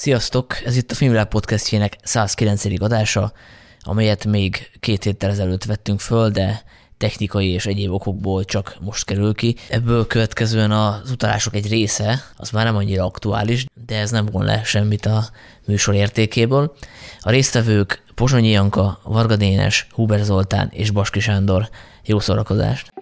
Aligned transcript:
Sziasztok! 0.00 0.64
Ez 0.64 0.76
itt 0.76 0.90
a 0.90 0.94
Filmvilág 0.94 1.28
podcastjének 1.28 1.96
109. 2.02 2.64
adása, 2.82 3.32
amelyet 3.80 4.24
még 4.24 4.70
két 4.80 5.04
héttel 5.04 5.30
ezelőtt 5.30 5.64
vettünk 5.64 6.00
föl, 6.00 6.30
de 6.30 6.62
technikai 6.98 7.48
és 7.48 7.66
egyéb 7.66 7.92
okokból 7.92 8.44
csak 8.44 8.76
most 8.80 9.04
kerül 9.04 9.34
ki. 9.34 9.56
Ebből 9.68 10.06
következően 10.06 10.70
az 10.70 11.10
utalások 11.10 11.54
egy 11.54 11.68
része, 11.68 12.22
az 12.36 12.50
már 12.50 12.64
nem 12.64 12.76
annyira 12.76 13.04
aktuális, 13.04 13.66
de 13.86 13.98
ez 13.98 14.10
nem 14.10 14.26
von 14.26 14.44
le 14.44 14.62
semmit 14.64 15.06
a 15.06 15.24
műsor 15.66 15.94
értékéből. 15.94 16.74
A 17.20 17.30
résztvevők 17.30 18.02
Pozsonyi 18.14 18.50
Janka, 18.50 19.00
Varga 19.02 19.36
Dénes, 19.36 19.86
Huber 19.90 20.20
Zoltán 20.24 20.68
és 20.72 20.90
Baski 20.90 21.20
Sándor. 21.20 21.68
Jó 22.04 22.18
szórakozást! 22.18 22.92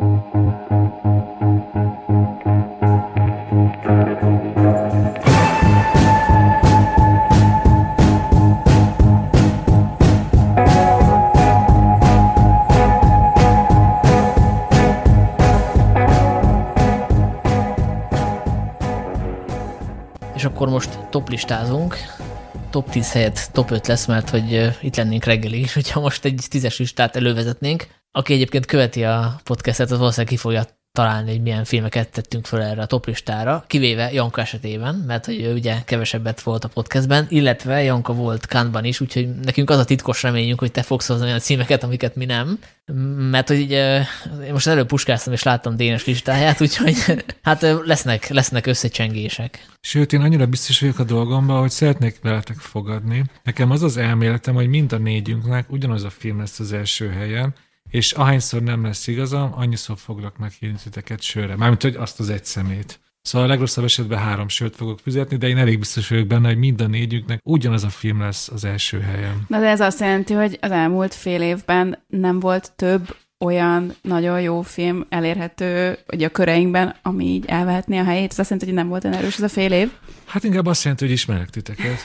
És 20.38 20.44
akkor 20.44 20.68
most 20.68 20.98
toplistázunk. 21.10 21.96
Top 22.70 22.90
10 22.90 23.12
helyett 23.12 23.50
top 23.52 23.70
5 23.70 23.86
lesz, 23.86 24.06
mert 24.06 24.30
hogy 24.30 24.72
itt 24.80 24.96
lennénk 24.96 25.24
reggelig 25.24 25.60
is, 25.60 25.74
hogyha 25.80 26.00
most 26.00 26.24
egy 26.24 26.46
tízes 26.48 26.78
listát 26.78 27.16
elővezetnénk. 27.16 27.86
Aki 28.10 28.32
egyébként 28.32 28.66
követi 28.66 29.04
a 29.04 29.40
podcastet, 29.44 29.90
az 29.90 29.98
valószínűleg 29.98 30.32
ki 30.32 30.36
fogja 30.36 30.77
találni, 30.92 31.30
hogy 31.30 31.42
milyen 31.42 31.64
filmeket 31.64 32.08
tettünk 32.08 32.46
fel 32.46 32.62
erre 32.62 32.82
a 32.82 32.86
toplistára, 32.86 33.64
kivéve 33.66 34.12
Janka 34.12 34.40
esetében, 34.40 34.94
mert 34.94 35.24
hogy 35.24 35.40
ő 35.40 35.52
ugye 35.52 35.82
kevesebbet 35.84 36.40
volt 36.40 36.64
a 36.64 36.68
podcastben, 36.68 37.26
illetve 37.28 37.82
Janka 37.82 38.12
volt 38.12 38.46
Kánban 38.46 38.84
is, 38.84 39.00
úgyhogy 39.00 39.28
nekünk 39.42 39.70
az 39.70 39.78
a 39.78 39.84
titkos 39.84 40.22
reményünk, 40.22 40.58
hogy 40.58 40.70
te 40.72 40.82
fogsz 40.82 41.06
hozni 41.06 41.24
olyan 41.24 41.38
címeket, 41.38 41.82
amiket 41.82 42.16
mi 42.16 42.24
nem, 42.24 42.58
mert 43.30 43.48
hogy 43.48 43.60
ugye, 43.60 44.04
én 44.44 44.52
most 44.52 44.66
előbb 44.66 44.86
puskáztam 44.86 45.32
és 45.32 45.42
láttam 45.42 45.76
Dénes 45.76 46.04
listáját, 46.04 46.60
úgyhogy 46.60 46.96
hát 47.42 47.66
lesznek, 47.84 48.28
lesznek 48.28 48.66
összecsengések. 48.66 49.66
Sőt, 49.80 50.12
én 50.12 50.20
annyira 50.20 50.46
biztos 50.46 50.80
vagyok 50.80 50.98
a 50.98 51.04
dolgomban, 51.04 51.60
hogy 51.60 51.70
szeretnék 51.70 52.18
veletek 52.22 52.56
fogadni. 52.56 53.24
Nekem 53.42 53.70
az 53.70 53.82
az 53.82 53.96
elméletem, 53.96 54.54
hogy 54.54 54.68
mind 54.68 54.92
a 54.92 54.98
négyünknek 54.98 55.72
ugyanaz 55.72 56.04
a 56.04 56.10
film 56.10 56.38
lesz 56.38 56.58
az 56.58 56.72
első 56.72 57.10
helyen, 57.10 57.54
és 57.90 58.12
ahányszor 58.12 58.62
nem 58.62 58.84
lesz 58.84 59.06
igazam, 59.06 59.52
annyiszor 59.54 59.98
foglak 59.98 60.38
meghívni 60.38 60.78
titeket 60.82 61.22
sörre. 61.22 61.56
Mármint, 61.56 61.82
hogy 61.82 61.94
azt 61.94 62.20
az 62.20 62.30
egy 62.30 62.44
szemét. 62.44 63.00
Szóval 63.22 63.46
a 63.46 63.50
legrosszabb 63.50 63.84
esetben 63.84 64.18
három 64.18 64.48
sört 64.48 64.76
fogok 64.76 64.98
fizetni, 64.98 65.36
de 65.36 65.48
én 65.48 65.58
elég 65.58 65.78
biztos 65.78 66.08
vagyok 66.08 66.26
benne, 66.26 66.48
hogy 66.48 66.58
mind 66.58 66.80
a 66.80 66.86
négyünknek 66.86 67.40
ugyanaz 67.44 67.84
a 67.84 67.88
film 67.88 68.20
lesz 68.20 68.48
az 68.48 68.64
első 68.64 69.00
helyen. 69.00 69.44
Na 69.48 69.60
de 69.60 69.66
ez 69.66 69.80
azt 69.80 70.00
jelenti, 70.00 70.34
hogy 70.34 70.58
az 70.60 70.70
elmúlt 70.70 71.14
fél 71.14 71.42
évben 71.42 72.04
nem 72.06 72.40
volt 72.40 72.72
több 72.76 73.16
olyan 73.44 73.94
nagyon 74.02 74.40
jó 74.40 74.62
film 74.62 75.06
elérhető 75.08 75.98
hogy 76.06 76.22
a 76.22 76.28
köreinkben, 76.28 76.94
ami 77.02 77.24
így 77.24 77.44
elvehetné 77.46 77.98
a 77.98 78.04
helyét. 78.04 78.30
Ez 78.30 78.38
azt 78.38 78.50
jelenti, 78.50 78.70
hogy 78.70 78.74
nem 78.74 78.88
volt 78.88 79.04
olyan 79.04 79.16
erős 79.16 79.34
ez 79.34 79.42
a 79.42 79.48
fél 79.48 79.72
év. 79.72 79.90
Hát 80.24 80.44
inkább 80.44 80.66
azt 80.66 80.82
jelenti, 80.82 81.04
hogy 81.04 81.14
ismerek 81.14 81.50
titeket. 81.50 82.00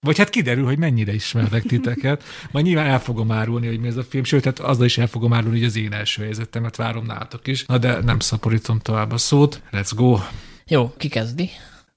Vagy 0.00 0.18
hát 0.18 0.30
kiderül, 0.30 0.64
hogy 0.64 0.78
mennyire 0.78 1.14
ismerlek 1.14 1.62
titeket. 1.62 2.24
Majd 2.50 2.64
nyilván 2.64 2.86
el 2.86 3.00
fogom 3.00 3.30
árulni, 3.32 3.66
hogy 3.66 3.80
mi 3.80 3.86
ez 3.86 3.96
a 3.96 4.02
film, 4.02 4.24
sőt, 4.24 4.44
hát 4.44 4.58
azzal 4.58 4.84
is 4.84 4.98
el 4.98 5.06
fogom 5.06 5.32
árulni, 5.32 5.58
hogy 5.58 5.66
az 5.66 5.76
én 5.76 5.92
első 5.92 6.22
helyzetemet 6.22 6.76
várom 6.76 7.06
nálatok 7.06 7.46
is. 7.46 7.66
Na 7.66 7.78
de 7.78 8.00
nem 8.00 8.18
szaporítom 8.18 8.78
tovább 8.78 9.12
a 9.12 9.18
szót. 9.18 9.62
Let's 9.72 9.90
go! 9.96 10.18
Jó, 10.66 10.92
ki 10.96 11.08
kezdi? 11.08 11.50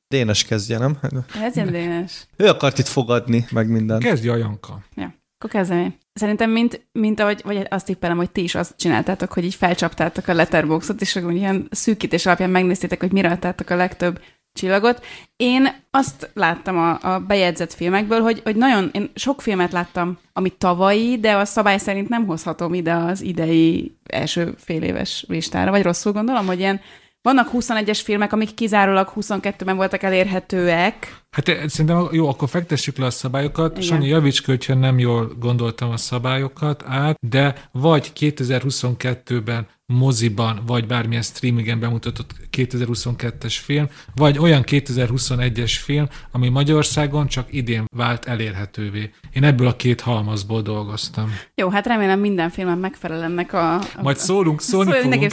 Dénes 0.07 0.43
kezdje, 0.43 0.77
nem? 0.77 0.99
Kezdjen 1.33 1.71
Dénes. 1.71 2.25
Ő 2.35 2.47
akart 2.47 2.77
itt 2.77 2.87
fogadni, 2.87 3.45
meg 3.51 3.67
minden. 3.67 3.99
Kezdj 3.99 4.29
a 4.29 4.35
Janka. 4.35 4.83
Ja, 4.95 5.13
akkor 5.43 5.59
kezdem 5.59 5.79
én. 5.79 5.97
Szerintem, 6.13 6.49
mint, 6.49 6.87
mint 6.91 7.19
ahogy, 7.19 7.41
vagy 7.43 7.67
azt 7.69 7.85
tippelem, 7.85 8.17
hogy 8.17 8.31
ti 8.31 8.43
is 8.43 8.55
azt 8.55 8.77
csináltátok, 8.77 9.33
hogy 9.33 9.43
így 9.43 9.55
felcsaptátok 9.55 10.27
a 10.27 10.33
letterboxot, 10.33 11.01
és 11.01 11.15
akkor 11.15 11.31
ilyen 11.31 11.67
szűkítés 11.71 12.25
alapján 12.25 12.49
megnéztétek, 12.49 12.99
hogy 12.99 13.11
mire 13.11 13.29
adtátok 13.29 13.69
a 13.69 13.75
legtöbb 13.75 14.21
csillagot. 14.53 15.05
Én 15.35 15.67
azt 15.91 16.31
láttam 16.33 16.77
a, 16.77 17.13
a 17.13 17.19
bejegyzett 17.19 17.73
filmekből, 17.73 18.21
hogy, 18.21 18.41
hogy 18.43 18.55
nagyon, 18.55 18.89
én 18.93 19.11
sok 19.15 19.41
filmet 19.41 19.71
láttam, 19.71 20.17
ami 20.33 20.49
tavalyi, 20.49 21.19
de 21.19 21.35
a 21.35 21.45
szabály 21.45 21.77
szerint 21.77 22.09
nem 22.09 22.25
hozhatom 22.25 22.73
ide 22.73 22.93
az 22.93 23.21
idei 23.21 23.97
első 24.09 24.53
fél 24.57 24.83
éves 24.83 25.25
listára, 25.27 25.71
vagy 25.71 25.83
rosszul 25.83 26.11
gondolom, 26.11 26.45
hogy 26.45 26.59
ilyen 26.59 26.81
vannak 27.21 27.49
21-es 27.53 27.99
filmek, 28.03 28.33
amik 28.33 28.53
kizárólag 28.53 29.11
22-ben 29.15 29.75
voltak 29.75 30.03
elérhetőek. 30.03 31.22
Hát 31.33 31.47
eh, 31.49 31.67
szerintem 31.67 32.07
jó, 32.11 32.27
akkor 32.29 32.49
fektessük 32.49 32.97
le 32.97 33.05
a 33.05 33.09
szabályokat. 33.09 33.71
Igen. 33.71 33.81
Sanyi, 33.81 34.07
javíts 34.07 34.41
ki, 34.41 34.51
hogyha 34.51 34.73
nem 34.73 34.99
jól 34.99 35.35
gondoltam 35.39 35.89
a 35.89 35.97
szabályokat 35.97 36.83
át, 36.87 37.17
de 37.19 37.67
vagy 37.71 38.11
2022-ben 38.19 39.67
moziban, 39.85 40.59
vagy 40.65 40.87
bármilyen 40.87 41.21
streamingen 41.21 41.79
bemutatott 41.79 42.31
2022-es 42.57 43.55
film, 43.63 43.87
vagy 44.15 44.37
olyan 44.37 44.63
2021-es 44.65 45.73
film, 45.83 46.07
ami 46.31 46.49
Magyarországon 46.49 47.27
csak 47.27 47.53
idén 47.53 47.85
vált 47.95 48.25
elérhetővé. 48.25 49.11
Én 49.33 49.43
ebből 49.43 49.67
a 49.67 49.75
két 49.75 50.01
halmazból 50.01 50.61
dolgoztam. 50.61 51.33
Jó, 51.55 51.69
hát 51.69 51.87
remélem 51.87 52.19
minden 52.19 52.49
filmem 52.49 52.79
megfelel 52.79 53.23
ennek 53.23 53.53
a... 53.53 53.73
a 53.75 53.83
Majd 54.01 54.17
szólunk, 54.17 54.61
szólni 54.61 54.91
Szóval 54.91 55.11
fogunk. 55.11 55.31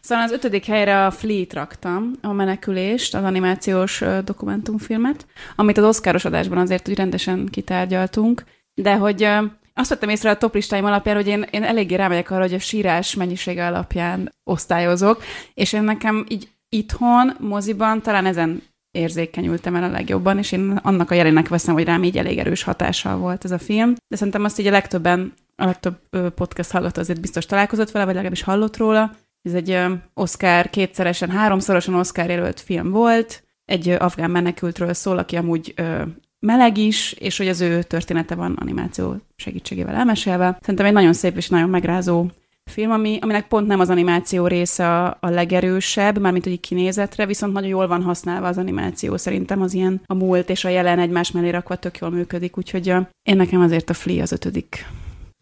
Szóval 0.00 0.24
az 0.24 0.32
ötödik 0.32 0.64
helyre 0.64 1.06
a 1.06 1.10
Fleet 1.10 1.52
raktam, 1.52 2.10
a 2.20 2.32
menekülést, 2.32 3.14
az 3.14 3.22
animációs 3.22 4.02
dokumentumfilmet, 4.24 5.26
amit 5.56 5.78
az 5.78 5.84
oszkáros 5.84 6.24
adásban 6.24 6.58
azért 6.58 6.88
úgy 6.88 6.96
rendesen 6.96 7.48
kitárgyaltunk, 7.50 8.44
de 8.74 8.94
hogy 8.94 9.28
azt 9.74 9.88
vettem 9.88 10.08
észre 10.08 10.30
a 10.30 10.38
top 10.38 10.54
listáim 10.54 10.84
alapján, 10.84 11.16
hogy 11.16 11.26
én, 11.26 11.46
én 11.50 11.62
eléggé 11.62 11.94
rámegyek 11.94 12.30
arra, 12.30 12.40
hogy 12.42 12.54
a 12.54 12.58
sírás 12.58 13.14
mennyisége 13.14 13.66
alapján 13.66 14.32
osztályozok, 14.44 15.22
és 15.54 15.72
én 15.72 15.82
nekem 15.82 16.24
így 16.28 16.48
itthon, 16.68 17.36
moziban 17.38 18.02
talán 18.02 18.26
ezen 18.26 18.62
érzékenyültem 18.90 19.74
el 19.74 19.82
a 19.82 19.90
legjobban, 19.90 20.38
és 20.38 20.52
én 20.52 20.80
annak 20.82 21.10
a 21.10 21.14
jelének 21.14 21.48
veszem, 21.48 21.74
hogy 21.74 21.84
rám 21.84 22.04
így 22.04 22.18
elég 22.18 22.38
erős 22.38 22.62
hatással 22.62 23.16
volt 23.16 23.44
ez 23.44 23.50
a 23.50 23.58
film. 23.58 23.94
De 24.08 24.16
szerintem 24.16 24.44
azt 24.44 24.58
így 24.58 24.66
a 24.66 24.70
legtöbben, 24.70 25.32
a 25.56 25.64
legtöbb 25.64 25.98
podcast 26.34 26.70
hallgató 26.70 27.00
azért 27.00 27.20
biztos 27.20 27.46
találkozott 27.46 27.90
vele, 27.90 28.04
vagy 28.04 28.14
legalábbis 28.14 28.42
hallott 28.42 28.76
róla. 28.76 29.10
Ez 29.42 29.54
egy 29.54 29.78
Oscar 30.14 30.70
kétszeresen, 30.70 31.30
háromszorosan 31.30 31.94
Oscar 31.94 32.30
jelölt 32.30 32.60
film 32.60 32.90
volt, 32.90 33.42
egy 33.64 33.88
afgán 33.88 34.30
menekültről 34.30 34.92
szól, 34.92 35.18
aki 35.18 35.36
amúgy 35.36 35.72
ö, 35.76 36.02
meleg 36.38 36.78
is, 36.78 37.12
és 37.12 37.36
hogy 37.36 37.48
az 37.48 37.60
ő 37.60 37.82
története 37.82 38.34
van 38.34 38.52
animáció 38.60 39.16
segítségével 39.36 39.94
elmesélve. 39.94 40.58
Szerintem 40.60 40.86
egy 40.86 40.92
nagyon 40.92 41.12
szép 41.12 41.36
és 41.36 41.48
nagyon 41.48 41.68
megrázó 41.68 42.26
film, 42.70 42.90
ami, 42.90 43.18
aminek 43.20 43.48
pont 43.48 43.66
nem 43.66 43.80
az 43.80 43.90
animáció 43.90 44.46
része 44.46 44.88
a, 44.88 45.16
a 45.20 45.28
legerősebb, 45.28 46.18
mármint 46.18 46.44
hogy 46.44 46.60
kinézetre, 46.60 47.26
viszont 47.26 47.52
nagyon 47.52 47.68
jól 47.68 47.86
van 47.86 48.02
használva 48.02 48.46
az 48.46 48.58
animáció. 48.58 49.16
Szerintem 49.16 49.62
az 49.62 49.74
ilyen 49.74 50.00
a 50.06 50.14
múlt 50.14 50.50
és 50.50 50.64
a 50.64 50.68
jelen 50.68 50.98
egymás 50.98 51.30
mellé 51.30 51.50
rakva 51.50 51.76
tök 51.76 51.98
jól 51.98 52.10
működik, 52.10 52.58
úgyhogy 52.58 52.88
ö, 52.88 53.00
én 53.22 53.36
nekem 53.36 53.60
azért 53.60 53.90
a 53.90 53.94
Flea 53.94 54.22
az 54.22 54.32
ötödik. 54.32 54.86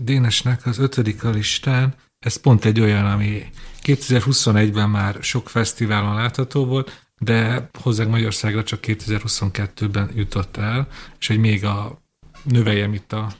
Dénesnek 0.03 0.67
az 0.67 0.79
ötödik 0.79 1.25
a 1.25 1.31
listán, 1.31 1.95
ez 2.19 2.37
pont 2.37 2.65
egy 2.65 2.81
olyan, 2.81 3.07
ami 3.07 3.43
2021-ben 3.83 4.91
már 4.91 5.17
sok 5.21 5.49
fesztiválon 5.49 6.15
látható 6.15 6.65
volt, 6.65 7.10
de 7.25 7.71
hozzánk 7.81 8.11
Magyarországra 8.11 8.63
csak 8.63 8.81
2022-ben 8.83 10.11
jutott 10.15 10.57
el, 10.57 10.89
és 11.19 11.27
hogy 11.27 11.39
még 11.39 11.65
a 11.65 12.03
növeljem 12.43 12.95
itt 12.95 13.13
a, 13.13 13.33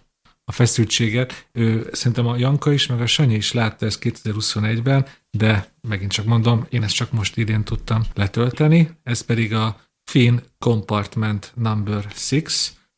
a 0.45 0.53
feszültséget. 0.53 1.49
Ő, 1.53 1.89
szerintem 1.93 2.27
a 2.27 2.37
Janka 2.37 2.73
is, 2.73 2.87
meg 2.87 3.01
a 3.01 3.07
Sanyi 3.07 3.35
is 3.35 3.53
látta 3.53 3.87
ezt 3.87 3.99
2021-ben, 4.03 5.07
de 5.31 5.73
megint 5.89 6.13
csak 6.13 6.25
mondom, 6.25 6.67
én 6.69 6.83
ezt 6.83 6.95
csak 6.95 7.13
most 7.13 7.37
idén 7.37 7.65
tudtam 7.65 8.03
letölteni, 8.15 8.91
ez 9.03 9.21
pedig 9.21 9.55
a 9.55 9.81
Finn 10.05 10.41
Compartment 10.59 11.53
Number 11.57 12.05
6, 12.31 12.45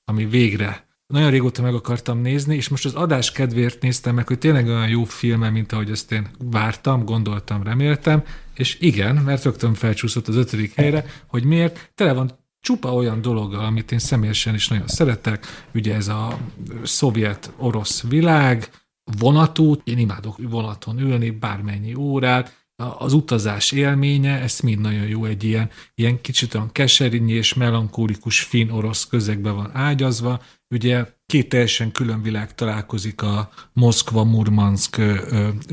ami 0.04 0.26
végre 0.26 0.90
nagyon 1.12 1.30
régóta 1.30 1.62
meg 1.62 1.74
akartam 1.74 2.18
nézni, 2.18 2.56
és 2.56 2.68
most 2.68 2.84
az 2.84 2.94
adás 2.94 3.32
kedvéért 3.32 3.82
néztem 3.82 4.14
meg, 4.14 4.26
hogy 4.26 4.38
tényleg 4.38 4.66
olyan 4.66 4.88
jó 4.88 5.04
filme, 5.04 5.50
mint 5.50 5.72
ahogy 5.72 5.90
ezt 5.90 6.12
én 6.12 6.28
vártam, 6.38 7.04
gondoltam, 7.04 7.62
reméltem, 7.62 8.22
és 8.54 8.76
igen, 8.80 9.16
mert 9.16 9.44
rögtön 9.44 9.74
felcsúszott 9.74 10.28
az 10.28 10.36
ötödik 10.36 10.74
helyre, 10.74 11.04
hogy 11.26 11.44
miért, 11.44 11.92
tele 11.94 12.12
van 12.12 12.40
csupa 12.60 12.94
olyan 12.94 13.20
dologgal, 13.20 13.64
amit 13.64 13.92
én 13.92 13.98
személyesen 13.98 14.54
is 14.54 14.68
nagyon 14.68 14.88
szeretek, 14.88 15.64
ugye 15.74 15.94
ez 15.94 16.08
a 16.08 16.38
szovjet-orosz 16.82 18.02
világ, 18.02 18.70
vonatút, 19.18 19.80
én 19.84 19.98
imádok 19.98 20.36
vonaton 20.42 20.98
ülni, 20.98 21.30
bármennyi 21.30 21.94
órát, 21.94 22.60
az 22.98 23.12
utazás 23.12 23.72
élménye, 23.72 24.40
ez 24.40 24.60
mind 24.60 24.80
nagyon 24.80 25.06
jó, 25.06 25.24
egy 25.24 25.44
ilyen, 25.44 25.70
ilyen 25.94 26.20
kicsit 26.20 26.54
olyan 26.54 26.72
keserinyi 26.72 27.32
és 27.32 27.54
melankólikus 27.54 28.40
finn 28.40 28.70
orosz 28.70 29.06
közegbe 29.06 29.50
van 29.50 29.70
ágyazva, 29.72 30.42
ugye 30.70 31.06
két 31.32 31.48
teljesen 31.48 31.92
külön 31.92 32.22
világ 32.22 32.54
találkozik 32.54 33.22
a 33.22 33.50
Moszkva-Murmansk 33.72 35.00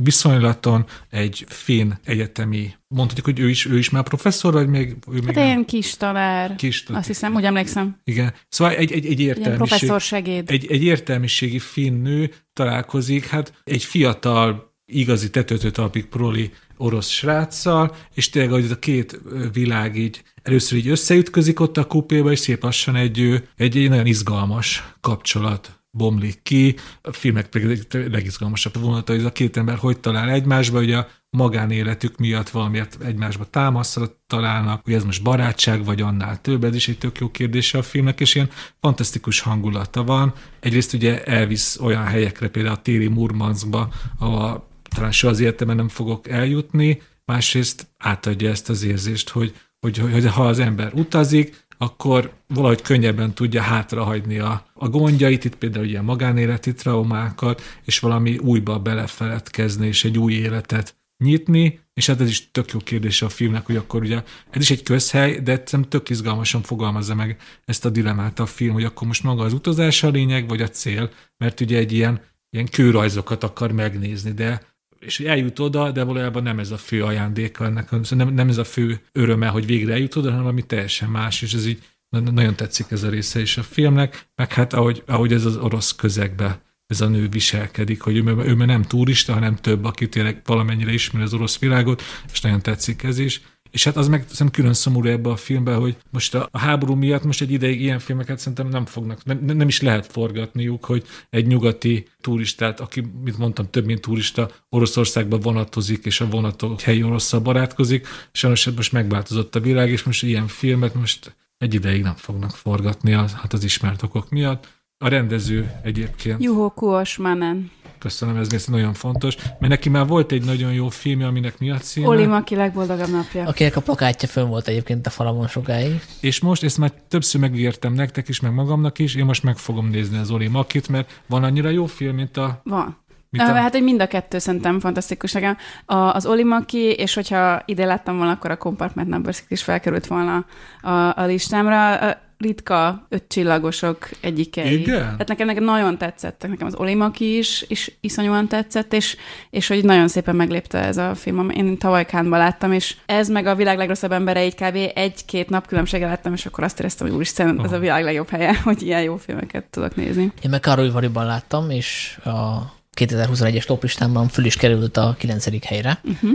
viszonylaton, 0.03 0.85
egy 1.09 1.45
finn 1.47 1.91
egyetemi, 2.03 2.73
mondhatjuk, 2.87 3.25
hogy 3.25 3.39
ő 3.39 3.49
is, 3.49 3.65
ő 3.65 3.77
is 3.77 3.89
már 3.89 4.03
professzor, 4.03 4.53
vagy 4.53 4.67
még... 4.67 4.95
Ő 5.07 5.11
még 5.11 5.25
Hát 5.25 5.35
nem? 5.35 5.45
ilyen 5.45 5.65
kis 5.65 5.97
tanár. 5.97 6.55
Kis 6.55 6.83
Azt 6.87 7.07
hiszem, 7.07 7.35
úgy 7.35 7.43
emlékszem. 7.43 7.97
Igen. 8.03 8.33
Szóval 8.49 8.73
egy, 8.73 8.91
egy, 8.91 9.05
egy 9.05 9.19
Ilyen 9.19 9.37
értelmiség, 9.37 9.67
professzor 9.67 10.01
segéd. 10.01 10.51
egy, 10.51 10.65
egy 10.71 10.83
értelmiségi 10.83 11.59
finn 11.59 12.01
nő 12.01 12.31
találkozik, 12.53 13.25
hát 13.25 13.53
egy 13.63 13.83
fiatal, 13.83 14.73
igazi 14.85 15.29
tetőtő 15.29 15.71
talpig 15.71 16.05
proli 16.05 16.51
orosz 16.79 17.09
sráccal, 17.09 17.95
és 18.13 18.29
tényleg, 18.29 18.51
hogy 18.51 18.63
ez 18.63 18.71
a 18.71 18.79
két 18.79 19.21
világ 19.53 19.97
így 19.97 20.23
először 20.43 20.77
így 20.77 20.87
összeütközik 20.87 21.59
ott 21.59 21.77
a 21.77 21.85
kupéba, 21.85 22.31
és 22.31 22.39
szép 22.39 22.63
lassan 22.63 22.95
egy, 22.95 23.43
egy, 23.57 23.77
egy 23.77 23.89
nagyon 23.89 24.05
izgalmas 24.05 24.93
kapcsolat 25.01 25.79
bomlik 25.91 26.39
ki. 26.43 26.75
A 27.01 27.11
filmek 27.11 27.47
pedig 27.47 27.87
legizgalmasabb 27.91 28.79
vonata, 28.79 29.11
hogy 29.11 29.21
ez 29.21 29.27
a 29.27 29.31
két 29.31 29.57
ember 29.57 29.77
hogy 29.77 29.99
talál 29.99 30.29
egymásba, 30.29 30.79
ugye 30.79 30.97
a 30.97 31.07
magánéletük 31.29 32.17
miatt 32.17 32.49
valamiért 32.49 32.97
egymásba 33.03 33.45
támaszra 33.45 34.05
találnak, 34.27 34.83
hogy 34.83 34.93
ez 34.93 35.03
most 35.03 35.23
barátság, 35.23 35.85
vagy 35.85 36.01
annál 36.01 36.41
több, 36.41 36.63
ez 36.63 36.75
is 36.75 36.87
egy 36.87 36.97
tök 36.97 37.17
jó 37.17 37.31
kérdése 37.31 37.77
a 37.77 37.83
filmnek, 37.83 38.19
és 38.19 38.35
ilyen 38.35 38.49
fantasztikus 38.79 39.39
hangulata 39.39 40.03
van. 40.03 40.33
Egyrészt 40.59 40.93
ugye 40.93 41.23
elvisz 41.23 41.79
olyan 41.79 42.05
helyekre, 42.05 42.47
például 42.47 42.75
a 42.75 42.81
téli 42.81 43.07
Murmanskba, 43.07 43.89
ahol 44.19 44.68
talán 44.95 45.11
soha 45.11 45.33
az 45.33 45.39
életemben 45.39 45.75
nem 45.75 45.87
fogok 45.87 46.29
eljutni, 46.29 47.01
másrészt 47.25 47.87
átadja 47.97 48.49
ezt 48.49 48.69
az 48.69 48.83
érzést, 48.83 49.29
hogy, 49.29 49.55
hogy, 49.79 49.97
hogy 49.97 50.27
ha 50.27 50.47
az 50.47 50.59
ember 50.59 50.93
utazik, 50.93 51.67
akkor 51.81 52.33
valahogy 52.47 52.81
könnyebben 52.81 53.33
tudja 53.33 53.61
hátrahagyni 53.61 54.39
a, 54.39 54.65
a 54.73 54.89
gondjait, 54.89 55.45
itt 55.45 55.55
például 55.55 55.85
ilyen 55.85 56.03
magánéleti 56.03 56.73
traumákat, 56.73 57.61
és 57.85 57.99
valami 57.99 58.37
újba 58.37 58.79
belefeledkezni, 58.79 59.87
és 59.87 60.03
egy 60.03 60.17
új 60.17 60.33
életet 60.33 60.95
nyitni, 61.17 61.79
és 61.93 62.05
hát 62.05 62.21
ez 62.21 62.29
is 62.29 62.51
tök 62.51 62.71
jó 62.71 62.79
kérdése 62.79 63.25
a 63.25 63.29
filmnek, 63.29 63.65
hogy 63.65 63.75
akkor 63.75 64.01
ugye 64.01 64.23
ez 64.49 64.61
is 64.61 64.71
egy 64.71 64.83
közhely, 64.83 65.39
de 65.39 65.51
szerintem 65.51 65.83
tök 65.83 66.09
izgalmasan 66.09 66.61
fogalmazza 66.61 67.15
meg 67.15 67.37
ezt 67.65 67.85
a 67.85 67.89
dilemát 67.89 68.39
a 68.39 68.45
film, 68.45 68.73
hogy 68.73 68.83
akkor 68.83 69.07
most 69.07 69.23
maga 69.23 69.43
az 69.43 69.53
utazás 69.53 70.03
a 70.03 70.09
lényeg, 70.09 70.47
vagy 70.47 70.61
a 70.61 70.69
cél, 70.69 71.09
mert 71.37 71.59
ugye 71.59 71.77
egy 71.77 71.91
ilyen, 71.91 72.21
ilyen 72.49 72.67
kőrajzokat 72.67 73.43
akar 73.43 73.71
megnézni, 73.71 74.31
de 74.31 74.61
és 74.99 75.17
hogy 75.17 75.25
eljut 75.25 75.59
oda, 75.59 75.91
de 75.91 76.03
valójában 76.03 76.43
nem 76.43 76.59
ez 76.59 76.71
a 76.71 76.77
fő 76.77 77.03
ajándéka 77.03 77.65
ennek, 77.65 77.87
szóval 77.89 78.25
nem, 78.25 78.33
nem 78.33 78.49
ez 78.49 78.57
a 78.57 78.63
fő 78.63 78.99
öröme, 79.11 79.47
hogy 79.47 79.65
végre 79.65 79.93
eljut 79.93 80.15
oda, 80.15 80.27
hanem 80.27 80.41
valami 80.41 80.65
teljesen 80.65 81.09
más, 81.09 81.41
és 81.41 81.53
ez 81.53 81.65
így 81.65 81.83
na- 82.09 82.31
nagyon 82.31 82.55
tetszik 82.55 82.91
ez 82.91 83.03
a 83.03 83.09
része 83.09 83.41
is 83.41 83.57
a 83.57 83.63
filmnek, 83.63 84.29
meg 84.35 84.53
hát 84.53 84.73
ahogy, 84.73 85.03
ahogy 85.05 85.33
ez 85.33 85.45
az 85.45 85.57
orosz 85.57 85.95
közegbe 85.95 86.61
ez 86.89 87.01
a 87.01 87.07
nő 87.07 87.29
viselkedik, 87.29 88.01
hogy 88.01 88.15
ő, 88.15 88.23
ő 88.23 88.55
már 88.55 88.67
nem 88.67 88.83
turista, 88.83 89.33
hanem 89.33 89.55
több, 89.55 89.85
aki 89.85 90.09
tényleg 90.09 90.41
valamennyire 90.45 90.93
ismeri 90.93 91.25
az 91.25 91.33
orosz 91.33 91.59
világot, 91.59 92.01
és 92.31 92.41
nagyon 92.41 92.61
tetszik 92.61 93.03
ez 93.03 93.19
is. 93.19 93.41
És 93.71 93.83
hát 93.83 93.97
az 93.97 94.07
meg 94.07 94.21
szerintem 94.21 94.51
külön 94.51 94.73
szomorú 94.73 95.07
ebbe 95.07 95.29
a 95.29 95.35
filmben, 95.35 95.79
hogy 95.79 95.97
most 96.09 96.35
a, 96.35 96.47
a 96.51 96.59
háború 96.59 96.93
miatt 96.93 97.23
most 97.23 97.41
egy 97.41 97.51
ideig 97.51 97.81
ilyen 97.81 97.99
filmeket 97.99 98.39
szerintem 98.39 98.67
nem 98.67 98.85
fognak, 98.85 99.25
nem, 99.25 99.39
nem 99.45 99.67
is 99.67 99.81
lehet 99.81 100.05
forgatniuk, 100.05 100.85
hogy 100.85 101.03
egy 101.29 101.47
nyugati 101.47 102.07
turistát, 102.21 102.79
aki, 102.79 103.03
mint 103.23 103.37
mondtam, 103.37 103.69
több 103.69 103.85
mint 103.85 104.01
turista, 104.01 104.49
Oroszországba 104.69 105.37
vonatozik, 105.37 106.05
és 106.05 106.21
a 106.21 106.29
vonatok 106.29 106.81
helyi 106.81 107.03
orosszal 107.03 107.39
barátkozik. 107.39 108.07
Sajnos 108.31 108.65
hát 108.65 108.75
most 108.75 108.91
megváltozott 108.91 109.55
a 109.55 109.59
világ, 109.59 109.89
és 109.89 110.03
most 110.03 110.23
ilyen 110.23 110.47
filmet 110.47 110.93
most 110.93 111.35
egy 111.57 111.73
ideig 111.73 112.01
nem 112.01 112.15
fognak 112.15 112.51
forgatni, 112.51 113.13
az, 113.13 113.33
hát 113.33 113.53
az 113.53 113.63
ismert 113.63 114.01
okok 114.01 114.29
miatt. 114.29 114.77
A 114.97 115.07
rendező 115.07 115.71
egyébként. 115.83 116.43
Juho 116.43 116.69
Kuosmanen. 116.69 117.71
Köszönöm, 117.99 118.37
ez 118.37 118.49
még 118.49 118.61
nagyon 118.67 118.93
fontos, 118.93 119.35
mert 119.35 119.67
neki 119.67 119.89
már 119.89 120.07
volt 120.07 120.31
egy 120.31 120.45
nagyon 120.45 120.73
jó 120.73 120.89
filmje, 120.89 121.27
aminek 121.27 121.59
mi 121.59 121.69
a 121.69 121.77
címe. 121.77 122.07
Oli 122.07 122.25
Maki 122.25 122.55
legboldogabb 122.55 123.09
napja. 123.09 123.45
Akinek 123.45 123.75
a 123.75 123.81
plakátja 123.81 124.27
fönn 124.27 124.47
volt 124.47 124.67
egyébként 124.67 125.07
a 125.07 125.09
falamon 125.09 125.47
sokáig. 125.47 126.01
És 126.19 126.39
most 126.39 126.63
ezt 126.63 126.77
már 126.77 126.91
többször 127.07 127.41
megígértem 127.41 127.93
nektek 127.93 128.27
is, 128.27 128.39
meg 128.39 128.53
magamnak 128.53 128.99
is, 128.99 129.15
én 129.15 129.25
most 129.25 129.43
meg 129.43 129.57
fogom 129.57 129.89
nézni 129.89 130.17
az 130.17 130.31
Oli 130.31 130.47
Makit, 130.47 130.87
mert 130.87 131.21
van 131.27 131.43
annyira 131.43 131.69
jó 131.69 131.85
film, 131.85 132.15
mint 132.15 132.37
a... 132.37 132.61
Van. 132.63 132.97
Mint 133.29 133.43
Uh, 133.43 133.49
a 133.49 133.53
hát, 133.53 133.71
hogy 133.71 133.83
mind 133.83 134.01
a 134.01 134.07
kettő 134.07 134.37
szerintem 134.37 134.79
fantasztikus 134.79 135.31
nekem. 135.31 135.57
A, 135.85 135.95
az 135.95 136.25
Oli 136.25 136.43
Maki, 136.43 136.91
és 136.91 137.13
hogyha 137.13 137.61
ide 137.65 137.85
láttam 137.85 138.17
volna, 138.17 138.31
akkor 138.31 138.51
a 138.51 138.57
Compartment 138.57 139.09
Numbers 139.09 139.43
is 139.47 139.63
felkerült 139.63 140.07
volna 140.07 140.45
a, 140.81 140.89
a 140.91 141.25
listámra. 141.25 141.95
A 141.95 142.17
ritka 142.39 143.05
ötcsillagosok 143.09 144.09
egyikei. 144.21 144.79
Igen? 144.79 145.01
Tehát 145.01 145.27
nekem, 145.27 145.47
nekem 145.47 145.63
nagyon 145.63 145.97
tetszett, 145.97 146.45
nekem 146.47 146.67
az 146.67 146.75
Oli 146.75 146.95
Maki 146.95 147.37
is, 147.37 147.65
is 147.67 147.97
iszonyúan 148.01 148.47
tetszett, 148.47 148.93
és, 148.93 149.17
és 149.49 149.67
hogy 149.67 149.83
nagyon 149.83 150.07
szépen 150.07 150.35
meglépte 150.35 150.77
ez 150.77 150.97
a 150.97 151.15
film. 151.15 151.49
Én 151.49 151.77
tavaly 151.77 152.05
Kánban 152.05 152.39
láttam, 152.39 152.71
és 152.71 152.95
ez 153.05 153.29
meg 153.29 153.45
a 153.45 153.55
világ 153.55 153.77
legrosszabb 153.77 154.11
embere 154.11 154.39
egy 154.39 154.55
kb. 154.55 154.77
egy-két 154.95 155.49
nap 155.49 155.67
különbséggel 155.67 156.09
láttam, 156.09 156.33
és 156.33 156.45
akkor 156.45 156.63
azt 156.63 156.79
éreztem, 156.79 157.07
hogy 157.07 157.15
úristen, 157.15 157.61
ez 157.63 157.71
a 157.71 157.79
világ 157.79 158.03
legjobb 158.03 158.29
helye, 158.29 158.59
hogy 158.63 158.81
ilyen 158.81 159.01
jó 159.01 159.17
filmeket 159.17 159.63
tudok 159.63 159.95
nézni. 159.95 160.31
Én 160.41 160.49
meg 160.49 160.59
Károly 160.59 160.89
Variban 160.91 161.25
láttam, 161.25 161.69
és 161.69 162.19
a 162.23 162.59
2021-es 162.97 163.65
toplistámban 163.65 164.27
föl 164.27 164.45
is 164.45 164.55
került 164.55 164.97
a 164.97 165.15
9. 165.17 165.65
helyre. 165.65 165.99
Uh-huh. 166.03 166.31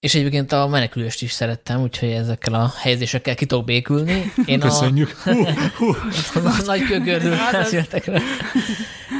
És 0.00 0.14
egyébként 0.14 0.52
a 0.52 0.66
menekülést 0.66 1.22
is 1.22 1.32
szerettem, 1.32 1.80
úgyhogy 1.80 2.08
ezekkel 2.08 2.54
a 2.54 2.72
helyezésekkel 2.76 3.34
ki 3.34 3.46
tudok 3.46 3.64
békülni. 3.64 4.32
Én 4.44 4.60
Köszönjük. 4.60 5.10
Hú, 5.24 5.44
hú. 5.76 5.94
a 6.34 6.62
nagy 6.64 6.82
kögördül 6.82 7.36
beszéltekre. 7.52 8.20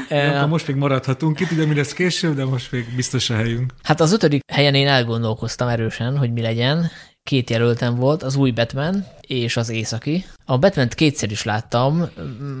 De 0.09 0.29
akkor 0.29 0.49
most 0.49 0.67
még 0.67 0.75
maradhatunk 0.75 1.39
itt, 1.39 1.51
ugye 1.51 1.65
mi 1.65 1.75
lesz 1.75 1.93
később, 1.93 2.35
de 2.35 2.45
most 2.45 2.71
még 2.71 2.95
biztos 2.95 3.29
a 3.29 3.35
helyünk. 3.35 3.73
Hát 3.83 3.99
az 3.99 4.11
ötödik 4.13 4.41
helyen 4.51 4.75
én 4.75 4.87
elgondolkoztam 4.87 5.67
erősen, 5.67 6.17
hogy 6.17 6.33
mi 6.33 6.41
legyen. 6.41 6.91
Két 7.23 7.49
jelöltem 7.49 7.95
volt, 7.95 8.23
az 8.23 8.35
új 8.35 8.51
Batman 8.51 9.05
és 9.21 9.57
az 9.57 9.69
északi. 9.69 10.25
A 10.45 10.57
batman 10.57 10.87
kétszer 10.87 11.31
is 11.31 11.43
láttam, 11.43 12.09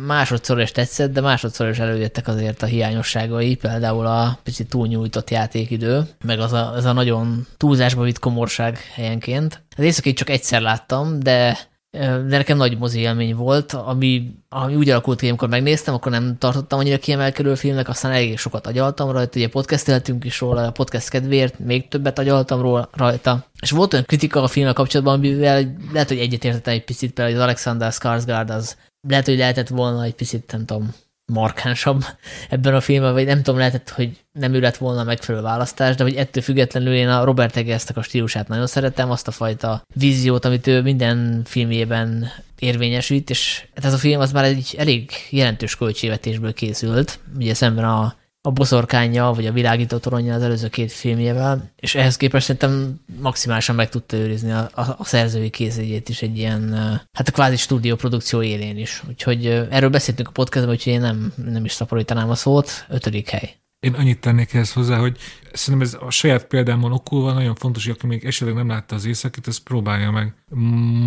másodszor 0.05 0.61
is 0.61 0.71
tetszett, 0.71 1.13
de 1.13 1.21
másodszor 1.21 1.69
is 1.69 1.79
előjöttek 1.79 2.27
azért 2.27 2.61
a 2.61 2.65
hiányosságai, 2.65 3.55
például 3.55 4.05
a 4.05 4.39
picit 4.43 4.69
túlnyújtott 4.69 5.29
játékidő, 5.29 6.01
meg 6.25 6.39
az 6.39 6.53
a, 6.53 6.73
az 6.73 6.85
a 6.85 6.93
nagyon 6.93 7.47
túlzásba 7.57 8.03
vitt 8.03 8.19
komorság 8.19 8.77
helyenként. 8.93 9.61
Az 9.77 9.83
északi 9.83 10.13
csak 10.13 10.29
egyszer 10.29 10.61
láttam, 10.61 11.19
de 11.19 11.57
de 11.91 12.37
nekem 12.37 12.57
nagy 12.57 12.77
mozi 12.77 12.99
élmény 12.99 13.35
volt, 13.35 13.73
ami, 13.73 14.31
ami 14.49 14.75
úgy 14.75 14.89
alakult 14.89 15.19
ki, 15.19 15.27
amikor 15.27 15.49
megnéztem, 15.49 15.93
akkor 15.93 16.11
nem 16.11 16.37
tartottam 16.37 16.79
annyira 16.79 16.97
kiemelkedő 16.97 17.55
filmnek, 17.55 17.89
aztán 17.89 18.11
elég 18.11 18.37
sokat 18.37 18.67
agyaltam 18.67 19.11
rajta, 19.11 19.39
ugye 19.39 19.49
podcasteltünk 19.49 20.25
is 20.25 20.39
róla, 20.39 20.65
a 20.65 20.71
podcast 20.71 21.09
kedvéért 21.09 21.59
még 21.59 21.87
többet 21.87 22.19
agyaltam 22.19 22.61
róla, 22.61 22.89
rajta. 22.93 23.45
És 23.61 23.71
volt 23.71 23.93
olyan 23.93 24.05
kritika 24.05 24.43
a 24.43 24.47
filmmel 24.47 24.73
kapcsolatban, 24.73 25.13
amivel 25.13 25.75
lehet, 25.93 26.07
hogy 26.07 26.19
egyetértettem 26.19 26.73
egy 26.73 26.83
picit, 26.83 27.13
például 27.13 27.37
az 27.37 27.43
Alexander 27.43 27.91
Skarsgård 27.91 28.49
az 28.49 28.77
lehet, 29.07 29.25
hogy 29.25 29.37
lehetett 29.37 29.67
volna 29.67 30.03
egy 30.03 30.15
picit, 30.15 30.51
nem 30.51 30.65
tudom, 30.65 30.93
markánsabb 31.31 32.03
ebben 32.49 32.75
a 32.75 32.81
filmben, 32.81 33.13
vagy 33.13 33.25
nem 33.25 33.37
tudom, 33.37 33.59
lehetett, 33.59 33.89
hogy 33.89 34.09
nem 34.31 34.61
lett 34.61 34.77
volna 34.77 34.99
a 34.99 35.03
megfelelő 35.03 35.43
választás, 35.43 35.95
de 35.95 36.03
hogy 36.03 36.15
ettől 36.15 36.43
függetlenül 36.43 36.93
én 36.93 37.09
a 37.09 37.23
Robert 37.23 37.57
Eggers-tek 37.57 37.97
a 37.97 38.01
stílusát 38.01 38.47
nagyon 38.47 38.67
szeretem, 38.67 39.11
azt 39.11 39.27
a 39.27 39.31
fajta 39.31 39.83
víziót, 39.95 40.45
amit 40.45 40.67
ő 40.67 40.81
minden 40.81 41.41
filmjében 41.45 42.31
érvényesít, 42.59 43.29
és 43.29 43.65
hát 43.75 43.85
ez 43.85 43.93
a 43.93 43.97
film 43.97 44.21
az 44.21 44.31
már 44.31 44.43
egy 44.43 44.75
elég 44.77 45.11
jelentős 45.29 45.75
költségvetésből 45.75 46.53
készült, 46.53 47.19
ugye 47.37 47.53
szemben 47.53 47.85
a 47.85 48.15
a 48.41 48.51
boszorkánya, 48.51 49.33
vagy 49.33 49.45
a 49.45 49.51
világító 49.51 49.97
toronja 49.97 50.33
az 50.33 50.41
előző 50.41 50.67
két 50.67 50.91
filmjével, 50.91 51.71
és 51.75 51.95
ehhez 51.95 52.17
képest 52.17 52.45
szerintem 52.45 52.99
maximálisan 53.21 53.75
meg 53.75 53.89
tudta 53.89 54.17
őrizni 54.17 54.51
a, 54.51 54.69
a, 54.73 54.81
a 54.97 55.05
szerzői 55.05 55.49
készügyét 55.49 56.09
is 56.09 56.21
egy 56.21 56.37
ilyen, 56.37 56.73
hát 57.11 57.27
a 57.27 57.31
kvázi 57.31 57.55
stúdió 57.57 57.95
produkció 57.95 58.41
élén 58.41 58.77
is. 58.77 59.03
Úgyhogy 59.07 59.45
erről 59.45 59.89
beszéltünk 59.89 60.27
a 60.27 60.31
podcastban, 60.31 60.73
úgyhogy 60.73 60.93
én 60.93 61.01
nem, 61.01 61.33
nem 61.45 61.65
is 61.65 61.71
szaporítanám 61.71 62.29
a 62.29 62.35
szót. 62.35 62.85
Ötödik 62.89 63.29
hely. 63.29 63.55
Én 63.79 63.93
annyit 63.93 64.19
tennék 64.19 64.53
ehhez 64.53 64.73
hozzá, 64.73 64.97
hogy 64.97 65.17
szerintem 65.53 65.87
ez 65.87 65.97
a 66.07 66.09
saját 66.09 66.45
példámon 66.45 66.91
okulva 66.91 67.33
nagyon 67.33 67.55
fontos, 67.55 67.85
hogy 67.85 67.93
aki 67.97 68.07
még 68.07 68.25
esetleg 68.25 68.55
nem 68.55 68.67
látta 68.67 68.95
az 68.95 69.05
éjszakit, 69.05 69.47
ezt 69.47 69.63
próbálja 69.63 70.11
meg 70.11 70.33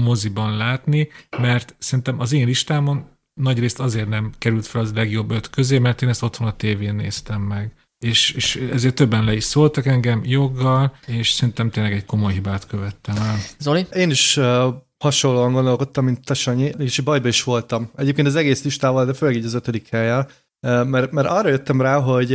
moziban 0.05 0.57
látni, 0.57 1.09
mert 1.38 1.75
szerintem 1.79 2.21
az 2.21 2.33
én 2.33 2.47
listámon 2.47 3.07
nagyrészt 3.35 3.81
azért 3.81 4.09
nem 4.09 4.33
került 4.38 4.67
fel 4.67 4.81
az 4.81 4.93
legjobb 4.93 5.31
öt 5.31 5.50
közé, 5.50 5.79
mert 5.79 6.03
én 6.03 6.09
ezt 6.09 6.23
otthon 6.23 6.47
a 6.47 6.57
tévén 6.57 6.95
néztem 6.95 7.41
meg. 7.41 7.73
És, 8.05 8.31
és 8.31 8.57
ezért 8.57 8.95
többen 8.95 9.25
le 9.25 9.35
is 9.35 9.45
szóltak 9.45 9.87
engem 9.87 10.21
joggal, 10.25 10.97
és 11.07 11.31
szerintem 11.31 11.71
tényleg 11.71 11.93
egy 11.93 12.05
komoly 12.05 12.33
hibát 12.33 12.67
követtem 12.67 13.17
el. 13.17 13.37
Zoli? 13.59 13.87
Én 13.93 14.11
is 14.11 14.37
uh, 14.37 14.75
hasonlóan 14.99 15.53
gondolkodtam, 15.53 16.05
mint 16.05 16.25
te 16.25 16.35
Sanyi, 16.35 16.73
és 16.79 17.00
bajba 17.00 17.29
is 17.29 17.43
voltam. 17.43 17.91
Egyébként 17.97 18.26
az 18.26 18.37
egész 18.37 18.64
listával, 18.64 19.05
de 19.05 19.12
főleg 19.12 19.37
így 19.37 19.45
az 19.45 19.55
ötödik 19.55 19.88
helyen, 19.88 20.29
mert, 20.64 21.11
mert 21.11 21.28
arra 21.28 21.49
jöttem 21.49 21.80
rá, 21.80 21.99
hogy 21.99 22.35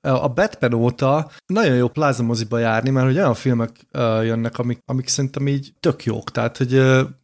a 0.00 0.28
Batman 0.34 0.74
óta 0.74 1.30
nagyon 1.46 1.76
jó 1.76 1.88
plázamoziba 1.88 2.58
járni, 2.58 2.90
mert 2.90 3.06
hogy 3.06 3.16
olyan 3.16 3.34
filmek 3.34 3.70
jönnek, 4.22 4.58
amik, 4.58 4.78
amik 4.84 5.08
szerintem 5.08 5.48
így 5.48 5.72
tök 5.80 6.04
jók. 6.04 6.30
Tehát, 6.30 6.56
hogy 6.56 6.78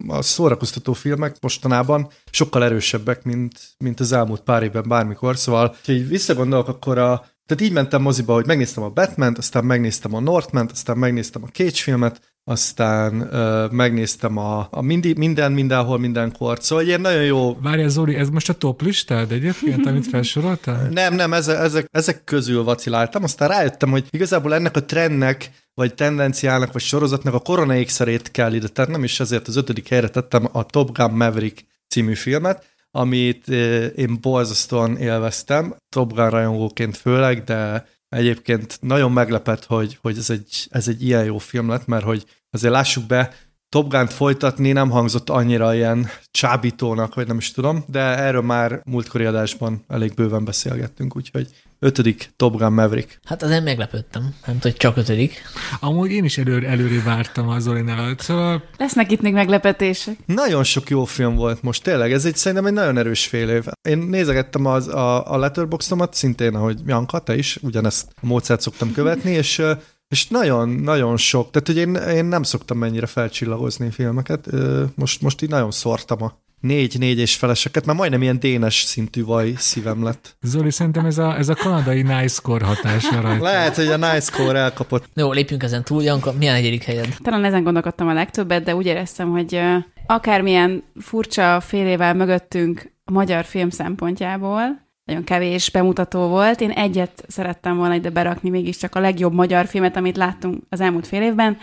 a 0.09 0.23
szórakoztató 0.23 0.93
filmek 0.93 1.37
mostanában 1.41 2.09
sokkal 2.31 2.65
erősebbek, 2.65 3.25
mint, 3.25 3.61
mint 3.79 4.01
az 4.01 4.13
elmúlt 4.13 4.41
pár 4.41 4.63
évben 4.63 4.89
bármikor. 4.89 5.37
Szóval, 5.37 5.75
ha 5.85 5.93
így 5.93 6.09
visszagondolok, 6.09 6.69
akkor 6.69 6.99
a, 6.99 7.25
tehát 7.47 7.63
így 7.63 7.73
mentem 7.73 8.03
moziba, 8.03 8.33
hogy 8.33 8.47
megnéztem 8.47 8.83
a 8.83 8.89
batman 8.89 9.35
aztán 9.39 9.65
megnéztem 9.65 10.15
a 10.15 10.21
northman 10.21 10.69
aztán 10.73 10.99
megnéztem 10.99 11.43
a 11.43 11.49
Cage 11.53 11.71
filmet, 11.71 12.32
aztán 12.45 13.21
uh, 13.21 13.71
megnéztem 13.71 14.37
a, 14.37 14.69
a 14.71 14.83
mindi, 14.83 15.15
minden, 15.17 15.53
mindenhol, 15.53 15.99
mindenkor. 15.99 16.59
Szóval 16.61 16.85
ilyen 16.85 17.01
nagyon 17.01 17.25
jó... 17.25 17.57
Várjál, 17.61 17.89
Zoli, 17.89 18.15
ez 18.15 18.29
most 18.29 18.49
a 18.49 18.53
top 18.53 18.83
listád 18.83 19.33
egyébként, 19.33 19.87
amit 19.89 20.07
felsoroltál? 20.07 20.89
Nem, 20.89 21.15
nem, 21.15 21.33
ezek, 21.33 21.59
ezek, 21.59 21.87
ezek 21.91 22.25
közül 22.25 22.65
vaciláltam, 22.65 23.23
aztán 23.23 23.49
rájöttem, 23.49 23.91
hogy 23.91 24.05
igazából 24.11 24.55
ennek 24.55 24.77
a 24.77 24.85
trendnek, 24.85 25.51
vagy 25.75 25.95
tendenciának, 25.95 26.73
vagy 26.73 26.83
sorozatnak 26.83 27.35
a 27.35 27.39
korona 27.39 27.77
ékszerét 27.77 28.31
kell 28.31 28.53
ide 28.53 28.69
tennem, 28.69 29.03
és 29.03 29.21
ezért 29.21 29.49
az 29.49 29.57
ötödik 29.57 29.89
helyre 29.89 30.09
tettem 30.09 30.49
a 30.53 30.65
Top 30.65 30.93
Gun 30.93 31.11
Maverick 31.11 31.65
című 31.89 32.15
filmet, 32.15 32.65
amit 32.91 33.49
én 33.97 34.19
borzasztóan 34.21 34.97
élveztem, 34.97 35.75
Top 35.89 36.13
Gun 36.13 36.31
rajongóként 36.31 36.97
főleg, 36.97 37.45
de 37.45 37.87
egyébként 38.13 38.79
nagyon 38.81 39.13
meglepett, 39.13 39.65
hogy, 39.65 39.99
hogy 40.03 40.19
ez, 40.19 40.31
egy, 40.31 40.67
ez 40.71 40.89
egy 40.89 41.05
ilyen 41.05 41.25
jó 41.25 41.39
film 41.39 41.69
lett, 41.69 41.87
mert 41.87 42.05
hogy 42.05 42.25
azért 42.51 42.73
lássuk 42.73 43.07
be, 43.07 43.35
Top 43.69 43.91
Gun-t 43.91 44.13
folytatni 44.13 44.73
nem 44.73 44.91
hangzott 44.91 45.31
annyira 45.31 45.75
ilyen 45.75 46.07
csábítónak, 46.31 47.15
vagy 47.15 47.27
nem 47.27 47.37
is 47.37 47.51
tudom, 47.51 47.85
de 47.87 48.01
erről 48.01 48.43
már 48.43 48.81
múltkori 48.85 49.25
adásban 49.25 49.85
elég 49.89 50.15
bőven 50.15 50.45
beszélgettünk, 50.45 51.17
úgyhogy 51.17 51.49
ötödik 51.83 52.33
Top 52.37 52.57
Gun 52.57 52.73
Maverick. 52.73 53.21
Hát 53.25 53.43
azért 53.43 53.65
meglepődtem, 53.65 54.23
nem 54.23 54.33
tudom, 54.43 54.59
hogy 54.61 54.77
csak 54.77 54.97
ötödik. 54.97 55.43
Amúgy 55.81 56.11
én 56.11 56.25
is 56.25 56.39
előre, 56.39 56.69
előre 56.69 57.03
vártam 57.03 57.49
az 57.49 57.63
Zolinál, 57.63 58.15
szóval... 58.19 58.63
Lesznek 58.79 59.11
itt 59.11 59.21
még 59.21 59.33
meglepetések. 59.33 60.17
Nagyon 60.27 60.65
sok 60.65 60.91
jó 60.91 61.05
film 61.05 61.35
volt 61.35 61.63
most, 61.63 61.83
tényleg, 61.83 62.13
ez 62.13 62.25
egy 62.25 62.37
szerintem 62.37 62.67
egy 62.67 62.73
nagyon 62.73 62.99
erős 62.99 63.27
fél 63.27 63.49
év. 63.49 63.65
Én 63.89 63.99
nézegettem 63.99 64.67
az, 64.67 64.89
a, 64.89 65.33
a 65.33 65.39
letterboxomat, 65.39 66.15
szintén, 66.15 66.55
ahogy 66.55 66.81
Janka, 66.87 67.19
te 67.19 67.37
is, 67.37 67.59
ugyanezt 67.63 68.13
a 68.23 68.27
módszert 68.27 68.61
szoktam 68.61 68.93
követni, 68.93 69.31
és 69.43 69.63
és 70.09 70.29
nagyon-nagyon 70.29 71.17
sok, 71.17 71.51
tehát 71.51 71.67
hogy 71.67 71.77
én, 71.77 72.17
én 72.17 72.25
nem 72.25 72.43
szoktam 72.43 72.79
mennyire 72.79 73.07
felcsillagozni 73.07 73.91
filmeket, 73.91 74.49
most, 74.95 75.23
most 75.23 75.43
így 75.43 75.49
nagyon 75.49 75.71
szortam 75.71 76.23
a 76.23 76.43
négy-négy 76.63 77.19
és 77.19 77.37
feleseket, 77.37 77.87
mert 77.87 77.99
majdnem 77.99 78.23
ilyen 78.23 78.41
dénes 78.41 78.83
szintű 78.83 79.25
vaj 79.25 79.53
szívem 79.57 80.05
lett. 80.05 80.37
Zoli, 80.41 80.71
szerintem 80.71 81.05
ez 81.05 81.19
a, 81.19 81.37
ez 81.39 81.49
a 81.49 81.55
kanadai 81.55 82.03
nice 82.03 82.29
score 82.29 82.65
hatása 82.65 83.21
rajta. 83.21 83.43
Lehet, 83.43 83.77
hogy 83.77 83.87
a 83.87 83.97
nice 83.97 84.21
score 84.21 84.59
elkapott. 84.59 85.05
Jó, 85.15 85.33
lépjünk 85.33 85.63
ezen 85.63 85.85
túl. 85.85 86.03
Janka, 86.03 86.33
milyen 86.39 86.55
egyedik 86.55 86.83
helyed? 86.83 87.17
Talán 87.23 87.45
ezen 87.45 87.63
gondolkodtam 87.63 88.09
a 88.09 88.13
legtöbbet, 88.13 88.65
de 88.65 88.75
úgy 88.75 88.87
éreztem, 88.87 89.31
hogy 89.31 89.61
akármilyen 90.07 90.83
furcsa 91.01 91.61
fél 91.61 91.87
évvel 91.87 92.15
mögöttünk 92.15 92.93
a 93.05 93.13
magyar 93.13 93.45
film 93.45 93.71
szempontjából, 93.71 94.81
nagyon 95.05 95.25
kevés 95.25 95.71
bemutató 95.71 96.27
volt. 96.29 96.61
Én 96.61 96.71
egyet 96.71 97.25
szerettem 97.29 97.77
volna 97.77 97.95
ide 97.95 98.11
berakni, 98.11 98.51
mégiscsak 98.51 98.95
a 98.95 99.01
legjobb 99.01 99.33
magyar 99.33 99.67
filmet, 99.67 99.97
amit 99.97 100.17
láttunk 100.17 100.63
az 100.69 100.81
elmúlt 100.81 101.07
fél 101.07 101.23
évben, 101.23 101.59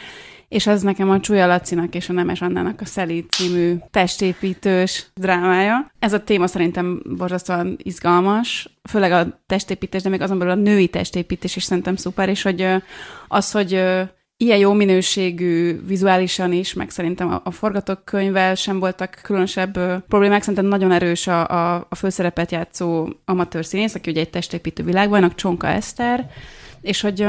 és 0.50 0.68
az 0.68 0.82
nekem 0.82 1.10
a 1.10 1.20
Csúlya 1.20 1.48
Lacinak 1.48 1.96
és 1.96 2.10
a 2.10 2.14
Nemes 2.14 2.42
Annának 2.42 2.82
a 2.82 2.86
Szeli 2.86 3.26
című 3.30 3.76
testépítős 3.92 5.06
drámája. 5.16 5.92
Ez 6.00 6.14
a 6.14 6.24
téma 6.24 6.48
szerintem 6.48 7.02
borzasztóan 7.18 7.78
izgalmas, 7.84 8.80
főleg 8.90 9.12
a 9.12 9.42
testépítés, 9.48 10.02
de 10.02 10.10
még 10.10 10.22
azon 10.22 10.38
belül 10.38 10.54
a 10.54 10.56
női 10.56 10.88
testépítés 10.88 11.56
is 11.56 11.64
szerintem 11.64 11.96
szuper, 11.96 12.30
és 12.30 12.42
hogy 12.42 12.68
az, 13.28 13.52
hogy 13.52 13.84
ilyen 14.38 14.58
jó 14.58 14.74
minőségű 14.74 15.80
vizuálisan 15.86 16.52
is, 16.54 16.74
meg 16.74 16.90
szerintem 16.90 17.34
a, 17.34 17.42
a 17.44 17.52
forgatókönyvvel 17.52 18.56
sem 18.56 18.80
voltak 18.80 19.20
különösebb 19.24 20.04
problémák. 20.08 20.42
Szerintem 20.42 20.66
nagyon 20.66 20.92
erős 20.92 21.28
a, 21.28 21.48
a, 21.48 21.86
a 21.90 21.96
főszerepet 21.96 22.52
játszó 22.52 23.10
amatőr 23.26 23.66
színész, 23.66 23.96
aki 23.96 24.12
ugye 24.12 24.20
egy 24.20 24.30
testépítő 24.30 24.84
világbajnok, 24.84 25.36
Csonka 25.36 25.68
Eszter, 25.68 26.30
és 26.82 27.02
hogy 27.02 27.26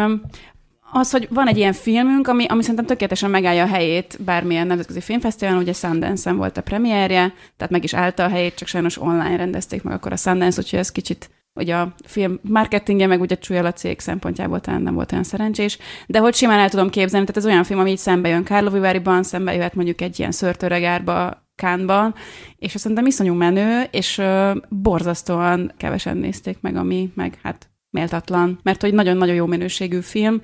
az, 0.92 1.10
hogy 1.10 1.28
van 1.30 1.48
egy 1.48 1.56
ilyen 1.56 1.72
filmünk, 1.72 2.28
ami, 2.28 2.44
ami 2.44 2.60
szerintem 2.60 2.86
tökéletesen 2.86 3.30
megállja 3.30 3.62
a 3.62 3.66
helyét 3.66 4.18
bármilyen 4.24 4.66
nemzetközi 4.66 5.00
filmfesztiválon, 5.00 5.60
ugye 5.60 5.72
Sundance-en 5.72 6.36
volt 6.36 6.56
a 6.56 6.62
premierje, 6.62 7.32
tehát 7.56 7.72
meg 7.72 7.84
is 7.84 7.94
állta 7.94 8.24
a 8.24 8.28
helyét, 8.28 8.54
csak 8.54 8.68
sajnos 8.68 9.00
online 9.00 9.36
rendezték 9.36 9.82
meg 9.82 9.94
akkor 9.94 10.12
a 10.12 10.16
Sundance, 10.16 10.60
úgyhogy 10.60 10.78
ez 10.78 10.92
kicsit 10.92 11.30
hogy 11.52 11.70
a 11.70 11.94
film 12.04 12.38
marketingje, 12.42 13.06
meg 13.06 13.20
ugye 13.20 13.38
Csúlyal 13.38 13.66
a 13.66 13.72
cég 13.72 14.00
szempontjából 14.00 14.60
talán 14.60 14.82
nem 14.82 14.94
volt 14.94 15.12
olyan 15.12 15.24
szerencsés, 15.24 15.78
de 16.06 16.18
hogy 16.18 16.34
simán 16.34 16.58
el 16.58 16.70
tudom 16.70 16.90
képzelni, 16.90 17.26
tehát 17.26 17.42
ez 17.42 17.50
olyan 17.50 17.64
film, 17.64 17.78
ami 17.78 17.90
így 17.90 17.98
szembe 17.98 18.28
jön 18.28 18.44
Kárloviváriban, 18.44 19.22
szembe 19.22 19.54
jöhet 19.54 19.74
mondjuk 19.74 20.00
egy 20.00 20.18
ilyen 20.18 20.32
szörtöregárba, 20.32 21.48
Kánban, 21.54 22.14
és 22.56 22.74
azt 22.74 22.82
szerintem 22.82 23.06
iszonyú 23.06 23.34
menő, 23.34 23.82
és 23.90 24.18
uh, 24.18 24.56
borzasztóan 24.68 25.72
kevesen 25.76 26.16
nézték 26.16 26.60
meg, 26.60 26.76
ami 26.76 27.10
meg 27.14 27.38
hát 27.42 27.70
méltatlan, 27.90 28.60
mert 28.62 28.80
hogy 28.80 28.94
nagyon-nagyon 28.94 29.34
jó 29.34 29.46
minőségű 29.46 30.00
film, 30.00 30.40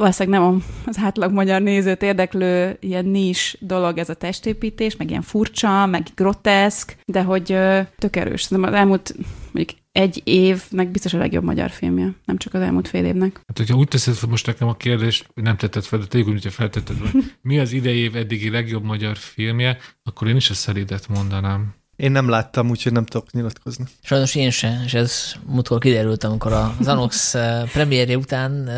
valószínűleg 0.00 0.40
nem 0.40 0.62
az 0.86 0.98
átlag 1.02 1.32
magyar 1.32 1.62
nézőt 1.62 2.02
érdeklő 2.02 2.76
ilyen 2.80 3.04
nis 3.04 3.56
dolog 3.60 3.98
ez 3.98 4.08
a 4.08 4.14
testépítés, 4.14 4.96
meg 4.96 5.10
ilyen 5.10 5.22
furcsa, 5.22 5.86
meg 5.86 6.06
groteszk, 6.14 6.96
de 7.04 7.22
hogy 7.22 7.56
tök 7.98 8.16
erős. 8.16 8.42
Szerintem 8.42 8.72
az 8.72 8.78
elmúlt 8.78 9.14
mondjuk 9.52 9.78
egy 9.92 10.20
évnek 10.24 10.88
biztos 10.90 11.14
a 11.14 11.18
legjobb 11.18 11.44
magyar 11.44 11.70
filmje, 11.70 12.14
nem 12.24 12.36
csak 12.36 12.54
az 12.54 12.60
elmúlt 12.60 12.88
fél 12.88 13.04
évnek. 13.04 13.40
Hát, 13.46 13.56
hogyha 13.56 13.76
úgy 13.76 13.88
teszed 13.88 14.14
fel 14.14 14.28
most 14.28 14.46
nekem 14.46 14.68
a 14.68 14.76
kérdést, 14.76 15.26
nem 15.34 15.56
tetted 15.56 15.84
fel, 15.84 15.98
de 15.98 16.06
tegyük 16.06 16.26
hogyha 16.26 16.50
feltetted, 16.50 16.96
hogy 16.98 17.10
mi 17.42 17.58
az 17.58 17.72
idei 17.72 17.98
év 17.98 18.16
eddigi 18.16 18.50
legjobb 18.50 18.84
magyar 18.84 19.16
filmje, 19.16 19.78
akkor 20.02 20.28
én 20.28 20.36
is 20.36 20.50
a 20.50 20.54
Szeridet 20.54 21.08
mondanám. 21.08 21.74
Én 21.96 22.10
nem 22.10 22.28
láttam, 22.28 22.70
úgyhogy 22.70 22.92
nem 22.92 23.04
tudok 23.04 23.32
nyilatkozni. 23.32 23.84
Sajnos 24.02 24.34
én 24.34 24.50
sem, 24.50 24.82
és 24.84 24.94
ez 24.94 25.32
múltkor 25.46 25.78
kiderült, 25.78 26.24
amikor 26.24 26.52
a 26.52 26.76
Zanox 26.80 27.34
premierje 27.72 28.16
után 28.16 28.70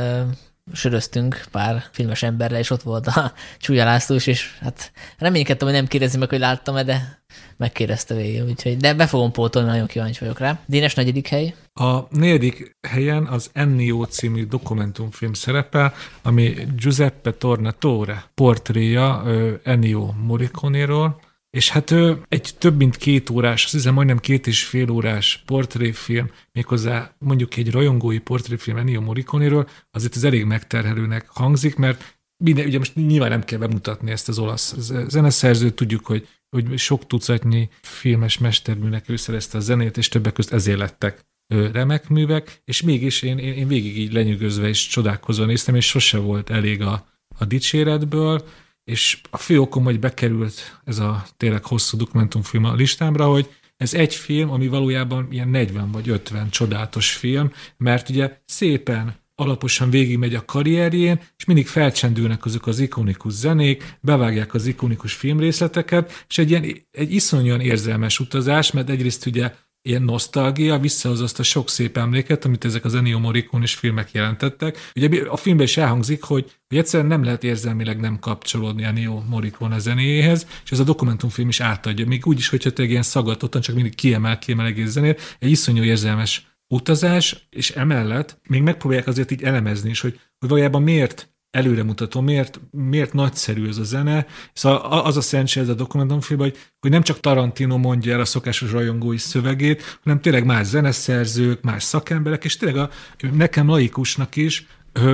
söröztünk 0.72 1.44
pár 1.50 1.84
filmes 1.92 2.22
emberrel, 2.22 2.58
és 2.58 2.70
ott 2.70 2.82
volt 2.82 3.06
a 3.06 3.32
Csúlya 3.60 3.84
László 3.84 4.16
is, 4.16 4.26
és 4.26 4.56
hát 4.60 4.92
reménykedtem, 5.18 5.68
hogy 5.68 5.76
nem 5.76 5.86
kérdezi 5.86 6.18
meg, 6.18 6.28
hogy 6.28 6.38
láttam-e, 6.38 6.82
de 6.82 7.22
megkérdezte 7.56 8.14
végül, 8.14 8.48
úgyhogy, 8.48 8.76
de 8.76 8.94
be 8.94 9.06
fogom 9.06 9.32
pótolni, 9.32 9.68
nagyon 9.68 9.86
kíváncsi 9.86 10.20
vagyok 10.20 10.38
rá. 10.38 10.60
Dénes 10.66 10.94
negyedik 10.94 11.28
hely? 11.28 11.54
A 11.74 12.00
negyedik 12.10 12.76
helyen 12.88 13.26
az 13.26 13.50
Ennio 13.52 14.04
című 14.04 14.46
dokumentumfilm 14.46 15.32
szerepel, 15.32 15.94
ami 16.22 16.54
Giuseppe 16.76 17.32
Tornatore 17.32 18.24
portréja 18.34 19.22
Ennio 19.62 20.12
Morricone-ról, 20.12 21.20
és 21.56 21.70
hát 21.70 21.90
ő 21.90 22.22
egy 22.28 22.50
több 22.58 22.76
mint 22.76 22.96
két 22.96 23.30
órás, 23.30 23.64
azt 23.64 23.72
hiszem 23.72 23.94
majdnem 23.94 24.18
két 24.18 24.46
és 24.46 24.64
fél 24.64 24.90
órás 24.90 25.42
portréfilm, 25.46 26.30
méghozzá 26.52 27.14
mondjuk 27.18 27.56
egy 27.56 27.70
rajongói 27.70 28.18
portréfilm 28.18 28.76
Ennio 28.76 29.00
Morricone-ről, 29.00 29.68
azért 29.90 30.16
ez 30.16 30.24
elég 30.24 30.44
megterhelőnek 30.44 31.28
hangzik, 31.28 31.76
mert 31.76 32.18
minden, 32.44 32.66
ugye 32.66 32.78
most 32.78 32.94
nyilván 32.94 33.30
nem 33.30 33.44
kell 33.44 33.58
bemutatni 33.58 34.10
ezt 34.10 34.28
az 34.28 34.38
olasz 34.38 34.74
zeneszerzőt, 35.08 35.74
tudjuk, 35.74 36.06
hogy, 36.06 36.28
hogy 36.50 36.78
sok 36.78 37.06
tucatnyi 37.06 37.68
filmes 37.80 38.38
mesterműnek 38.38 39.08
ő 39.08 39.16
szerezte 39.16 39.58
a 39.58 39.60
zenét, 39.60 39.96
és 39.96 40.08
többek 40.08 40.32
között 40.32 40.52
ezért 40.52 40.78
lettek 40.78 41.26
remek 41.72 42.08
művek, 42.08 42.62
és 42.64 42.82
mégis 42.82 43.22
én, 43.22 43.38
én, 43.38 43.52
én 43.52 43.68
végig 43.68 43.98
így 43.98 44.12
lenyűgözve 44.12 44.68
és 44.68 44.86
csodálkozva 44.86 45.44
néztem, 45.44 45.74
és 45.74 45.86
sose 45.86 46.18
volt 46.18 46.50
elég 46.50 46.82
a, 46.82 47.06
a 47.38 47.44
dicséretből, 47.44 48.44
és 48.84 49.20
a 49.30 49.36
fő 49.36 49.60
okom, 49.60 49.84
hogy 49.84 49.98
bekerült 49.98 50.80
ez 50.84 50.98
a 50.98 51.24
tényleg 51.36 51.64
hosszú 51.64 51.96
dokumentumfilm 51.96 52.64
a 52.64 52.74
listámra, 52.74 53.26
hogy 53.26 53.48
ez 53.76 53.94
egy 53.94 54.14
film, 54.14 54.50
ami 54.50 54.68
valójában 54.68 55.28
ilyen 55.30 55.48
40 55.48 55.90
vagy 55.90 56.08
50 56.08 56.50
csodálatos 56.50 57.12
film, 57.12 57.52
mert 57.76 58.08
ugye 58.08 58.40
szépen 58.44 59.20
alaposan 59.34 59.90
végigmegy 59.90 60.34
a 60.34 60.44
karrierjén, 60.44 61.20
és 61.36 61.44
mindig 61.44 61.66
felcsendülnek 61.66 62.44
azok 62.44 62.66
az 62.66 62.78
ikonikus 62.78 63.32
zenék, 63.32 63.98
bevágják 64.00 64.54
az 64.54 64.66
ikonikus 64.66 65.12
filmrészleteket, 65.12 66.24
és 66.28 66.38
egy 66.38 66.50
ilyen 66.50 66.86
egy 66.90 67.14
iszonyan 67.14 67.60
érzelmes 67.60 68.20
utazás, 68.20 68.70
mert 68.70 68.90
egyrészt 68.90 69.26
ugye 69.26 69.54
ilyen 69.82 70.02
nosztalgia, 70.02 70.78
visszahoz 70.78 71.20
azt 71.20 71.38
a 71.38 71.42
sok 71.42 71.68
szép 71.68 71.96
emléket, 71.96 72.44
amit 72.44 72.64
ezek 72.64 72.84
az 72.84 72.94
Ennio 72.94 73.18
Morricone 73.18 73.62
és 73.62 73.74
filmek 73.74 74.12
jelentettek. 74.12 74.90
Ugye 74.94 75.28
a 75.28 75.36
filmben 75.36 75.66
is 75.66 75.76
elhangzik, 75.76 76.22
hogy, 76.22 76.50
hogy 76.68 76.78
egyszerűen 76.78 77.08
nem 77.08 77.24
lehet 77.24 77.44
érzelmileg 77.44 78.00
nem 78.00 78.18
kapcsolódni 78.18 78.82
Ennio 78.82 79.22
Morricone 79.28 79.78
zenéjéhez, 79.78 80.46
és 80.64 80.70
ez 80.72 80.78
a 80.78 80.84
dokumentumfilm 80.84 81.48
is 81.48 81.60
átadja. 81.60 82.06
Még 82.06 82.26
úgy 82.26 82.38
is, 82.38 82.48
hogyha 82.48 82.70
te 82.70 82.82
ilyen 82.82 83.02
szagatottan 83.02 83.60
csak 83.60 83.74
mindig 83.74 83.94
kiemel, 83.94 84.38
kiemel 84.38 84.66
egész 84.66 84.90
zenét, 84.90 85.36
egy 85.38 85.50
iszonyú 85.50 85.82
érzelmes 85.82 86.46
utazás, 86.68 87.46
és 87.50 87.70
emellett 87.70 88.40
még 88.48 88.62
megpróbálják 88.62 89.06
azért 89.06 89.30
így 89.30 89.42
elemezni 89.42 89.90
is, 89.90 90.00
hogy, 90.00 90.20
hogy 90.38 90.48
valójában 90.48 90.82
miért 90.82 91.32
előremutató, 91.52 92.20
miért, 92.20 92.60
miért 92.70 93.12
nagyszerű 93.12 93.68
ez 93.68 93.78
a 93.78 93.84
zene. 93.84 94.26
Szóval 94.52 94.78
az 94.78 95.16
a 95.16 95.20
szentség 95.20 95.62
ez 95.62 95.68
a 95.68 95.74
dokumentumfilm, 95.74 96.40
hogy, 96.40 96.56
hogy 96.80 96.90
nem 96.90 97.02
csak 97.02 97.20
Tarantino 97.20 97.78
mondja 97.78 98.12
el 98.12 98.20
a 98.20 98.24
szokásos 98.24 98.70
rajongói 98.70 99.18
szövegét, 99.18 99.98
hanem 100.02 100.20
tényleg 100.20 100.44
más 100.44 100.66
zeneszerzők, 100.66 101.62
más 101.62 101.82
szakemberek, 101.82 102.44
és 102.44 102.56
tényleg 102.56 102.78
a, 102.78 102.90
nekem 103.32 103.68
laikusnak 103.68 104.36
is 104.36 104.66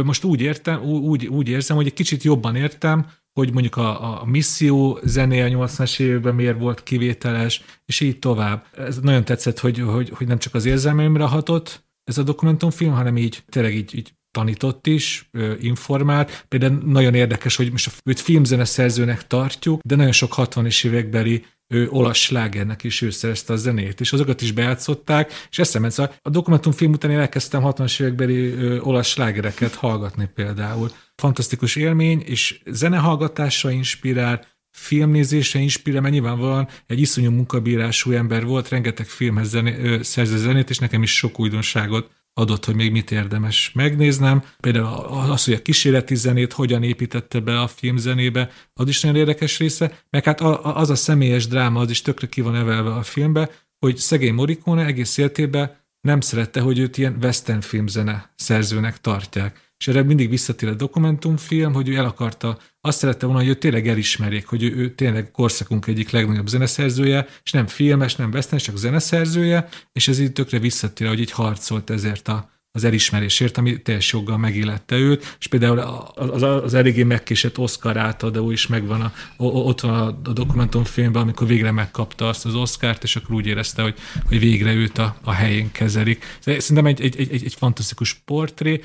most 0.04 0.24
úgy 0.24 0.40
értem, 0.40 0.82
úgy, 0.82 1.26
úgy 1.26 1.48
érzem, 1.48 1.76
hogy 1.76 1.86
egy 1.86 1.92
kicsit 1.92 2.22
jobban 2.22 2.56
értem, 2.56 3.06
hogy 3.32 3.52
mondjuk 3.52 3.76
a, 3.76 4.20
a 4.20 4.24
misszió 4.24 4.98
zenéje 5.02 5.44
a 5.44 5.66
80-as 5.66 6.00
években 6.00 6.34
miért 6.34 6.58
volt 6.58 6.82
kivételes, 6.82 7.62
és 7.84 8.00
így 8.00 8.18
tovább. 8.18 8.66
Ez 8.76 9.00
nagyon 9.00 9.24
tetszett, 9.24 9.58
hogy, 9.58 9.78
hogy, 9.78 10.10
hogy 10.14 10.26
nem 10.26 10.38
csak 10.38 10.54
az 10.54 10.64
érzelmeimre 10.64 11.24
hatott 11.24 11.86
ez 12.04 12.18
a 12.18 12.22
dokumentumfilm, 12.22 12.92
hanem 12.92 13.16
így 13.16 13.44
tényleg 13.48 13.74
így, 13.74 13.94
így 13.94 14.12
tanított 14.38 14.86
is, 14.86 15.30
informált. 15.60 16.44
Például 16.48 16.82
nagyon 16.84 17.14
érdekes, 17.14 17.56
hogy 17.56 17.70
most 17.70 17.90
őt 18.04 18.20
filmzene 18.20 18.64
szerzőnek 18.64 19.26
tartjuk, 19.26 19.80
de 19.84 19.96
nagyon 19.96 20.12
sok 20.12 20.34
60-es 20.36 20.86
évekbeli 20.86 21.44
ő 21.74 21.88
olasz 21.90 22.16
slágernek 22.16 22.84
is 22.84 23.02
ő 23.02 23.10
szerezte 23.10 23.52
a 23.52 23.56
zenét, 23.56 24.00
és 24.00 24.12
azokat 24.12 24.40
is 24.40 24.52
bejátszották, 24.52 25.32
és 25.50 25.58
eszembe 25.58 25.90
szóval 25.90 26.14
a 26.22 26.30
dokumentumfilm 26.30 26.92
után 26.92 27.10
én 27.10 27.18
elkezdtem 27.18 27.62
60-as 27.64 28.00
évekbeli 28.00 28.54
olasz 28.80 29.08
slágereket 29.08 29.74
hallgatni 29.74 30.28
például. 30.34 30.90
Fantasztikus 31.14 31.76
élmény, 31.76 32.22
és 32.26 32.60
zenehallgatásra 32.66 33.70
inspirál, 33.70 34.46
filmnézésre 34.70 35.60
inspirál, 35.60 36.00
mert 36.00 36.12
nyilvánvalóan 36.12 36.68
egy 36.86 37.00
iszonyú 37.00 37.30
munkabírású 37.30 38.10
ember 38.12 38.44
volt, 38.44 38.68
rengeteg 38.68 39.06
filmhez 39.06 39.48
zené, 39.48 40.02
szerzett 40.02 40.38
zenét, 40.38 40.70
és 40.70 40.78
nekem 40.78 41.02
is 41.02 41.16
sok 41.16 41.40
újdonságot 41.40 42.10
adott, 42.38 42.64
hogy 42.64 42.74
még 42.74 42.92
mit 42.92 43.10
érdemes 43.10 43.72
megnéznem. 43.74 44.42
Például 44.60 45.30
az, 45.30 45.44
hogy 45.44 45.54
a 45.54 45.62
kísérleti 45.62 46.14
zenét 46.14 46.52
hogyan 46.52 46.82
építette 46.82 47.40
be 47.40 47.60
a 47.60 47.66
filmzenébe, 47.66 48.50
az 48.74 48.88
is 48.88 49.00
nagyon 49.00 49.16
érdekes 49.16 49.58
része, 49.58 50.02
meg 50.10 50.24
hát 50.24 50.40
az 50.62 50.90
a 50.90 50.94
személyes 50.94 51.46
dráma, 51.46 51.80
az 51.80 51.90
is 51.90 52.02
tökre 52.02 52.26
ki 52.26 52.40
van 52.40 52.54
evelve 52.54 52.90
a 52.90 53.02
filmbe, 53.02 53.50
hogy 53.78 53.96
szegény 53.96 54.34
Morricone 54.34 54.84
egész 54.84 55.16
életében 55.16 55.76
nem 56.00 56.20
szerette, 56.20 56.60
hogy 56.60 56.78
őt 56.78 56.98
ilyen 56.98 57.16
western 57.22 57.60
filmzene 57.60 58.32
szerzőnek 58.34 59.00
tartják 59.00 59.67
és 59.78 59.88
erre 59.88 60.02
mindig 60.02 60.30
visszatér 60.30 60.68
a 60.68 60.74
dokumentumfilm, 60.74 61.72
hogy 61.72 61.88
ő 61.88 61.96
el 61.96 62.04
akarta, 62.04 62.58
azt 62.80 62.98
szerette 62.98 63.26
volna, 63.26 63.40
hogy 63.40 63.50
ő 63.50 63.54
tényleg 63.54 63.88
elismerjék, 63.88 64.46
hogy 64.46 64.62
ő, 64.62 64.76
ő 64.76 64.94
tényleg 64.94 65.30
korszakunk 65.30 65.86
egyik 65.86 66.10
legnagyobb 66.10 66.46
zeneszerzője, 66.46 67.26
és 67.42 67.50
nem 67.50 67.66
filmes, 67.66 68.16
nem 68.16 68.30
western, 68.30 68.62
csak 68.62 68.76
zeneszerzője, 68.76 69.68
és 69.92 70.08
ez 70.08 70.18
így 70.18 70.32
tökre 70.32 70.58
visszatér, 70.58 71.08
hogy 71.08 71.20
így 71.20 71.30
harcolt 71.30 71.90
ezért 71.90 72.28
a, 72.28 72.50
az 72.72 72.84
elismerésért, 72.84 73.58
ami 73.58 73.82
teljes 73.82 74.12
joggal 74.12 74.38
megillette 74.38 74.96
őt, 74.96 75.36
és 75.38 75.46
például 75.46 75.78
az, 76.14 76.42
az 76.42 76.74
eléggé 76.74 77.02
megkésett 77.02 77.58
Oscar 77.58 77.96
átadó 77.96 78.50
is 78.50 78.66
megvan, 78.66 79.00
a, 79.00 79.12
ott 79.44 79.80
van 79.80 79.94
a 80.24 80.32
dokumentumfilmben, 80.32 81.22
amikor 81.22 81.46
végre 81.46 81.70
megkapta 81.70 82.28
azt 82.28 82.46
az 82.46 82.54
Oscárt, 82.54 83.02
és 83.02 83.16
akkor 83.16 83.34
úgy 83.34 83.46
érezte, 83.46 83.82
hogy, 83.82 83.94
hogy 84.26 84.38
végre 84.38 84.72
őt 84.72 84.98
a, 84.98 85.16
a 85.24 85.32
helyén 85.32 85.72
kezelik. 85.72 86.24
Szerintem 86.40 86.86
egy, 86.86 87.00
egy, 87.00 87.20
egy, 87.20 87.44
egy 87.44 87.54
fantasztikus 87.54 88.14
portré, 88.14 88.80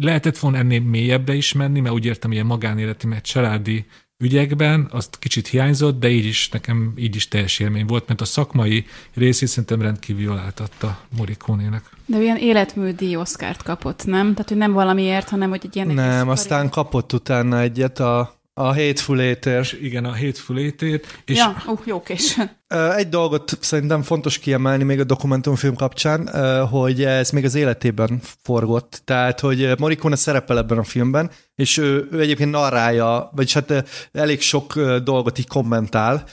lehetett 0.00 0.38
volna 0.38 0.56
ennél 0.58 0.80
mélyebbre 0.80 1.34
is 1.34 1.52
menni, 1.52 1.80
mert 1.80 1.94
úgy 1.94 2.04
értem, 2.04 2.32
ilyen 2.32 2.46
magánéleti, 2.46 3.06
mert 3.06 3.24
családi 3.24 3.86
ügyekben, 4.18 4.88
azt 4.90 5.18
kicsit 5.18 5.46
hiányzott, 5.46 6.00
de 6.00 6.08
így 6.08 6.24
is 6.24 6.48
nekem 6.48 6.92
így 6.96 7.16
is 7.16 7.28
teljes 7.28 7.58
élmény 7.58 7.86
volt, 7.86 8.08
mert 8.08 8.20
a 8.20 8.24
szakmai 8.24 8.86
részét 9.14 9.48
szerintem 9.48 9.82
rendkívül 9.82 10.22
jól 10.22 10.38
átadta 10.38 11.00
Morikónének. 11.16 11.82
De 12.06 12.16
olyan 12.16 12.36
életműdi 12.36 13.16
Oszkárt 13.16 13.62
kapott, 13.62 14.04
nem? 14.04 14.32
Tehát, 14.32 14.48
hogy 14.48 14.58
nem 14.58 14.72
valamiért, 14.72 15.28
hanem 15.28 15.48
hogy 15.48 15.62
egy 15.64 15.76
ilyen... 15.76 15.88
Nem, 15.88 16.28
aztán 16.28 16.70
kapott 16.70 17.12
utána 17.12 17.60
egyet 17.60 18.00
a 18.00 18.34
a 18.58 18.74
Hateful 18.74 19.20
Eight 19.20 19.72
Igen, 19.80 20.04
a 20.04 20.16
Hateful 20.16 20.58
Eight 20.58 20.82
És... 21.24 21.36
Ja, 21.36 21.56
uh, 21.66 21.80
jó 21.84 22.02
kés. 22.02 22.36
Egy 22.96 23.08
dolgot 23.08 23.58
szerintem 23.60 24.02
fontos 24.02 24.38
kiemelni 24.38 24.84
még 24.84 25.00
a 25.00 25.04
dokumentumfilm 25.04 25.74
kapcsán, 25.74 26.28
hogy 26.66 27.04
ez 27.04 27.30
még 27.30 27.44
az 27.44 27.54
életében 27.54 28.20
forgott. 28.42 29.00
Tehát, 29.04 29.40
hogy 29.40 29.74
Morricone 29.78 30.16
szerepel 30.16 30.58
ebben 30.58 30.78
a 30.78 30.84
filmben, 30.84 31.30
és 31.54 31.76
ő, 31.76 32.08
ő 32.12 32.20
egyébként 32.20 32.50
narrálja, 32.50 33.30
vagyis 33.34 33.52
hát 33.52 33.84
elég 34.12 34.40
sok 34.40 34.80
dolgot 35.04 35.38
így 35.38 35.48
kommentál, 35.48 36.24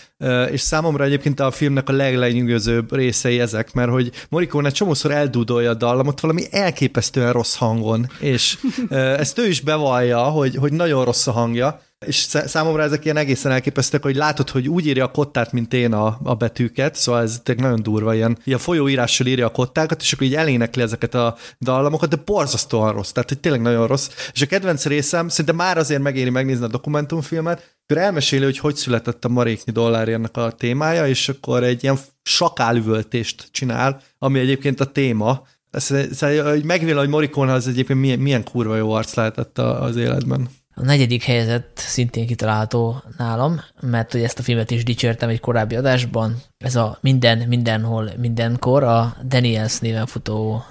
és 0.52 0.62
számomra 0.62 1.04
egyébként 1.04 1.40
a 1.40 1.52
filmnek 1.52 1.90
a 1.90 1.94
leglenyűgözőbb 1.94 2.96
részei 2.96 3.40
ezek, 3.40 3.74
mert 3.74 3.90
hogy 3.90 4.12
Morricone 4.30 4.70
csomószor 4.70 5.12
eldúdolja 5.12 5.70
a 5.70 5.74
dallamot 5.74 6.20
valami 6.20 6.44
elképesztően 6.52 7.32
rossz 7.32 7.56
hangon, 7.56 8.12
és 8.20 8.58
ezt 8.90 9.40
ő 9.40 9.48
is 9.48 9.62
bevallja, 9.62 10.24
hogy, 10.24 10.56
hogy 10.56 10.74
nagyon 10.74 11.06
rossz 11.06 11.28
a 11.28 11.32
hangja, 11.32 11.82
és 12.06 12.16
számomra 12.46 12.84
ezek 12.84 13.06
ilyen 13.06 13.18
egészen 13.18 13.52
elképesztőek, 13.52 14.04
hogy 14.04 14.16
látod, 14.16 14.50
hogy 14.50 14.70
úgy 14.70 14.88
írja 14.88 15.06
a 15.06 15.12
kottát, 15.12 15.52
mint 15.52 15.74
én 15.74 15.94
a, 15.94 16.20
a 16.24 16.34
betűket, 16.34 16.96
szóval 16.96 17.22
ez 17.22 17.40
tényleg 17.44 17.66
nagyon 17.66 17.84
durva, 17.84 18.14
ilyen, 18.14 18.38
ilyen 18.44 18.60
folyóírással 18.60 19.28
írja 19.28 19.46
a 19.46 19.52
kottákat, 19.52 20.02
és 20.02 20.14
akkor 20.14 20.28
így 20.28 20.36
elénekli 20.36 20.82
ezeket 20.82 21.14
a 21.16 21.36
dallamokat, 21.62 22.10
de 22.10 22.22
borzasztóan 22.26 22.94
rossz, 22.94 23.12
tehát 23.12 23.30
hogy 23.30 23.40
tényleg 23.40 23.62
nagyon 23.62 23.88
rossz. 23.88 24.10
És 24.34 24.42
a 24.42 24.46
kedvenc 24.46 24.86
részem, 24.86 25.28
szinte 25.28 25.52
már 25.52 25.78
azért 25.78 26.02
megéri 26.02 26.30
megnézni 26.30 26.66
a 26.66 26.68
dokumentumfilmet, 26.68 27.76
akkor 27.88 28.02
elmeséli, 28.02 28.44
hogy 28.44 28.58
hogy 28.58 28.76
született 28.76 29.26
a 29.26 29.30
maréknyi 29.30 29.72
dollárjának 29.72 30.38
a 30.38 30.52
témája, 30.52 31.08
és 31.08 31.30
akkor 31.30 31.64
egy 31.64 31.84
ilyen 31.84 31.98
sakálüvöltést 32.24 33.48
csinál, 33.52 34.02
ami 34.18 34.40
egyébként 34.40 34.80
a 34.80 34.86
téma, 34.86 35.44
ez, 35.72 35.92
ez, 35.92 36.22
megvél, 36.64 36.98
hogy 36.98 37.10
Morikon 37.10 37.50
az 37.50 37.68
egyébként 37.68 38.00
milyen, 38.00 38.20
milyen 38.20 38.44
kurva 38.44 38.76
jó 38.76 38.92
arc 38.92 39.14
lehetett 39.14 39.58
az 39.58 39.96
életben. 39.96 40.50
A 40.76 40.84
negyedik 40.84 41.24
helyzet 41.24 41.66
szintén 41.76 42.28
kitalálható 42.28 43.04
nálam, 43.18 43.62
mert 43.82 44.12
hogy 44.12 44.22
ezt 44.22 44.40
a 44.40 44.44
filmet 44.44 44.72
is 44.72 44.84
dicsértem 44.84 45.30
egy 45.30 45.40
korábbi 45.40 45.76
adásban. 45.76 46.36
Ez 46.58 46.76
a 46.76 46.98
Minden, 47.02 47.38
Mindenhol, 47.48 48.12
Mindenkor, 48.18 48.84
a 48.84 49.18
Daniels 49.28 49.80
néven 49.80 50.06
futó 50.06 50.64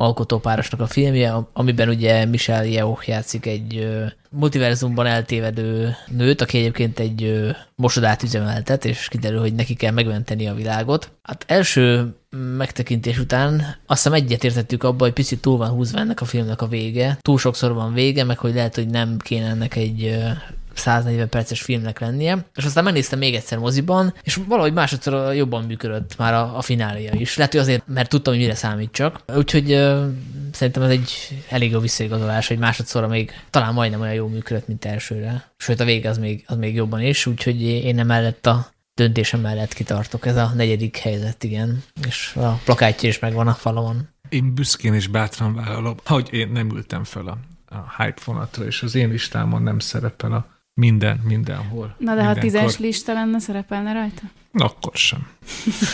alkotópárosnak 0.00 0.80
a 0.80 0.86
filmje, 0.86 1.34
amiben 1.52 1.88
ugye 1.88 2.24
Michel 2.24 2.64
Yeoh 2.64 3.08
játszik 3.08 3.46
egy 3.46 3.88
multiverzumban 4.30 5.06
eltévedő 5.06 5.94
nőt, 6.06 6.40
aki 6.40 6.58
egyébként 6.58 6.98
egy 6.98 7.46
mosodát 7.74 8.22
üzemeltet, 8.22 8.84
és 8.84 9.08
kiderül, 9.08 9.40
hogy 9.40 9.54
neki 9.54 9.74
kell 9.74 9.92
megmenteni 9.92 10.48
a 10.48 10.54
világot. 10.54 11.10
Hát 11.22 11.44
első 11.46 12.14
megtekintés 12.56 13.18
után 13.18 13.54
azt 13.86 14.02
hiszem 14.02 14.12
egyetértettük 14.12 14.82
abba, 14.82 15.04
hogy 15.04 15.12
picit 15.12 15.40
túl 15.40 15.56
van 15.56 15.68
húzva 15.68 15.98
ennek 15.98 16.20
a 16.20 16.24
filmnek 16.24 16.62
a 16.62 16.68
vége. 16.68 17.18
Túl 17.20 17.38
sokszor 17.38 17.72
van 17.72 17.92
vége, 17.92 18.24
meg 18.24 18.38
hogy 18.38 18.54
lehet, 18.54 18.74
hogy 18.74 18.88
nem 18.88 19.16
kéne 19.18 19.46
ennek 19.46 19.76
egy 19.76 20.18
140 20.78 21.28
perces 21.28 21.62
filmnek 21.62 22.00
lennie, 22.00 22.46
és 22.54 22.64
aztán 22.64 22.84
megnéztem 22.84 23.18
még 23.18 23.34
egyszer 23.34 23.58
moziban, 23.58 24.14
és 24.22 24.38
valahogy 24.46 24.72
másodszor 24.72 25.34
jobban 25.34 25.64
működött 25.64 26.16
már 26.16 26.34
a, 26.34 26.56
a 26.56 26.62
finália 26.62 27.12
is. 27.12 27.36
Lehet, 27.36 27.52
hogy 27.52 27.60
azért, 27.60 27.82
mert 27.86 28.08
tudtam, 28.08 28.32
hogy 28.32 28.42
mire 28.42 28.54
számít 28.54 28.92
csak. 28.92 29.20
Úgyhogy 29.36 29.72
uh, 29.72 30.06
szerintem 30.52 30.82
ez 30.82 30.90
egy 30.90 31.12
elég 31.48 31.70
jó 31.70 31.80
visszaigazolás, 31.80 32.48
hogy 32.48 32.58
másodszorra 32.58 33.08
még 33.08 33.32
talán 33.50 33.74
majdnem 33.74 34.00
olyan 34.00 34.14
jó 34.14 34.26
működött, 34.26 34.66
mint 34.66 34.84
elsőre. 34.84 35.52
Sőt, 35.56 35.80
a 35.80 35.84
vége 35.84 36.08
az 36.08 36.18
még, 36.18 36.44
az 36.46 36.56
még 36.56 36.74
jobban 36.74 37.00
is, 37.00 37.26
úgyhogy 37.26 37.62
én 37.62 37.98
emellett 37.98 38.46
a 38.46 38.68
döntésem 38.98 39.40
mellett 39.40 39.72
kitartok. 39.72 40.26
Ez 40.26 40.36
a 40.36 40.52
negyedik 40.54 40.96
helyzet, 40.96 41.44
igen. 41.44 41.82
És 42.06 42.34
a 42.36 42.60
plakátja 42.64 43.08
is 43.08 43.18
megvan 43.18 43.48
a 43.48 43.54
falon. 43.54 44.08
Én 44.28 44.54
büszkén 44.54 44.94
és 44.94 45.06
bátran 45.06 45.54
vállalom, 45.54 45.96
hogy 46.04 46.28
én 46.32 46.48
nem 46.48 46.70
ültem 46.70 47.04
fel 47.04 47.26
a, 47.26 47.38
a 47.76 48.02
hype 48.02 48.20
vonatra, 48.24 48.64
és 48.64 48.82
az 48.82 48.94
én 48.94 49.08
listámon 49.08 49.62
nem 49.62 49.78
szerepel 49.78 50.32
a 50.32 50.57
minden, 50.78 51.20
mindenhol. 51.24 51.94
Na 51.98 52.14
de 52.14 52.24
ha 52.24 52.34
tízes 52.34 52.78
lista 52.78 53.12
lenne, 53.12 53.38
szerepelne 53.38 53.92
rajta? 53.92 54.22
Akkor 54.52 54.92
sem. 54.94 55.28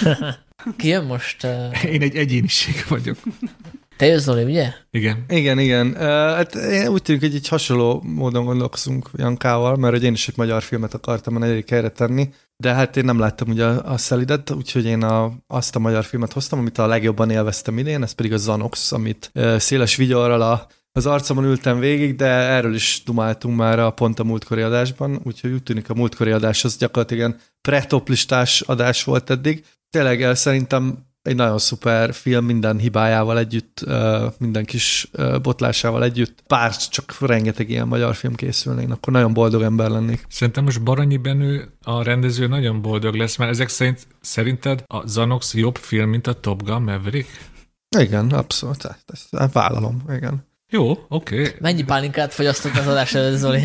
Ki 0.76 0.88
jön 0.88 1.04
most? 1.04 1.44
Uh... 1.44 1.84
Én 1.84 2.02
egy 2.02 2.16
egyéniség 2.16 2.84
vagyok. 2.88 3.16
Te 3.96 4.06
jössz, 4.06 4.22
Zoli, 4.22 4.42
ugye? 4.42 4.72
Igen. 4.90 5.24
Igen, 5.28 5.58
igen. 5.58 5.86
Uh, 5.86 5.98
hát 6.34 6.54
én 6.54 6.88
úgy 6.88 7.02
tűnik, 7.02 7.20
hogy 7.20 7.34
egy 7.34 7.48
hasonló 7.48 8.02
módon 8.02 8.44
gondolkozunk 8.44 9.10
Jankával, 9.14 9.76
mert 9.76 9.94
hogy 9.94 10.04
én 10.04 10.12
is 10.12 10.28
egy 10.28 10.36
magyar 10.36 10.62
filmet 10.62 10.94
akartam 10.94 11.36
a 11.36 11.38
negyedik 11.38 11.70
helyre 11.70 11.88
tenni, 11.88 12.28
de 12.56 12.72
hát 12.72 12.96
én 12.96 13.04
nem 13.04 13.18
láttam 13.18 13.48
ugye 13.48 13.64
a, 13.64 13.92
a 13.92 13.98
Szelidet, 13.98 14.50
úgyhogy 14.50 14.84
én 14.84 15.02
a, 15.02 15.32
azt 15.46 15.76
a 15.76 15.78
magyar 15.78 16.04
filmet 16.04 16.32
hoztam, 16.32 16.58
amit 16.58 16.78
a 16.78 16.86
legjobban 16.86 17.30
élveztem 17.30 17.78
idén, 17.78 18.02
ez 18.02 18.12
pedig 18.12 18.32
a 18.32 18.36
Zanox, 18.36 18.92
amit 18.92 19.30
uh, 19.34 19.56
széles 19.56 19.96
vigyorral 19.96 20.42
a 20.42 20.66
az 20.96 21.06
arcomon 21.06 21.44
ültem 21.44 21.78
végig, 21.78 22.16
de 22.16 22.26
erről 22.26 22.74
is 22.74 23.02
dumáltunk 23.04 23.56
már 23.56 23.78
a 23.78 23.90
pont 23.90 24.18
a 24.18 24.24
múltkori 24.24 24.60
adásban, 24.60 25.20
úgyhogy 25.24 25.52
úgy 25.52 25.62
tűnik 25.62 25.90
a 25.90 25.94
múltkori 25.94 26.30
adás 26.30 26.64
az 26.64 26.76
gyakorlatilag 26.76 27.28
ilyen 27.28 27.40
pretoplistás 27.60 28.60
adás 28.60 29.04
volt 29.04 29.30
eddig. 29.30 29.64
Tényleg 29.90 30.22
eh, 30.22 30.34
szerintem 30.34 30.98
egy 31.22 31.36
nagyon 31.36 31.58
szuper 31.58 32.12
film 32.14 32.44
minden 32.44 32.78
hibájával 32.78 33.38
együtt, 33.38 33.80
eh, 33.86 34.22
minden 34.38 34.64
kis 34.64 35.08
eh, 35.12 35.40
botlásával 35.40 36.04
együtt. 36.04 36.42
Pár 36.46 36.76
csak 36.76 37.16
rengeteg 37.20 37.70
ilyen 37.70 37.88
magyar 37.88 38.14
film 38.14 38.34
készülnék, 38.34 38.90
akkor 38.90 39.12
nagyon 39.12 39.32
boldog 39.32 39.62
ember 39.62 39.90
lennék. 39.90 40.24
Szerintem 40.28 40.64
most 40.64 40.82
Baranyi 40.82 41.16
Benő, 41.16 41.72
a 41.82 42.02
rendező 42.02 42.46
nagyon 42.46 42.82
boldog 42.82 43.14
lesz, 43.14 43.36
mert 43.36 43.50
ezek 43.50 43.68
szerint 43.68 44.06
szerinted 44.20 44.84
a 44.86 45.06
Zanox 45.06 45.54
jobb 45.54 45.76
film, 45.76 46.08
mint 46.08 46.26
a 46.26 46.40
Top 46.40 46.62
Gun 46.62 46.82
Maverick? 46.82 47.28
Igen, 47.98 48.30
abszolút. 48.30 48.96
Ezt 49.06 49.52
vállalom, 49.52 50.02
igen. 50.16 50.52
Jó, 50.74 50.90
oké. 51.08 51.40
Okay. 51.40 51.52
Mennyi 51.60 51.82
pálinkát 51.82 52.34
fogyasztott 52.34 52.76
az 52.76 52.86
adás 52.86 53.14
előtt, 53.14 53.38
Zoli? 53.38 53.60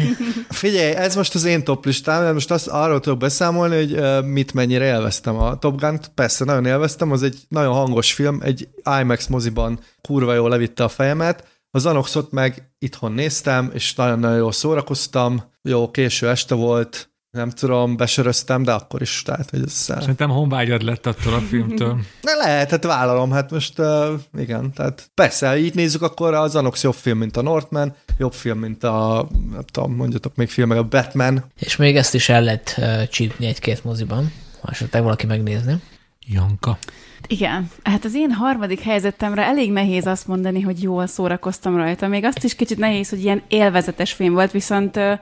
Figyelj, 0.49 0.95
ez 0.95 1.15
most 1.15 1.35
az 1.35 1.43
én 1.43 1.63
top 1.63 1.85
listám, 1.85 2.23
de 2.23 2.31
most 2.31 2.51
azt 2.51 2.67
arról 2.67 2.99
tudok 2.99 3.19
beszámolni, 3.19 3.75
hogy 3.75 4.23
mit 4.25 4.53
mennyire 4.53 4.85
élveztem 4.85 5.37
a 5.37 5.57
Top 5.57 5.79
Gun-t. 5.79 6.11
Persze, 6.15 6.45
nagyon 6.45 6.65
élveztem, 6.65 7.11
az 7.11 7.23
egy 7.23 7.37
nagyon 7.47 7.73
hangos 7.73 8.13
film, 8.13 8.39
egy 8.43 8.67
IMAX 9.01 9.27
moziban 9.27 9.79
kurva 10.01 10.33
jól 10.33 10.49
levitte 10.49 10.83
a 10.83 10.87
fejemet. 10.87 11.47
Az 11.71 11.85
Anoxot 11.85 12.31
meg 12.31 12.71
itthon 12.79 13.11
néztem, 13.11 13.71
és 13.73 13.95
nagyon-nagyon 13.95 14.37
jól 14.37 14.51
szórakoztam. 14.51 15.43
Jó, 15.61 15.91
késő 15.91 16.29
este 16.29 16.55
volt, 16.55 17.09
nem 17.31 17.49
tudom, 17.49 17.97
besöröztem, 17.97 18.63
de 18.63 18.71
akkor 18.71 19.01
is, 19.01 19.21
tehát, 19.21 19.49
hogy 19.49 19.61
ez... 19.65 19.71
Szerintem 19.71 20.29
honvágyad 20.29 20.81
lett 20.81 21.05
attól 21.05 21.33
a 21.33 21.39
filmtől. 21.39 21.99
Ne 22.21 22.33
lehet, 22.33 22.69
hát 22.69 22.83
vállalom, 22.83 23.31
hát 23.31 23.51
most 23.51 23.79
uh, 23.79 24.13
igen, 24.37 24.73
tehát 24.73 25.11
persze, 25.13 25.57
így 25.57 25.75
nézzük, 25.75 26.01
akkor 26.01 26.33
az 26.33 26.55
Anox 26.55 26.83
jobb 26.83 26.93
film, 26.93 27.17
mint 27.17 27.37
a 27.37 27.41
Northman, 27.41 27.95
jobb 28.17 28.33
film, 28.33 28.59
mint 28.59 28.83
a, 28.83 29.27
nem 29.51 29.63
tudom, 29.71 29.95
mondjatok 29.95 30.35
még 30.35 30.49
filmek, 30.49 30.77
a 30.77 30.83
Batman. 30.83 31.43
És 31.59 31.75
még 31.75 31.95
ezt 31.95 32.13
is 32.13 32.29
el 32.29 32.43
lehet 32.43 32.75
uh, 32.77 33.07
csípni 33.07 33.45
egy-két 33.45 33.83
moziban, 33.83 34.31
ha 34.61 34.69
esetleg 34.71 35.03
valaki 35.03 35.25
megnézni. 35.25 35.81
Janka. 36.27 36.77
Igen, 37.27 37.69
hát 37.83 38.05
az 38.05 38.15
én 38.15 38.31
harmadik 38.31 38.79
helyzetemre 38.79 39.43
elég 39.43 39.71
nehéz 39.71 40.05
azt 40.05 40.27
mondani, 40.27 40.61
hogy 40.61 40.81
jól 40.81 41.07
szórakoztam 41.07 41.75
rajta. 41.75 42.07
Még 42.07 42.23
azt 42.23 42.43
is 42.43 42.55
kicsit 42.55 42.77
nehéz, 42.77 43.09
hogy 43.09 43.23
ilyen 43.23 43.43
élvezetes 43.47 44.13
film 44.13 44.33
volt, 44.33 44.51
viszont 44.51 44.97
uh, 44.97 45.19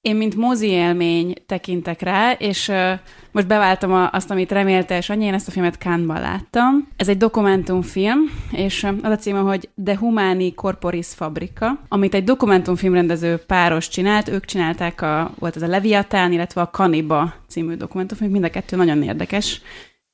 én, 0.00 0.16
mint 0.16 0.36
mozi 0.36 0.68
élmény 0.68 1.34
tekintek 1.46 2.00
rá, 2.00 2.32
és 2.32 2.68
uh, 2.68 2.92
most 3.32 3.46
beváltam 3.46 3.92
a, 3.92 4.10
azt, 4.12 4.30
amit 4.30 4.52
remélte, 4.52 4.96
és 4.96 5.10
annyi, 5.10 5.24
én 5.24 5.34
ezt 5.34 5.48
a 5.48 5.50
filmet 5.50 5.74
Cannes-ban 5.74 6.20
láttam. 6.20 6.88
Ez 6.96 7.08
egy 7.08 7.16
dokumentumfilm, 7.16 8.18
és 8.52 8.82
uh, 8.82 8.96
az 9.02 9.10
a 9.10 9.16
címe, 9.16 9.38
hogy 9.38 9.68
The 9.84 9.96
Humani 9.96 10.54
Corporis 10.54 11.06
Fabrika, 11.06 11.80
amit 11.88 12.14
egy 12.14 12.24
dokumentumfilmrendező 12.24 13.36
páros 13.36 13.88
csinált. 13.88 14.28
Ők 14.28 14.44
csinálták, 14.44 15.02
a, 15.02 15.30
volt 15.38 15.56
ez 15.56 15.62
a 15.62 15.66
Leviatán, 15.66 16.32
illetve 16.32 16.60
a 16.60 16.70
Kaniba 16.70 17.34
című 17.48 17.74
dokumentumfilm, 17.74 18.30
mind 18.30 18.44
a 18.44 18.50
kettő 18.50 18.76
nagyon 18.76 19.02
érdekes 19.02 19.62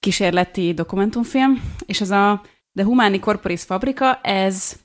kísérleti 0.01 0.75
dokumentumfilm, 0.75 1.63
és 1.87 2.01
ez 2.01 2.11
a 2.11 2.43
The 2.75 2.85
Humani 2.85 3.19
Corporis 3.19 3.63
Fabrika, 3.63 4.21
ez 4.23 4.77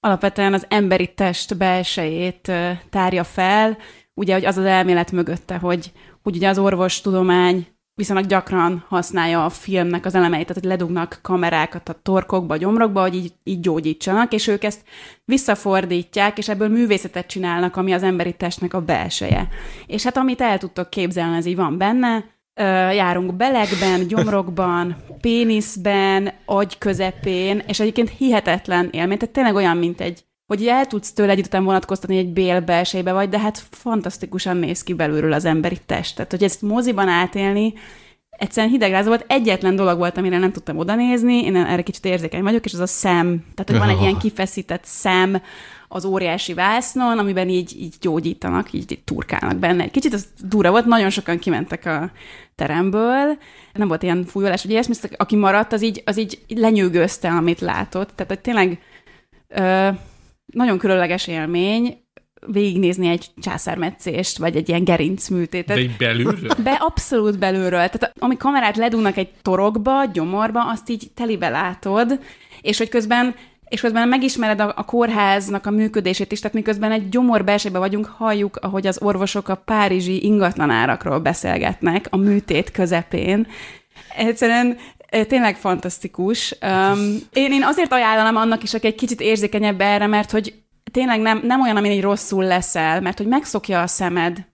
alapvetően 0.00 0.52
az 0.52 0.66
emberi 0.68 1.14
test 1.14 1.56
belsejét 1.56 2.52
tárja 2.90 3.24
fel, 3.24 3.76
ugye, 4.14 4.34
hogy 4.34 4.44
az 4.44 4.56
az 4.56 4.64
elmélet 4.64 5.12
mögötte, 5.12 5.56
hogy, 5.56 5.92
hogy 6.22 6.36
ugye 6.36 6.48
az 6.48 6.58
orvostudomány 6.58 7.66
viszonylag 7.94 8.26
gyakran 8.26 8.84
használja 8.88 9.44
a 9.44 9.48
filmnek 9.48 10.04
az 10.04 10.14
elemeit, 10.14 10.46
tehát 10.46 10.62
hogy 10.62 10.70
ledugnak 10.70 11.18
kamerákat 11.22 11.88
a 11.88 12.00
torkokba, 12.02 12.54
a 12.54 12.56
gyomrokba, 12.56 13.00
hogy 13.00 13.14
így, 13.14 13.32
így 13.44 13.60
gyógyítsanak, 13.60 14.32
és 14.32 14.46
ők 14.46 14.64
ezt 14.64 14.82
visszafordítják, 15.24 16.38
és 16.38 16.48
ebből 16.48 16.68
művészetet 16.68 17.26
csinálnak, 17.26 17.76
ami 17.76 17.92
az 17.92 18.02
emberi 18.02 18.32
testnek 18.32 18.74
a 18.74 18.80
belseje. 18.80 19.48
És 19.86 20.02
hát 20.02 20.16
amit 20.16 20.40
el 20.40 20.58
tudtok 20.58 20.90
képzelni, 20.90 21.36
ez 21.36 21.46
így 21.46 21.56
van 21.56 21.78
benne, 21.78 22.24
járunk 22.94 23.34
belegben, 23.34 24.06
gyomrokban, 24.06 24.96
péniszben, 25.20 26.32
agy 26.44 26.78
közepén, 26.78 27.62
és 27.66 27.80
egyébként 27.80 28.10
hihetetlen 28.18 28.88
élmény, 28.92 29.18
tehát 29.18 29.34
tényleg 29.34 29.54
olyan, 29.54 29.76
mint 29.76 30.00
egy 30.00 30.24
hogy 30.52 30.66
el 30.66 30.86
tudsz 30.86 31.12
tőle 31.12 31.32
egy 31.32 31.38
után 31.38 31.64
vonatkoztatni 31.64 32.16
egy 32.16 32.32
bél 32.32 32.60
belsejbe 32.60 33.12
vagy, 33.12 33.28
de 33.28 33.38
hát 33.38 33.62
fantasztikusan 33.70 34.56
néz 34.56 34.82
ki 34.82 34.94
belülről 34.94 35.32
az 35.32 35.44
emberi 35.44 35.78
test. 35.86 36.16
Tehát, 36.16 36.30
hogy 36.30 36.42
ezt 36.42 36.62
moziban 36.62 37.08
átélni, 37.08 37.74
egyszerűen 38.30 38.72
hidegrázó 38.72 39.08
volt. 39.08 39.24
Egyetlen 39.28 39.76
dolog 39.76 39.98
volt, 39.98 40.16
amire 40.16 40.38
nem 40.38 40.52
tudtam 40.52 40.78
oda 40.78 40.94
nézni, 40.94 41.44
én 41.44 41.56
erre 41.56 41.82
kicsit 41.82 42.04
érzékeny 42.04 42.42
vagyok, 42.42 42.64
és 42.64 42.72
az 42.72 42.78
a 42.78 42.86
szem. 42.86 43.44
Tehát, 43.54 43.70
hogy 43.70 43.78
van 43.78 43.96
egy 43.96 44.00
ilyen 44.00 44.18
kifeszített 44.18 44.84
szem 44.84 45.42
az 45.88 46.04
óriási 46.04 46.54
vásznon, 46.54 47.18
amiben 47.18 47.48
így, 47.48 47.76
így 47.80 47.94
gyógyítanak, 48.00 48.72
így, 48.72 48.92
így 48.92 49.02
turkálnak 49.04 49.56
benne. 49.56 49.82
Egy 49.82 49.90
kicsit 49.90 50.14
az 50.14 50.26
dura 50.44 50.70
volt, 50.70 50.86
nagyon 50.86 51.10
sokan 51.10 51.38
kimentek 51.38 51.86
a 51.86 52.10
teremből, 52.54 53.38
nem 53.72 53.88
volt 53.88 54.02
ilyen 54.02 54.24
fújolás, 54.24 54.64
ugye 54.64 54.78
ezt, 54.78 55.14
aki 55.16 55.36
maradt, 55.36 55.72
az 55.72 55.82
így, 55.82 56.02
az 56.06 56.18
így 56.18 56.38
lenyűgözte, 56.48 57.28
amit 57.28 57.60
látott. 57.60 58.10
Tehát, 58.14 58.32
hogy 58.32 58.40
tényleg 58.40 58.78
ö, 59.48 59.88
nagyon 60.52 60.78
különleges 60.78 61.26
élmény 61.26 61.96
végignézni 62.46 63.08
egy 63.08 63.26
császármetszést, 63.42 64.38
vagy 64.38 64.56
egy 64.56 64.68
ilyen 64.68 64.84
gerincműtétet. 64.84 65.76
De 65.76 65.82
így 65.82 65.96
belülről? 65.96 66.50
Be, 66.62 66.70
abszolút 66.80 67.38
belülről. 67.38 67.70
Tehát 67.70 68.12
ami 68.18 68.36
kamerát 68.36 68.76
ledugnak 68.76 69.16
egy 69.16 69.28
torokba, 69.42 70.04
gyomorba, 70.12 70.70
azt 70.70 70.90
így 70.90 71.10
telibe 71.14 71.48
látod, 71.48 72.18
és 72.60 72.78
hogy 72.78 72.88
közben 72.88 73.34
és 73.72 73.80
közben 73.80 74.08
megismered 74.08 74.60
a, 74.60 74.72
a 74.76 74.84
kórháznak 74.84 75.66
a 75.66 75.70
működését 75.70 76.32
is, 76.32 76.40
tehát 76.40 76.56
miközben 76.56 76.92
egy 76.92 77.08
gyomor 77.08 77.44
belsejében 77.44 77.80
vagyunk, 77.80 78.06
halljuk, 78.06 78.56
ahogy 78.56 78.86
az 78.86 79.02
orvosok 79.02 79.48
a 79.48 79.54
párizsi 79.54 80.24
ingatlanárakról 80.24 81.18
beszélgetnek 81.18 82.06
a 82.10 82.16
műtét 82.16 82.70
közepén. 82.70 83.46
Egyszerűen 84.16 84.76
tényleg 85.26 85.56
fantasztikus. 85.56 86.56
Um, 86.62 87.16
én, 87.32 87.52
én 87.52 87.64
azért 87.64 87.92
ajánlom 87.92 88.36
annak 88.36 88.62
is, 88.62 88.74
aki 88.74 88.86
egy 88.86 88.94
kicsit 88.94 89.20
érzékenyebb 89.20 89.80
erre, 89.80 90.06
mert 90.06 90.30
hogy 90.30 90.54
tényleg 90.90 91.20
nem, 91.20 91.40
nem 91.44 91.60
olyan, 91.60 91.76
amin 91.76 91.90
így 91.90 92.02
rosszul 92.02 92.44
leszel, 92.44 93.00
mert 93.00 93.18
hogy 93.18 93.26
megszokja 93.26 93.82
a 93.82 93.86
szemed, 93.86 94.46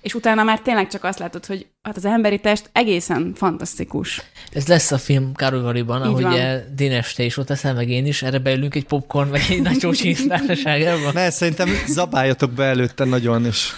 és 0.00 0.14
utána 0.14 0.42
már 0.42 0.60
tényleg 0.60 0.88
csak 0.88 1.04
azt 1.04 1.18
látod, 1.18 1.46
hogy 1.46 1.66
hát 1.86 1.96
az 1.96 2.04
emberi 2.04 2.38
test 2.38 2.70
egészen 2.72 3.32
fantasztikus. 3.34 4.22
Ez 4.52 4.66
lesz 4.66 4.92
a 4.92 4.98
film 4.98 5.32
Karugariban, 5.34 6.02
ahogy 6.02 6.26
Dénes, 6.74 7.12
te 7.12 7.22
is 7.22 7.36
ott 7.36 7.50
eszel, 7.50 7.74
meg 7.74 7.88
én 7.88 8.06
is, 8.06 8.22
erre 8.22 8.38
beülünk 8.38 8.74
egy 8.74 8.84
popcorn, 8.84 9.28
meg 9.28 9.40
egy 9.50 9.62
nagy 9.62 9.76
csócsi 9.84 10.16
Ne, 11.12 11.30
szerintem 11.30 11.68
zabáljatok 11.86 12.50
be 12.50 12.64
előtte 12.64 13.04
nagyon 13.04 13.46
is. 13.46 13.72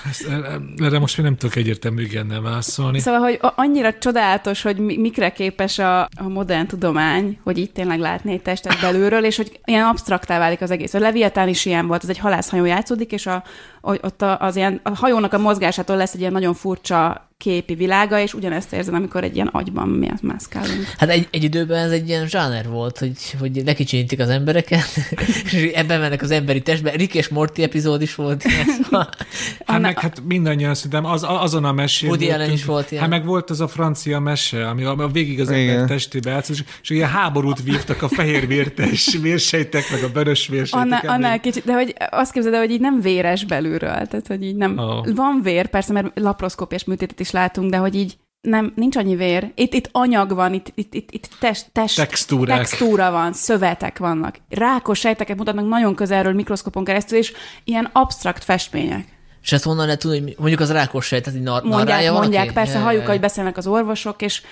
Erre 0.76 0.98
most 0.98 1.16
mi 1.16 1.22
nem 1.22 1.36
tudok 1.36 1.56
egyértelmű 1.56 2.02
igennel 2.02 2.40
válaszolni. 2.40 2.98
Szóval, 2.98 3.20
hogy 3.20 3.38
annyira 3.40 3.98
csodálatos, 3.98 4.62
hogy 4.62 4.78
mikre 4.78 5.30
képes 5.30 5.78
a, 5.78 6.00
a 6.00 6.28
modern 6.28 6.66
tudomány, 6.66 7.38
hogy 7.44 7.58
itt 7.58 7.74
tényleg 7.74 7.98
látni 7.98 8.32
egy 8.32 8.42
testet 8.42 8.80
belülről, 8.80 9.24
és 9.24 9.36
hogy 9.36 9.60
ilyen 9.64 9.84
absztraktá 9.84 10.38
válik 10.38 10.60
az 10.60 10.70
egész. 10.70 10.94
A 10.94 10.98
Leviatán 10.98 11.48
is 11.48 11.64
ilyen 11.64 11.86
volt, 11.86 12.02
ez 12.02 12.08
egy 12.08 12.18
halászhajó 12.18 12.64
játszódik, 12.64 13.12
és 13.12 13.26
a, 13.26 13.44
ott 13.80 14.22
a, 14.22 14.38
az 14.40 14.56
ilyen, 14.56 14.80
a 14.82 14.96
hajónak 14.96 15.32
a 15.32 15.38
mozgásától 15.38 15.96
lesz 15.96 16.14
egy 16.14 16.20
ilyen 16.20 16.32
nagyon 16.32 16.54
furcsa 16.54 17.27
képi 17.38 17.74
világa, 17.74 18.20
és 18.20 18.34
ugyanezt 18.34 18.72
érzem, 18.72 18.94
amikor 18.94 19.24
egy 19.24 19.34
ilyen 19.34 19.46
agyban 19.46 19.88
mi 19.88 20.08
mászkálunk. 20.22 20.84
Hát 20.96 21.08
egy, 21.08 21.28
egy 21.30 21.44
időben 21.44 21.84
ez 21.84 21.90
egy 21.90 22.08
ilyen 22.08 22.26
zsáner 22.26 22.68
volt, 22.68 22.98
hogy, 22.98 23.16
hogy 23.38 23.62
lekicsinítik 23.64 24.20
az 24.20 24.28
embereket, 24.28 24.88
és 25.44 25.70
ebben 25.74 26.00
mennek 26.00 26.22
az 26.22 26.30
emberi 26.30 26.62
testbe. 26.62 26.90
Rick 26.90 27.14
és 27.14 27.28
Morty 27.28 27.62
epizód 27.62 28.02
is 28.02 28.14
volt 28.14 28.44
ilyen. 28.44 28.66
Szóval. 28.82 29.08
Hát 29.66 29.80
meg 29.80 29.98
hát 29.98 30.22
mindannyian 30.26 30.74
szerintem 30.74 31.04
az, 31.04 31.24
azon 31.28 31.64
a 31.64 31.72
mesén. 31.72 32.08
Woody 32.08 32.30
Allen 32.30 32.50
is 32.52 32.64
volt 32.64 32.90
ilyen. 32.90 33.02
Hát 33.02 33.12
meg 33.12 33.24
volt 33.24 33.50
az 33.50 33.60
a 33.60 33.68
francia 33.68 34.20
mese, 34.20 34.68
ami 34.68 34.84
a, 34.84 34.96
a 34.96 35.08
végig 35.08 35.40
az 35.40 35.50
ember 35.50 35.86
testébe 35.86 36.32
állt, 36.32 36.48
és, 36.48 36.64
és 36.82 36.90
ilyen 36.90 37.08
háborút 37.08 37.62
vívtak 37.62 38.02
a 38.02 38.08
fehér 38.08 38.46
vértes 38.46 39.16
vérsejtek, 39.22 39.90
meg 39.90 40.02
a 40.02 40.08
vörös 40.12 40.48
vérsejtek. 40.48 40.80
Annál, 40.80 41.14
annál 41.16 41.40
kicsit, 41.40 41.64
de 41.64 41.72
hogy 41.72 41.94
azt 42.10 42.32
képzeld, 42.32 42.54
hogy 42.54 42.70
így 42.70 42.80
nem 42.80 43.00
véres 43.00 43.44
belülről, 43.44 44.06
tehát 44.06 44.26
hogy 44.26 44.42
így 44.42 44.56
nem, 44.56 44.78
oh. 44.78 45.14
van 45.14 45.40
vér, 45.42 45.66
persze, 45.66 45.92
mert 45.92 46.10
laparoszkópiás 46.14 46.84
műtétet 46.84 47.20
is 47.20 47.27
is 47.28 47.34
látunk, 47.34 47.70
de 47.70 47.76
hogy 47.76 47.94
így 47.94 48.16
nem, 48.40 48.72
nincs 48.76 48.96
annyi 48.96 49.16
vér. 49.16 49.52
Itt, 49.54 49.74
itt 49.74 49.88
anyag 49.92 50.34
van, 50.34 50.54
itt, 50.54 50.72
itt, 50.74 50.94
itt, 50.94 51.10
itt 51.10 51.28
test, 51.40 51.66
test, 51.72 51.96
Textúrák. 51.96 52.56
textúra 52.56 53.10
van, 53.10 53.32
szövetek 53.32 53.98
vannak. 53.98 54.36
Rákos 54.48 54.98
sejteket 54.98 55.36
mutatnak 55.36 55.68
nagyon 55.68 55.94
közelről 55.94 56.32
mikroszkopon 56.32 56.84
keresztül, 56.84 57.18
és 57.18 57.32
ilyen 57.64 57.90
absztrakt 57.92 58.44
festmények. 58.44 59.16
És 59.42 59.52
ezt 59.52 59.64
honnan 59.64 59.84
lehet 59.84 60.00
tudni, 60.00 60.20
hogy 60.20 60.34
mondjuk 60.38 60.60
az 60.60 60.72
rákos 60.72 61.06
sejt, 61.06 61.26
egy 61.26 61.40
nar- 61.40 61.64
mondják, 61.64 62.12
mondják, 62.12 62.52
persze, 62.52 62.78
halljuk, 62.78 63.06
hogy 63.06 63.20
beszélnek 63.20 63.56
az 63.56 63.66
orvosok, 63.66 64.22
és 64.22 64.42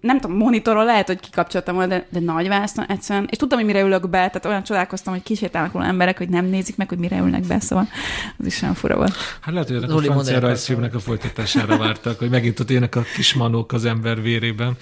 nem 0.00 0.20
tudom, 0.20 0.36
monitoron 0.36 0.84
lehet, 0.84 1.06
hogy 1.06 1.20
kikapcsoltam 1.20 1.74
volna, 1.74 1.88
de, 1.88 2.06
de 2.08 2.20
nagy 2.20 2.48
választan 2.48 2.86
egyszerűen. 2.86 3.28
És 3.30 3.36
tudtam, 3.36 3.58
hogy 3.58 3.66
mire 3.66 3.80
ülök 3.80 4.02
be, 4.02 4.18
tehát 4.18 4.46
olyan 4.46 4.62
csodálkoztam, 4.62 5.12
hogy 5.12 5.22
kísértálnak 5.22 5.72
volna 5.72 5.88
emberek, 5.88 6.18
hogy 6.18 6.28
nem 6.28 6.44
nézik 6.44 6.76
meg, 6.76 6.88
hogy 6.88 6.98
mire 6.98 7.18
ülnek 7.18 7.46
be, 7.46 7.60
szóval 7.60 7.88
az 8.38 8.46
is 8.46 8.62
olyan 8.62 8.74
fura 8.74 8.96
volt. 8.96 9.14
Hát 9.40 9.54
lehet, 9.54 9.68
hogy 9.68 9.84
a 9.84 10.02
francia 10.02 10.40
rajzfilmnek 10.40 10.94
a 10.94 10.98
folytatására 10.98 11.76
vártak, 11.76 12.18
hogy 12.18 12.30
megint 12.30 12.60
ott 12.60 12.70
jönnek 12.70 12.96
a 12.96 13.02
kismanók 13.14 13.72
az 13.72 13.84
ember 13.84 14.22
vérében. 14.22 14.76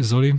Zoli? 0.00 0.34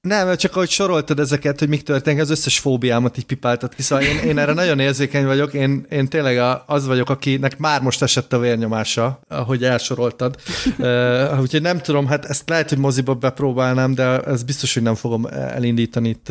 Nem, 0.00 0.36
csak 0.36 0.56
ahogy 0.56 0.68
soroltad 0.68 1.18
ezeket, 1.18 1.58
hogy 1.58 1.68
mik 1.68 1.82
történik, 1.82 2.20
az 2.20 2.30
összes 2.30 2.58
fóbiámat 2.58 3.18
így 3.18 3.26
pipáltad 3.26 3.74
ki, 3.74 3.82
szóval 3.82 4.04
én, 4.04 4.18
én 4.18 4.38
erre 4.38 4.52
nagyon 4.52 4.78
érzékeny 4.78 5.26
vagyok, 5.26 5.52
én, 5.52 5.86
én 5.90 6.08
tényleg 6.08 6.62
az 6.66 6.86
vagyok, 6.86 7.10
akinek 7.10 7.58
már 7.58 7.82
most 7.82 8.02
esett 8.02 8.32
a 8.32 8.38
vérnyomása, 8.38 9.20
ahogy 9.28 9.64
elsoroltad. 9.64 10.36
Uh, 10.78 11.40
úgyhogy 11.40 11.62
nem 11.62 11.78
tudom, 11.78 12.06
hát 12.06 12.24
ezt 12.24 12.48
lehet, 12.48 12.68
hogy 12.68 12.78
moziba 12.78 13.14
bepróbálnám, 13.14 13.94
de 13.94 14.20
ez 14.20 14.42
biztos, 14.42 14.74
hogy 14.74 14.82
nem 14.82 14.94
fogom 14.94 15.26
elindítani 15.26 16.08
itt, 16.08 16.28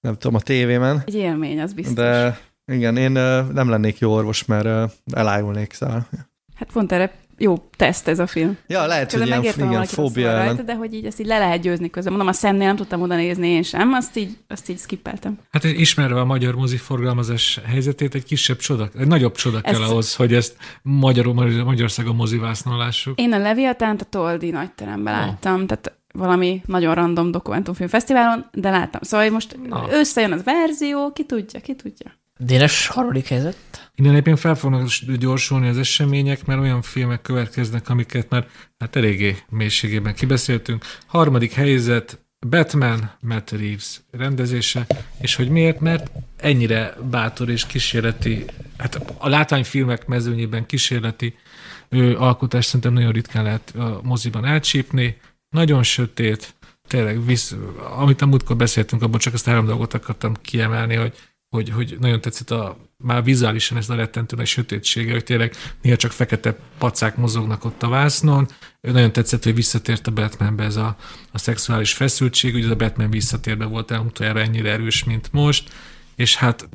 nem 0.00 0.16
tudom, 0.18 0.34
a 0.34 0.40
tévémen. 0.40 1.02
Egy 1.06 1.14
élmény, 1.14 1.60
az 1.60 1.72
biztos. 1.72 1.94
De 1.94 2.40
igen, 2.72 2.96
én 2.96 3.12
nem 3.52 3.68
lennék 3.68 3.98
jó 3.98 4.12
orvos, 4.12 4.44
mert 4.44 4.92
elájulnék, 5.12 5.72
szóval. 5.72 6.06
Hát 6.54 6.72
pont 6.72 6.92
erre 6.92 7.12
jó 7.40 7.68
teszt 7.76 8.08
ez 8.08 8.18
a 8.18 8.26
film. 8.26 8.56
Ja, 8.66 8.86
lehet, 8.86 9.12
Közben 9.12 9.32
hogy 9.32 9.44
ilyen, 9.56 9.70
igen, 9.70 9.84
fóbia 9.84 10.28
ellen. 10.28 10.46
rajta, 10.46 10.62
de 10.62 10.74
hogy 10.74 10.94
így 10.94 11.04
ezt 11.04 11.20
így 11.20 11.26
le 11.26 11.38
lehet 11.38 11.60
győzni 11.60 11.90
közben. 11.90 12.12
Mondom, 12.12 12.30
a 12.30 12.36
szemnél 12.36 12.66
nem 12.66 12.76
tudtam 12.76 13.02
oda 13.02 13.14
nézni 13.14 13.48
én 13.48 13.62
sem, 13.62 13.92
azt 13.92 14.16
így, 14.16 14.36
azt 14.48 14.68
így 14.68 14.78
skippeltem. 14.78 15.38
Hát 15.50 15.64
ismerve 15.64 16.20
a 16.20 16.24
magyar 16.24 16.54
mozi 16.54 16.76
forgalmazás 16.76 17.60
helyzetét, 17.66 18.14
egy 18.14 18.24
kisebb 18.24 18.58
csoda, 18.58 18.88
egy 18.98 19.06
nagyobb 19.06 19.34
csoda 19.34 19.60
kell 19.60 19.82
ahhoz, 19.82 20.14
hogy 20.14 20.34
ezt 20.34 20.56
magyarul, 20.82 21.34
Magyarországon 21.64 22.14
mozivásznon 22.14 22.76
lássuk. 22.76 23.20
Én 23.20 23.32
a 23.32 23.38
Leviatánt 23.38 24.00
a 24.00 24.04
Toldi 24.04 24.50
nagyteremben 24.50 25.14
láttam, 25.14 25.66
tehát 25.66 25.98
valami 26.12 26.62
nagyon 26.66 26.94
random 26.94 27.30
dokumentumfilm 27.30 27.88
fesztiválon, 27.88 28.44
de 28.52 28.70
láttam. 28.70 29.00
Szóval 29.02 29.30
most 29.30 29.56
Na. 29.68 29.86
összejön 29.90 30.32
az 30.32 30.42
verzió, 30.44 31.12
ki 31.12 31.24
tudja, 31.24 31.60
ki 31.60 31.74
tudja. 31.74 32.18
Dénes 32.42 32.86
harmadik 32.86 33.26
helyzet. 33.26 33.56
Innen 33.94 34.12
egyébként 34.12 34.38
fel 34.38 34.54
fognak 34.54 34.88
gyorsulni 35.18 35.68
az 35.68 35.78
események, 35.78 36.44
mert 36.44 36.60
olyan 36.60 36.82
filmek 36.82 37.22
következnek, 37.22 37.88
amiket 37.88 38.28
már 38.28 38.46
hát 38.78 38.96
eléggé 38.96 39.36
mélységében 39.48 40.14
kibeszéltünk. 40.14 40.84
Harmadik 41.06 41.52
helyzet, 41.52 42.18
Batman, 42.48 43.10
Matt 43.20 43.50
Reeves 43.50 44.00
rendezése, 44.10 44.86
és 45.20 45.34
hogy 45.34 45.48
miért? 45.48 45.80
Mert 45.80 46.10
ennyire 46.36 46.94
bátor 47.10 47.48
és 47.48 47.66
kísérleti, 47.66 48.44
hát 48.78 49.14
a 49.18 49.28
látványfilmek 49.28 50.06
mezőnyében 50.06 50.66
kísérleti 50.66 51.34
ő, 51.88 52.16
alkotást 52.16 52.66
szerintem 52.66 52.92
nagyon 52.92 53.12
ritkán 53.12 53.44
lehet 53.44 53.74
a 53.76 54.00
moziban 54.02 54.44
elcsípni, 54.44 55.16
nagyon 55.48 55.82
sötét, 55.82 56.54
tényleg, 56.88 57.24
visz, 57.24 57.56
amit 57.96 58.22
a 58.22 58.26
múltkor 58.26 58.56
beszéltünk, 58.56 59.02
abból 59.02 59.18
csak 59.18 59.34
azt 59.34 59.44
három 59.44 59.66
dolgot 59.66 59.94
akartam 59.94 60.34
kiemelni, 60.42 60.94
hogy 60.94 61.14
hogy, 61.50 61.70
hogy 61.70 61.96
nagyon 62.00 62.20
tetszett 62.20 62.50
a, 62.50 62.76
már 62.96 63.24
vizuálisan 63.24 63.76
ez 63.76 63.88
a 63.90 63.94
rettentő 63.94 64.44
sötétsége, 64.44 65.12
hogy 65.12 65.24
tényleg 65.24 65.54
néha 65.82 65.96
csak 65.96 66.12
fekete 66.12 66.56
pacák 66.78 67.16
mozognak 67.16 67.64
ott 67.64 67.82
a 67.82 67.88
vásznon. 67.88 68.48
Nagyon 68.80 69.12
tetszett, 69.12 69.44
hogy 69.44 69.54
visszatért 69.54 70.06
a 70.06 70.10
Batmanbe 70.10 70.64
ez 70.64 70.76
a, 70.76 70.96
a 71.32 71.38
szexuális 71.38 71.92
feszültség, 71.92 72.54
ugye 72.54 72.70
a 72.70 72.76
Batman 72.76 73.10
visszatérbe 73.10 73.64
volt 73.64 73.90
el 73.90 74.00
utoljára 74.00 74.40
ennyire 74.40 74.70
erős, 74.70 75.04
mint 75.04 75.32
most, 75.32 75.70
és 76.16 76.36
hát 76.36 76.68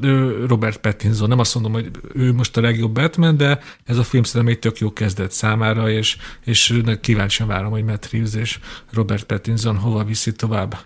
Robert 0.47 0.77
Pattinson, 0.77 1.29
nem 1.29 1.39
azt 1.39 1.53
mondom, 1.53 1.73
hogy 1.73 1.91
ő 2.13 2.33
most 2.33 2.57
a 2.57 2.61
legjobb 2.61 2.93
Batman, 2.93 3.37
de 3.37 3.59
ez 3.83 3.97
a 3.97 4.03
film 4.03 4.23
szerintem 4.23 4.53
egy 4.53 4.59
tök 4.59 4.77
jó 4.77 4.93
kezdet 4.93 5.31
számára, 5.31 5.89
és, 5.89 6.17
és 6.43 6.81
kíváncsian 7.01 7.47
várom, 7.47 7.71
hogy 7.71 7.83
Matt 7.83 8.09
Reeves 8.11 8.33
és 8.33 8.59
Robert 8.91 9.23
Pattinson 9.23 9.77
hova 9.77 10.03
viszi 10.03 10.31
tovább 10.31 10.77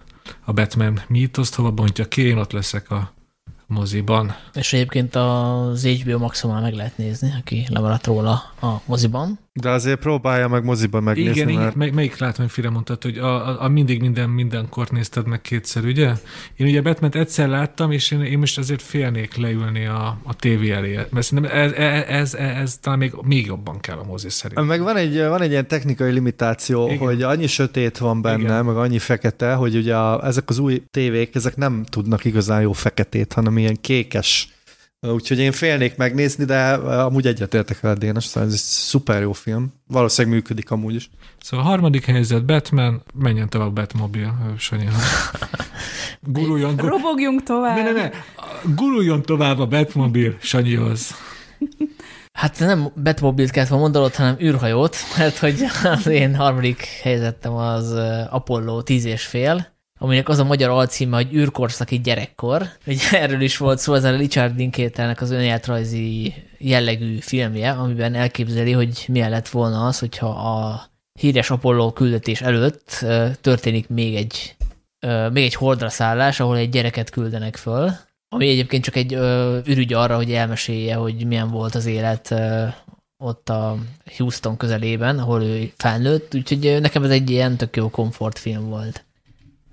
a 0.46 0.54
Batman 0.54 1.02
mítoszt, 1.08 1.56
hova 1.56 1.72
bontja 1.72 2.08
ki, 2.08 2.22
én 2.22 2.38
ott 2.38 2.52
leszek 2.52 2.92
a 2.92 3.18
moziban. 3.70 4.36
És 4.54 4.74
egyébként 4.74 5.16
az 5.16 5.86
HBO 5.86 6.18
Maximum 6.18 6.62
meg 6.62 6.74
lehet 6.74 6.98
nézni, 6.98 7.34
aki 7.40 7.66
lemaradt 7.70 8.06
róla 8.06 8.32
a 8.62 8.82
moziban. 8.86 9.40
De 9.62 9.70
azért 9.70 10.00
próbálja 10.00 10.48
meg 10.48 10.64
moziban 10.64 11.04
megnézni, 11.04 11.32
Igen, 11.32 11.50
igen. 11.50 11.62
mert 11.62 11.76
Mely, 11.76 11.90
melyik 11.90 12.18
látványfilm 12.18 12.74
mondtad, 12.74 13.04
hogy 13.04 13.18
a, 13.18 13.48
a, 13.48 13.64
a 13.64 13.68
mindig 13.68 14.02
minden 14.02 14.30
mindenkor 14.30 14.90
nézted 14.90 15.28
meg 15.28 15.42
kétszer, 15.42 15.84
ugye? 15.84 16.14
Én 16.56 16.68
ugye 16.68 16.82
batman 16.82 17.12
egyszer 17.14 17.48
láttam, 17.48 17.92
és 17.92 18.12
én, 18.12 18.22
én 18.22 18.38
most 18.38 18.58
azért 18.58 18.82
félnék 18.82 19.36
leülni 19.36 19.86
a, 19.86 20.18
a 20.24 20.36
tévé 20.36 20.72
elé. 20.72 20.96
Mert 21.10 21.26
szerintem 21.26 21.58
ez, 21.58 21.72
ez, 21.72 22.04
ez, 22.08 22.34
ez, 22.34 22.56
ez 22.56 22.78
talán 22.78 23.00
még, 23.00 23.14
még 23.24 23.46
jobban 23.46 23.80
kell 23.80 23.98
a 23.98 24.04
mozi 24.04 24.30
szerint. 24.30 24.68
Meg 24.68 24.82
van 24.82 24.96
egy, 24.96 25.18
van 25.18 25.42
egy 25.42 25.52
ilyen 25.52 25.68
technikai 25.68 26.12
limitáció, 26.12 26.84
Igen. 26.84 26.96
Igen. 26.96 27.08
hogy 27.08 27.22
annyi 27.22 27.48
sötét 27.48 27.98
van 27.98 28.22
benne, 28.22 28.38
Igen. 28.38 28.52
Igen. 28.52 28.66
meg 28.66 28.76
annyi 28.76 29.00
fekete, 29.00 29.54
hogy 29.54 29.76
ugye 29.76 29.96
a, 29.96 30.26
ezek 30.26 30.50
az 30.50 30.60
új 30.60 30.84
tévék, 30.92 31.36
ezek 31.36 31.56
nem 31.56 31.84
tudnak 31.90 32.26
igazán 32.26 32.62
jó 32.62 32.72
feketét, 32.72 33.34
hanem 33.34 33.58
ilyen 33.58 33.78
kékes. 33.82 34.58
Úgyhogy 35.08 35.40
én 35.40 35.52
félnék 35.52 35.96
megnézni, 35.98 36.46
de 36.46 36.74
amúgy 36.74 37.28
egyetértek 37.28 37.80
veled, 37.80 37.98
Dénes, 37.98 38.24
szóval 38.24 38.48
ez 38.48 38.54
egy 38.54 38.60
szuper 38.60 39.22
jó 39.22 39.32
film. 39.32 39.74
Valószínűleg 39.88 40.38
működik 40.38 40.72
amúgy 40.72 40.96
is. 40.96 41.10
Szóval 41.42 41.66
a 41.66 41.70
harmadik 41.70 42.06
helyzet 42.06 42.46
Batman, 42.46 43.04
menjen 43.14 43.50
tovább 43.50 43.74
Batmobile, 43.74 44.34
Sanyi. 44.58 44.86
Guruljon, 46.22 46.76
gu- 46.76 46.90
Robogjunk 46.90 47.44
tovább. 47.44 47.76
ne, 47.76 47.84
ne, 47.84 47.92
ne. 47.92 48.10
Guruljon 48.76 49.22
tovább 49.22 49.60
a 49.60 49.66
Batmobile 49.68 50.36
Sanyihoz. 50.42 51.12
Hát 52.34 52.60
nem 52.60 52.92
Batmobilt 53.04 53.52
kellett 53.52 53.70
volna 53.70 53.84
mondanod, 53.84 54.16
hanem 54.16 54.36
űrhajót, 54.42 54.96
mert 55.18 55.38
hogy 55.38 55.64
az 55.84 56.08
én 56.08 56.36
harmadik 56.36 56.84
helyzetem 57.04 57.54
az 57.54 57.92
Apollo 58.30 58.82
10 58.82 59.06
és 59.06 59.26
fél, 59.26 59.78
aminek 60.00 60.30
az 60.30 60.40
a 60.40 60.44
magyar 60.44 60.70
alcíme, 60.70 61.16
hogy 61.16 61.34
űrkorszaki 61.34 62.00
gyerekkor. 62.00 62.70
Ugye 62.88 63.12
erről 63.12 63.42
is 63.42 63.58
volt 63.58 63.80
szó, 63.80 63.94
ez 63.94 64.04
a 64.04 64.16
Richard 64.16 64.58
Linklaternek 64.58 65.22
az 65.22 65.32
önéletrajzi 65.32 66.34
jellegű 66.58 67.18
filmje, 67.18 67.72
amiben 67.72 68.16
elképzeli, 68.16 68.72
hogy 68.72 69.06
milyen 69.08 69.30
lett 69.30 69.50
volna 69.50 69.86
az, 69.86 70.00
hogyha 70.00 70.28
a 70.28 70.90
híres 71.20 71.50
Apollo 71.50 71.94
küldetés 71.94 72.42
előtt 72.42 73.06
történik 73.42 73.90
még 73.90 74.16
egy, 74.16 74.56
még 75.32 75.44
egy 75.44 75.54
holdra 75.54 75.90
szállás, 75.90 76.40
ahol 76.40 76.58
egy 76.58 76.70
gyereket 76.70 77.10
küldenek 77.10 77.56
föl, 77.56 77.92
ami 78.30 78.50
egyébként 78.50 78.84
csak 78.84 78.96
egy 78.96 79.14
ürügy 79.66 79.94
arra, 79.94 80.16
hogy 80.16 80.32
elmesélje, 80.32 80.96
hogy 80.96 81.26
milyen 81.26 81.50
volt 81.50 81.76
az 81.76 81.86
élet 81.86 82.36
ott 83.24 83.50
a 83.50 83.78
Houston 84.18 84.58
közelében, 84.58 85.20
ahol 85.20 85.44
ő 85.44 85.72
felnőtt, 85.78 86.36
úgyhogy 86.36 86.78
nekem 86.82 87.04
ez 87.04 87.10
egy 87.10 87.30
ilyen 87.30 87.58
tök 87.58 87.76
jó 87.76 87.90
komfortfilm 87.90 88.70
volt. 88.70 89.04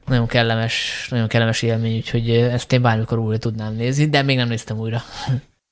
Nagyon 0.06 0.26
kellemes, 0.26 1.06
nagyon 1.10 1.28
kellemes 1.28 1.62
élmény, 1.62 1.96
úgyhogy 1.96 2.30
ezt 2.30 2.72
én 2.72 2.82
bármikor 2.82 3.18
újra 3.18 3.38
tudnám 3.38 3.74
nézni, 3.74 4.08
de 4.08 4.22
még 4.22 4.36
nem 4.36 4.48
néztem 4.48 4.78
újra. 4.78 5.02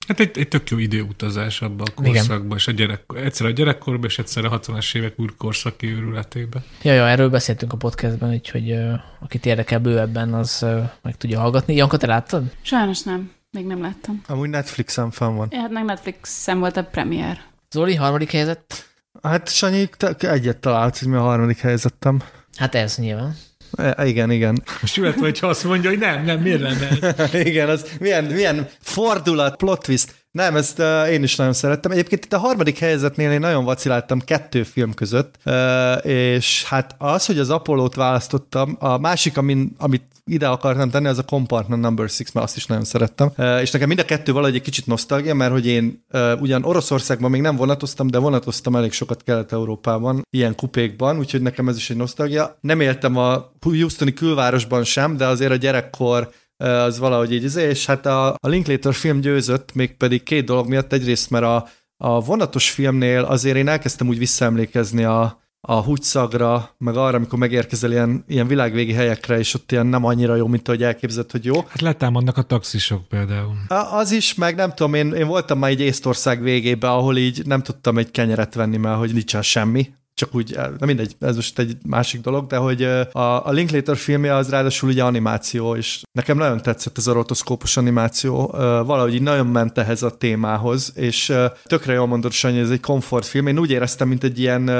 Hát 0.09 0.21
egy, 0.21 0.39
egy 0.39 0.49
tök 0.49 0.71
jó 0.71 0.79
időutazás 0.79 1.63
abba 1.63 1.83
a 1.83 2.01
Igen. 2.01 2.13
korszakba, 2.13 2.55
és 2.55 2.67
a 2.67 2.73
gyerek, 2.73 3.03
egyszer 3.15 3.47
a 3.47 3.51
gyerekkorban, 3.51 4.05
és 4.05 4.19
egyszer 4.19 4.45
a 4.45 4.61
60-as 4.61 4.97
évek 4.97 5.21
úrkorszaki 5.21 5.87
őrületébe. 5.87 6.63
Ja, 6.83 6.93
ja, 6.93 7.09
erről 7.09 7.31
beszéltünk 7.31 7.73
a 7.73 7.77
podcastben, 7.77 8.31
úgyhogy 8.31 8.71
ö, 8.71 8.93
akit 9.21 9.47
érdekel 9.47 9.79
bővebben, 9.79 10.35
az 10.35 10.63
ö, 10.63 10.81
meg 11.03 11.17
tudja 11.17 11.41
hallgatni. 11.41 11.75
Janka, 11.75 11.97
te 11.97 12.07
láttad? 12.07 12.43
Sajnos 12.63 13.03
nem. 13.03 13.33
Még 13.51 13.67
nem 13.67 13.81
láttam. 13.81 14.23
Amúgy 14.27 14.49
Netflixen 14.49 15.11
fenn 15.11 15.37
van. 15.37 15.49
Ja, 15.51 15.61
hát 15.61 15.71
meg 15.71 15.85
Netflixen 15.85 16.59
volt 16.59 16.77
a 16.77 16.85
premier. 16.85 17.41
Zoli, 17.71 17.95
harmadik 17.95 18.31
helyzet? 18.31 18.89
Hát 19.23 19.49
Sanyi, 19.49 19.89
te 19.97 20.31
egyet 20.31 20.57
talált, 20.59 20.99
hogy 20.99 21.09
mi 21.09 21.17
a 21.17 21.21
harmadik 21.21 21.59
helyzetem. 21.59 22.23
Hát 22.57 22.75
ez 22.75 22.97
nyilván. 22.97 23.37
E, 23.77 24.07
igen, 24.07 24.31
igen. 24.31 24.63
Most 24.81 24.97
jöhet, 24.97 25.19
hogyha 25.19 25.47
azt 25.47 25.65
mondja, 25.65 25.91
hogy 25.91 25.99
nem, 25.99 26.25
nem, 26.25 26.41
miért 26.41 26.61
lenne? 26.61 27.15
Igen, 27.51 27.69
az 27.69 27.97
milyen, 28.01 28.25
milyen 28.25 28.69
fordulat, 28.81 29.57
plot 29.57 29.83
twist. 29.83 30.24
Nem, 30.35 30.57
ezt 30.57 30.79
uh, 30.79 31.13
én 31.13 31.23
is 31.23 31.37
nagyon 31.37 31.53
szerettem. 31.53 31.91
Egyébként 31.91 32.25
itt 32.25 32.33
a 32.33 32.39
harmadik 32.39 32.79
helyzetnél 32.79 33.31
én 33.31 33.41
nagyon 33.41 33.65
vaciláltam 33.65 34.21
kettő 34.21 34.63
film 34.63 34.95
között, 34.95 35.35
uh, 35.45 36.07
és 36.07 36.65
hát 36.65 36.95
az, 36.99 37.27
hogy 37.27 37.39
az 37.39 37.51
Apollo-t 37.51 37.95
választottam, 37.95 38.77
a 38.81 38.99
másik, 38.99 39.37
amin, 39.37 39.75
amit 39.79 40.03
ide 40.25 40.49
akartam 40.49 40.91
tenni, 40.91 41.07
az 41.07 41.19
a 41.19 41.23
Compartment 41.23 41.83
Number 41.83 42.09
6, 42.19 42.33
mert 42.33 42.47
azt 42.47 42.57
is 42.57 42.67
nagyon 42.67 42.85
szerettem. 42.85 43.31
Uh, 43.37 43.61
és 43.61 43.71
nekem 43.71 43.89
mind 43.89 44.01
a 44.01 44.05
kettő 44.05 44.33
valahogy 44.33 44.55
egy 44.55 44.63
kicsit 44.63 44.87
nosztalgia, 44.87 45.35
mert 45.35 45.53
hogy 45.53 45.67
én 45.67 46.05
uh, 46.13 46.33
ugyan 46.41 46.65
Oroszországban 46.65 47.31
még 47.31 47.41
nem 47.41 47.57
vonatoztam, 47.57 48.07
de 48.07 48.19
vonatoztam 48.19 48.77
elég 48.77 48.93
sokat 48.93 49.23
Kelet-Európában, 49.23 50.27
ilyen 50.31 50.55
kupékban, 50.55 51.19
úgyhogy 51.19 51.43
nekem 51.43 51.69
ez 51.69 51.77
is 51.77 51.91
egy 51.91 51.97
nosztalgia. 51.97 52.59
Nem 52.61 52.81
éltem 52.81 53.17
a 53.17 53.53
Houstoni 53.61 54.13
külvárosban 54.13 54.85
sem, 54.85 55.17
de 55.17 55.27
azért 55.27 55.53
a 55.53 55.57
gyerekkor 55.57 56.31
az 56.57 56.99
valahogy 56.99 57.33
így, 57.33 57.57
és 57.57 57.87
hát 57.87 58.07
a, 58.07 58.29
a 58.29 58.49
Linklater 58.49 58.95
film 58.95 59.21
győzött, 59.21 59.75
mégpedig 59.75 60.23
két 60.23 60.45
dolog 60.45 60.69
miatt. 60.69 60.93
Egyrészt, 60.93 61.31
mert 61.31 61.45
a, 61.45 61.67
a 61.97 62.21
vonatos 62.21 62.71
filmnél 62.71 63.23
azért 63.23 63.57
én 63.57 63.69
elkezdtem 63.69 64.09
úgy 64.09 64.19
visszaemlékezni 64.19 65.05
a, 65.05 65.43
a 65.61 65.75
húgyszagra, 65.83 66.75
meg 66.79 66.97
arra, 66.97 67.17
amikor 67.17 67.39
megérkezel 67.39 67.91
ilyen, 67.91 68.25
ilyen 68.29 68.47
világvégi 68.47 68.93
helyekre, 68.93 69.39
és 69.39 69.55
ott 69.55 69.73
ilyen 69.73 69.87
nem 69.87 70.05
annyira 70.05 70.35
jó, 70.37 70.47
mint 70.47 70.69
ahogy 70.69 70.83
elképzeld, 70.83 71.31
hogy 71.31 71.45
jó. 71.45 71.55
Hát 71.69 71.81
letámadnak 71.81 72.37
a 72.37 72.43
taxisok 72.43 73.09
például. 73.09 73.55
A- 73.69 73.75
Az 73.97 74.11
is, 74.13 74.35
meg 74.35 74.55
nem 74.55 74.71
tudom, 74.75 74.95
én, 74.95 75.13
én 75.13 75.27
voltam 75.27 75.59
már 75.59 75.71
egy 75.71 75.81
Észtország 75.81 76.43
végébe, 76.43 76.91
ahol 76.91 77.17
így 77.17 77.47
nem 77.47 77.63
tudtam 77.63 77.99
egy 77.99 78.11
kenyeret 78.11 78.55
venni, 78.55 78.77
mert 78.77 78.99
hogy 78.99 79.13
nincsen 79.13 79.43
semmi. 79.43 79.89
Csak 80.15 80.35
úgy, 80.35 80.55
nem 80.57 80.77
mindegy, 80.81 81.17
ez 81.21 81.35
most 81.35 81.59
egy 81.59 81.77
másik 81.87 82.21
dolog, 82.21 82.47
de 82.47 82.57
hogy 82.57 82.83
ö, 82.83 83.01
a, 83.13 83.47
a 83.47 83.51
Linklater 83.51 83.97
filmje 83.97 84.35
az 84.35 84.51
ráadásul 84.51 84.89
ugye 84.89 85.05
animáció, 85.05 85.77
és 85.77 86.03
nekem 86.13 86.37
nagyon 86.37 86.63
tetszett 86.63 86.99
ez 86.99 87.07
a 87.07 87.13
rotoszkópos 87.13 87.77
animáció, 87.77 88.55
Ö, 88.55 88.83
valahogy 88.87 89.15
így 89.15 89.23
nagyon 89.23 89.47
ment 89.47 89.79
ehhez 89.79 90.03
a 90.03 90.17
témához, 90.17 90.93
és 90.95 91.33
tökre 91.65 91.93
jól 91.93 92.07
mondod, 92.07 92.33
Sanyi, 92.33 92.59
ez 92.59 92.71
egy 92.71 92.81
komfortfilm. 92.81 93.47
Én 93.47 93.59
úgy 93.59 93.71
éreztem, 93.71 94.09
mint 94.09 94.25
egy 94.25 94.39
ilyen 94.39 94.71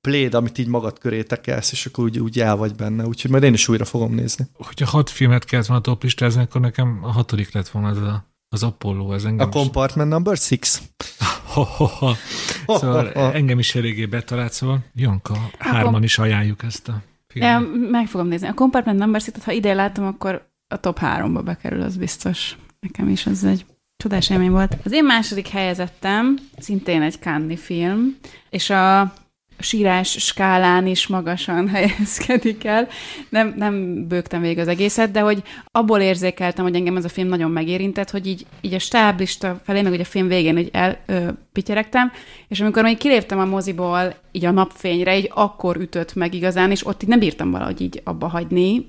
pléd, 0.00 0.34
amit 0.34 0.58
így 0.58 0.66
magad 0.66 0.98
köré 0.98 1.22
tekelsz, 1.22 1.72
és 1.72 1.86
akkor 1.86 2.04
úgy, 2.04 2.18
úgy 2.18 2.40
el 2.40 2.56
vagy 2.56 2.74
benne, 2.74 3.06
úgyhogy 3.06 3.30
majd 3.30 3.42
én 3.42 3.52
is 3.52 3.68
újra 3.68 3.84
fogom 3.84 4.14
nézni. 4.14 4.46
Hogyha 4.52 4.86
hat 4.86 5.10
filmet 5.10 5.44
kellett 5.44 5.66
volna 5.66 5.82
top 5.82 6.02
listázni, 6.02 6.42
akkor 6.42 6.60
nekem 6.60 6.98
a 7.02 7.12
hatodik 7.12 7.52
lett 7.52 7.68
volna 7.68 7.88
az 7.88 7.96
a, 7.96 8.33
az 8.48 8.62
Apollo, 8.62 9.12
ez 9.12 9.24
engem 9.24 9.46
A 9.48 9.50
Compartment 9.50 10.10
Number 10.10 10.36
6? 10.48 10.82
Ha, 11.46 11.62
ha, 11.64 11.86
ha. 11.86 12.14
Szóval 12.66 13.12
engem 13.32 13.58
is 13.58 13.74
eléggé 13.74 14.06
betalált, 14.06 14.52
szóval 14.52 14.78
Janka, 14.94 15.34
hárman 15.58 16.02
is 16.02 16.18
ajánljuk 16.18 16.62
ezt 16.62 16.88
a 16.88 17.02
Ja, 17.34 17.58
filmet. 17.60 17.90
meg 17.90 18.06
fogom 18.06 18.26
nézni. 18.26 18.46
A 18.46 18.54
Compartment 18.54 18.98
Number 18.98 19.22
6 19.24 19.42
ha 19.42 19.52
idén 19.52 19.74
látom, 19.76 20.04
akkor 20.06 20.48
a 20.68 20.76
top 20.80 20.98
3-ba 21.02 21.40
bekerül, 21.44 21.82
az 21.82 21.96
biztos. 21.96 22.56
Nekem 22.80 23.08
is 23.08 23.26
ez 23.26 23.44
egy 23.44 23.66
Csodás 23.96 24.30
élmény 24.30 24.50
volt. 24.50 24.76
Az 24.84 24.92
én 24.92 25.04
második 25.04 25.48
helyezettem 25.48 26.38
szintén 26.58 27.02
egy 27.02 27.18
Cannes 27.20 27.60
film, 27.60 28.16
és 28.50 28.70
a 28.70 29.12
sírás 29.58 30.10
skálán 30.10 30.86
is 30.86 31.06
magasan 31.06 31.68
helyezkedik 31.74 32.64
el. 32.64 32.88
Nem, 33.28 33.54
nem 33.56 34.06
bőgtem 34.08 34.40
végig 34.40 34.58
az 34.58 34.68
egészet, 34.68 35.10
de 35.10 35.20
hogy 35.20 35.42
abból 35.70 36.00
érzékeltem, 36.00 36.64
hogy 36.64 36.74
engem 36.74 36.96
ez 36.96 37.04
a 37.04 37.08
film 37.08 37.28
nagyon 37.28 37.50
megérintett, 37.50 38.10
hogy 38.10 38.26
így, 38.26 38.46
így 38.60 38.74
a 38.74 38.78
stáblista 38.78 39.60
felé, 39.64 39.82
meg 39.82 39.92
ugye 39.92 40.02
a 40.02 40.04
film 40.04 40.28
végén 40.28 40.58
így 40.58 40.70
elpityeregtem, 40.72 42.12
és 42.48 42.60
amikor 42.60 42.82
még 42.82 42.98
kiléptem 42.98 43.38
a 43.38 43.44
moziból 43.44 44.14
így 44.32 44.44
a 44.44 44.50
napfényre, 44.50 45.16
így 45.16 45.30
akkor 45.34 45.76
ütött 45.76 46.14
meg 46.14 46.34
igazán, 46.34 46.70
és 46.70 46.86
ott 46.86 47.02
így 47.02 47.08
nem 47.08 47.18
bírtam 47.18 47.50
valahogy 47.50 47.80
így 47.80 48.00
abba 48.04 48.28
hagyni, 48.28 48.88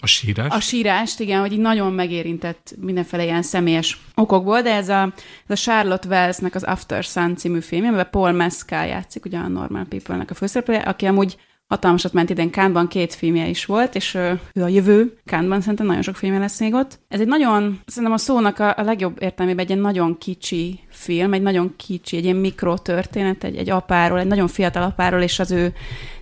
a 0.00 0.06
sírás? 0.06 0.54
A 0.54 0.60
sírást, 0.60 1.20
igen, 1.20 1.40
hogy 1.40 1.52
így 1.52 1.58
nagyon 1.58 1.92
megérintett 1.92 2.74
mindenféle 2.80 3.24
ilyen 3.24 3.42
személyes 3.42 4.00
okokból, 4.14 4.62
de 4.62 4.74
ez 4.74 4.88
a, 4.88 5.12
ez 5.46 5.58
a 5.58 5.62
Charlotte 5.62 6.08
Wellsnek 6.08 6.54
az 6.54 6.62
After 6.62 7.04
Sun 7.04 7.36
című 7.36 7.60
film, 7.60 7.84
amiben 7.84 8.08
Paul 8.10 8.32
Mescal 8.32 8.86
játszik, 8.86 9.24
ugye 9.24 9.38
a 9.38 9.48
Normal 9.48 9.86
People-nek 9.88 10.30
a 10.30 10.34
főszereplője, 10.34 10.80
aki 10.80 11.06
amúgy 11.06 11.36
hatalmasat 11.70 12.12
ment 12.12 12.30
idén 12.30 12.50
Kánban, 12.50 12.88
két 12.88 13.14
filmje 13.14 13.46
is 13.46 13.64
volt, 13.64 13.94
és 13.94 14.14
ő 14.54 14.62
a 14.62 14.68
jövő 14.68 15.18
Kánban 15.24 15.60
szerintem 15.60 15.86
nagyon 15.86 16.02
sok 16.02 16.16
filmje 16.16 16.38
lesz 16.38 16.60
még 16.60 16.74
ott. 16.74 16.98
Ez 17.08 17.20
egy 17.20 17.26
nagyon, 17.26 17.80
szerintem 17.86 18.12
a 18.12 18.18
szónak 18.18 18.58
a, 18.58 18.74
a 18.76 18.82
legjobb 18.82 19.22
értelmében 19.22 19.64
egy 19.64 19.70
ilyen 19.70 19.82
nagyon 19.82 20.18
kicsi 20.18 20.80
film, 20.88 21.32
egy 21.32 21.42
nagyon 21.42 21.74
kicsi, 21.76 22.16
egy 22.16 22.24
ilyen 22.24 22.36
mikrotörténet, 22.36 23.44
egy, 23.44 23.56
egy 23.56 23.70
apáról, 23.70 24.18
egy 24.18 24.26
nagyon 24.26 24.48
fiatal 24.48 24.82
apáról, 24.82 25.20
és 25.20 25.38
az 25.38 25.50
ő 25.50 25.74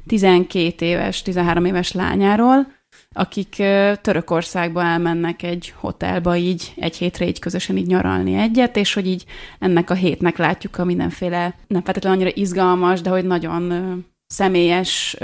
12 0.07 0.87
éves, 0.87 1.23
13 1.23 1.65
éves 1.65 1.93
lányáról, 1.93 2.78
akik 3.19 3.55
Törökországba 4.01 4.83
elmennek 4.83 5.43
egy 5.43 5.75
hotelba 5.77 6.37
így 6.37 6.73
egy 6.77 6.97
hétre 6.97 7.27
így 7.27 7.39
közösen 7.39 7.77
így 7.77 7.87
nyaralni 7.87 8.35
egyet, 8.35 8.77
és 8.77 8.95
hogy 8.95 9.07
így 9.07 9.25
ennek 9.59 9.91
a 9.91 9.95
hétnek 9.95 10.37
látjuk 10.37 10.79
a 10.79 10.85
mindenféle, 10.85 11.55
nem 11.67 11.83
feltétlenül 11.83 12.19
annyira 12.19 12.37
izgalmas, 12.37 13.01
de 13.01 13.11
hogy 13.11 13.25
nagyon 13.25 14.05
személyes 14.27 15.17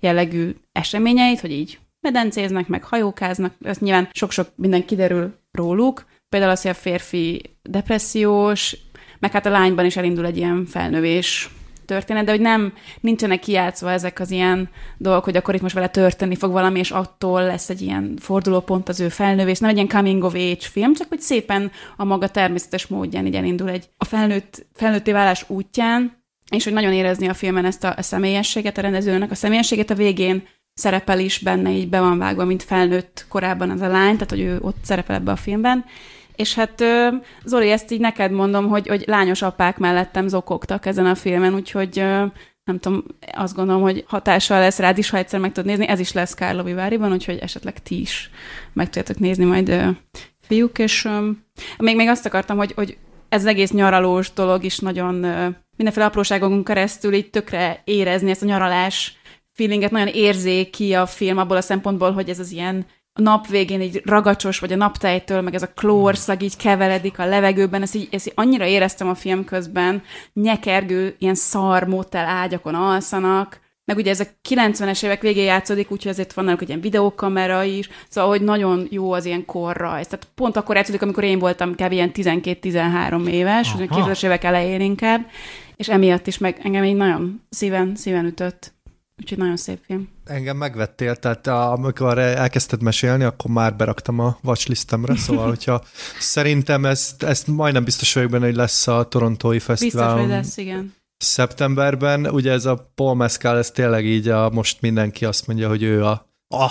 jellegű 0.00 0.54
eseményeit, 0.72 1.40
hogy 1.40 1.52
így 1.52 1.78
medencéznek, 2.00 2.68
meg 2.68 2.84
hajókáznak, 2.84 3.54
ez 3.62 3.78
nyilván 3.78 4.08
sok-sok 4.12 4.48
minden 4.54 4.84
kiderül 4.84 5.34
róluk, 5.52 6.06
például 6.28 6.52
az, 6.52 6.62
hogy 6.62 6.70
a 6.70 6.74
férfi 6.74 7.42
depressziós, 7.62 8.76
meg 9.18 9.32
hát 9.32 9.46
a 9.46 9.50
lányban 9.50 9.84
is 9.84 9.96
elindul 9.96 10.26
egy 10.26 10.36
ilyen 10.36 10.66
felnövés 10.66 11.50
történet, 11.86 12.24
de 12.24 12.30
hogy 12.30 12.40
nem, 12.40 12.72
nincsenek 13.00 13.40
kijátszva 13.40 13.90
ezek 13.90 14.20
az 14.20 14.30
ilyen 14.30 14.68
dolgok, 14.98 15.24
hogy 15.24 15.36
akkor 15.36 15.54
itt 15.54 15.60
most 15.60 15.74
vele 15.74 15.88
történni 15.88 16.36
fog 16.36 16.52
valami, 16.52 16.78
és 16.78 16.90
attól 16.90 17.42
lesz 17.42 17.68
egy 17.68 17.82
ilyen 17.82 18.16
fordulópont 18.20 18.88
az 18.88 19.00
ő 19.00 19.08
felnővés, 19.08 19.58
nem 19.58 19.70
egy 19.70 19.76
ilyen 19.76 19.88
coming 19.88 20.22
of 20.22 20.34
age 20.34 20.56
film, 20.60 20.94
csak 20.94 21.08
hogy 21.08 21.20
szépen 21.20 21.70
a 21.96 22.04
maga 22.04 22.28
természetes 22.28 22.86
módján 22.86 23.26
így 23.26 23.34
elindul 23.34 23.68
egy 23.68 23.88
a 23.96 24.04
felnőtt, 24.04 24.66
felnőtté 24.74 25.12
válás 25.12 25.44
útján, 25.48 26.24
és 26.50 26.64
hogy 26.64 26.72
nagyon 26.72 26.92
érezni 26.92 27.28
a 27.28 27.34
filmen 27.34 27.64
ezt 27.64 27.84
a, 27.84 27.94
a 27.96 28.02
személyességet, 28.02 28.78
a 28.78 28.80
rendezőnek 28.80 29.30
a 29.30 29.34
személyességet 29.34 29.90
a 29.90 29.94
végén 29.94 30.46
szerepel 30.74 31.18
is 31.18 31.38
benne, 31.38 31.70
így 31.70 31.88
be 31.88 32.00
van 32.00 32.18
vágva, 32.18 32.44
mint 32.44 32.62
felnőtt 32.62 33.26
korábban 33.28 33.70
az 33.70 33.80
a 33.80 33.88
lány, 33.88 34.12
tehát 34.12 34.30
hogy 34.30 34.40
ő 34.40 34.58
ott 34.60 34.76
szerepel 34.82 35.16
ebbe 35.16 35.30
a 35.30 35.36
filmben, 35.36 35.84
és 36.36 36.54
hát 36.54 36.84
Zoli, 37.44 37.70
ezt 37.70 37.90
így 37.90 38.00
neked 38.00 38.30
mondom, 38.30 38.68
hogy, 38.68 38.88
hogy 38.88 39.04
lányos 39.06 39.42
apák 39.42 39.78
mellettem 39.78 40.28
zokogtak 40.28 40.86
ezen 40.86 41.06
a 41.06 41.14
filmen, 41.14 41.54
úgyhogy 41.54 41.96
nem 42.64 42.78
tudom, 42.78 43.04
azt 43.32 43.54
gondolom, 43.54 43.82
hogy 43.82 44.04
hatással 44.06 44.58
lesz 44.58 44.78
rád 44.78 44.98
is, 44.98 45.10
ha 45.10 45.16
egyszer 45.16 45.40
meg 45.40 45.52
tudod 45.52 45.68
nézni. 45.68 45.88
Ez 45.88 45.98
is 45.98 46.12
lesz 46.12 46.34
Kárló 46.34 46.62
Viváriban, 46.62 47.12
úgyhogy 47.12 47.38
esetleg 47.38 47.82
ti 47.82 48.00
is 48.00 48.30
meg 48.72 48.84
tudjátok 48.84 49.18
nézni 49.18 49.44
majd 49.44 49.96
fiúk, 50.40 50.78
és 50.78 51.08
még, 51.78 51.96
még 51.96 52.08
azt 52.08 52.26
akartam, 52.26 52.56
hogy, 52.56 52.72
hogy 52.72 52.96
ez 53.28 53.40
az 53.40 53.46
egész 53.46 53.70
nyaralós 53.70 54.32
dolog 54.32 54.64
is 54.64 54.78
nagyon 54.78 55.14
mindenféle 55.76 56.06
apróságokon 56.06 56.64
keresztül 56.64 57.12
így 57.14 57.30
tökre 57.30 57.82
érezni 57.84 58.30
ezt 58.30 58.42
a 58.42 58.46
nyaralás 58.46 59.16
feelinget, 59.52 59.90
nagyon 59.90 60.14
érzéki 60.14 60.94
a 60.94 61.06
film 61.06 61.38
abból 61.38 61.56
a 61.56 61.60
szempontból, 61.60 62.12
hogy 62.12 62.28
ez 62.28 62.38
az 62.38 62.50
ilyen 62.50 62.86
a 63.16 63.22
nap 63.22 63.46
végén 63.46 63.80
így 63.80 64.02
ragacsos, 64.04 64.58
vagy 64.58 64.72
a 64.72 64.76
naptejtől, 64.76 65.40
meg 65.40 65.54
ez 65.54 65.62
a 65.62 65.72
klórszag 65.74 66.42
így 66.42 66.56
keveredik 66.56 67.18
a 67.18 67.26
levegőben, 67.26 67.82
ezt 67.82 67.94
így, 67.94 68.08
ezt 68.10 68.26
így 68.26 68.32
annyira 68.36 68.64
éreztem 68.64 69.08
a 69.08 69.14
film 69.14 69.44
közben, 69.44 70.02
nyekergő, 70.32 71.14
ilyen 71.18 71.34
szar 71.34 71.84
motel 71.84 72.26
ágyakon 72.26 72.74
alszanak, 72.74 73.60
meg 73.84 73.96
ugye 73.96 74.10
ez 74.10 74.20
a 74.20 74.24
90-es 74.48 75.04
évek 75.04 75.20
végén 75.20 75.44
játszódik, 75.44 75.90
úgyhogy 75.90 76.12
ezért 76.12 76.32
van 76.32 76.44
náluk 76.44 76.62
egy 76.62 76.68
ilyen 76.68 76.80
videókamera 76.80 77.62
is, 77.62 77.88
szóval 78.08 78.30
hogy 78.30 78.42
nagyon 78.42 78.86
jó 78.90 79.12
az 79.12 79.24
ilyen 79.24 79.44
korra. 79.44 79.98
Ez, 79.98 80.06
tehát 80.06 80.28
pont 80.34 80.56
akkor 80.56 80.76
játszódik, 80.76 81.02
amikor 81.02 81.24
én 81.24 81.38
voltam 81.38 81.74
kb. 81.74 81.92
ilyen 81.92 82.10
12-13 82.14 83.28
éves, 83.28 83.72
a 83.74 83.76
2000-es 83.76 84.24
évek 84.24 84.44
elején 84.44 84.80
inkább, 84.80 85.26
és 85.76 85.88
emiatt 85.88 86.26
is 86.26 86.38
meg 86.38 86.60
engem 86.62 86.84
így 86.84 86.96
nagyon 86.96 87.42
szíven, 87.50 87.96
szíven 87.96 88.24
ütött. 88.24 88.75
Úgyhogy 89.22 89.38
nagyon 89.38 89.56
szép 89.56 89.78
film. 89.86 90.08
Engem 90.24 90.56
megvettél, 90.56 91.16
tehát 91.16 91.46
amikor 91.46 92.18
elkezdted 92.18 92.82
mesélni, 92.82 93.24
akkor 93.24 93.50
már 93.50 93.76
beraktam 93.76 94.18
a 94.18 94.38
watchlistemre, 94.42 95.16
szóval 95.16 95.48
hogyha 95.48 95.84
szerintem 96.18 96.84
ezt, 96.84 97.22
ezt 97.22 97.46
majdnem 97.46 97.84
biztos 97.84 98.14
vagyok 98.14 98.30
benne, 98.30 98.44
hogy 98.46 98.56
lesz 98.56 98.86
a 98.86 99.08
Torontói 99.08 99.58
Fesztivál. 99.58 100.14
Biztos, 100.14 100.20
hogy 100.20 100.30
lesz, 100.30 100.56
igen. 100.56 100.94
Szeptemberben, 101.16 102.26
ugye 102.26 102.52
ez 102.52 102.64
a 102.64 102.90
Paul 102.94 103.14
Mescal, 103.14 103.58
ez 103.58 103.70
tényleg 103.70 104.04
így 104.04 104.28
a, 104.28 104.50
most 104.50 104.80
mindenki 104.80 105.24
azt 105.24 105.46
mondja, 105.46 105.68
hogy 105.68 105.82
ő 105.82 106.04
a, 106.04 106.30
a, 106.48 106.70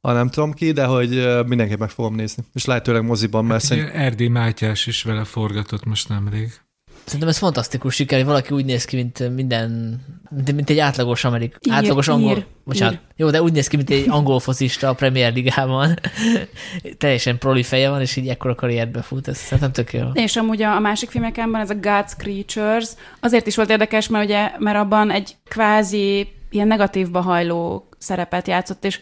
a 0.00 0.12
nem 0.12 0.28
tudom 0.28 0.52
ki, 0.52 0.72
de 0.72 0.84
hogy 0.84 1.42
mindenki 1.46 1.76
meg 1.76 1.90
fogom 1.90 2.14
nézni. 2.14 2.44
És 2.52 2.64
lehetőleg 2.64 3.04
moziban, 3.04 3.44
mert 3.44 3.60
hát 3.60 3.70
szerint... 3.70 3.94
Erdi 3.94 4.28
Mátyás 4.28 4.86
is 4.86 5.02
vele 5.02 5.24
forgatott 5.24 5.84
most 5.84 6.08
nemrég. 6.08 6.60
Szerintem 7.04 7.28
ez 7.28 7.38
fantasztikus 7.38 7.94
siker, 7.94 8.18
hogy 8.18 8.26
valaki 8.26 8.54
úgy 8.54 8.64
néz 8.64 8.84
ki, 8.84 8.96
mint 8.96 9.34
minden, 9.34 10.00
mint, 10.30 10.52
mint 10.52 10.70
egy 10.70 10.78
átlagos 10.78 11.24
amerik, 11.24 11.56
ír, 11.60 11.72
átlagos 11.72 12.08
angol, 12.08 12.36
ír, 12.36 12.46
bocsánat, 12.64 12.94
ír. 12.94 13.00
jó, 13.16 13.30
de 13.30 13.42
úgy 13.42 13.52
néz 13.52 13.66
ki, 13.66 13.76
mint 13.76 13.90
egy 13.90 14.08
angol 14.08 14.40
focista 14.40 14.88
a 14.88 14.94
Premier 14.94 15.32
Ligában. 15.32 15.98
Teljesen 16.98 17.38
proli 17.38 17.62
feje 17.62 17.90
van, 17.90 18.00
és 18.00 18.16
így 18.16 18.28
ekkora 18.28 18.54
karriert 18.54 18.90
befut, 18.90 19.28
ez 19.28 19.38
szerintem 19.38 19.72
tök 19.72 19.92
jó. 19.92 20.08
És 20.12 20.36
amúgy 20.36 20.62
a, 20.62 20.74
a 20.74 20.80
másik 20.80 21.10
filmekben 21.10 21.56
ez 21.56 21.70
a 21.70 21.74
God's 21.74 22.12
Creatures, 22.16 22.88
azért 23.20 23.46
is 23.46 23.56
volt 23.56 23.70
érdekes, 23.70 24.08
mert 24.08 24.24
ugye, 24.24 24.50
mert 24.58 24.78
abban 24.78 25.10
egy 25.10 25.36
kvázi 25.48 26.28
ilyen 26.50 26.66
negatívba 26.66 27.20
hajló 27.20 27.88
szerepet 27.98 28.48
játszott, 28.48 28.84
és 28.84 29.00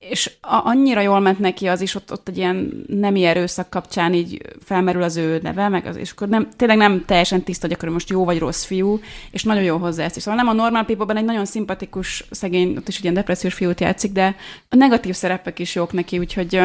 és 0.00 0.30
a, 0.40 0.60
annyira 0.64 1.00
jól 1.00 1.20
ment 1.20 1.38
neki 1.38 1.66
az 1.66 1.80
is, 1.80 1.94
ott, 1.94 2.12
ott 2.12 2.28
egy 2.28 2.36
ilyen 2.36 2.84
nemi 2.86 3.24
erőszak 3.24 3.70
kapcsán 3.70 4.14
így 4.14 4.42
felmerül 4.64 5.02
az 5.02 5.16
ő 5.16 5.40
neve, 5.42 5.68
meg 5.68 5.86
az, 5.86 5.96
és 5.96 6.10
akkor 6.10 6.28
nem, 6.28 6.48
tényleg 6.56 6.76
nem 6.76 7.04
teljesen 7.06 7.42
tiszta, 7.42 7.66
hogy 7.66 7.76
akkor 7.76 7.88
most 7.88 8.10
jó 8.10 8.24
vagy 8.24 8.38
rossz 8.38 8.64
fiú, 8.64 9.00
és 9.30 9.42
nagyon 9.42 9.62
jó 9.62 9.76
hozzá 9.76 10.04
ezt 10.04 10.16
is. 10.16 10.22
Szóval 10.22 10.42
nem 10.42 10.48
a 10.48 10.62
normál 10.62 10.84
people 10.84 11.14
egy 11.14 11.24
nagyon 11.24 11.44
szimpatikus 11.44 12.24
szegény, 12.30 12.76
ott 12.76 12.88
is 12.88 12.96
egy 12.96 13.02
ilyen 13.02 13.14
depressziós 13.14 13.54
fiút 13.54 13.80
játszik, 13.80 14.12
de 14.12 14.36
a 14.68 14.76
negatív 14.76 15.14
szerepek 15.14 15.58
is 15.58 15.74
jók 15.74 15.92
neki, 15.92 16.18
úgyhogy, 16.18 16.60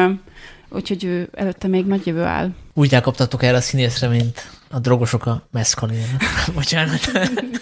úgyhogy 0.68 1.04
ő 1.04 1.28
előtte 1.34 1.68
még 1.68 1.86
nagy 1.86 2.06
jövő 2.06 2.22
áll. 2.22 2.50
Úgy 2.74 2.94
elkaptatok 2.94 3.42
el 3.42 3.54
a 3.54 3.60
színészre, 3.60 4.08
mint 4.08 4.50
a 4.70 4.78
drogosok 4.78 5.26
a 5.26 5.46
meszkalin. 5.50 6.16
Bocsánat. 6.54 7.12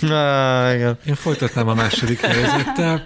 Na, 0.00 0.74
igen. 0.74 0.98
Én 1.06 1.14
folytatnám 1.14 1.68
a 1.68 1.74
második 1.74 2.20
helyzettel. 2.20 3.04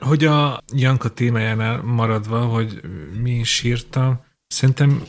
Hogy 0.00 0.24
a 0.24 0.62
Janka 0.74 1.08
témájánál 1.08 1.82
maradva, 1.82 2.40
hogy 2.44 2.80
mi 3.22 3.42
sírtam, 3.42 4.20
szerintem 4.46 5.02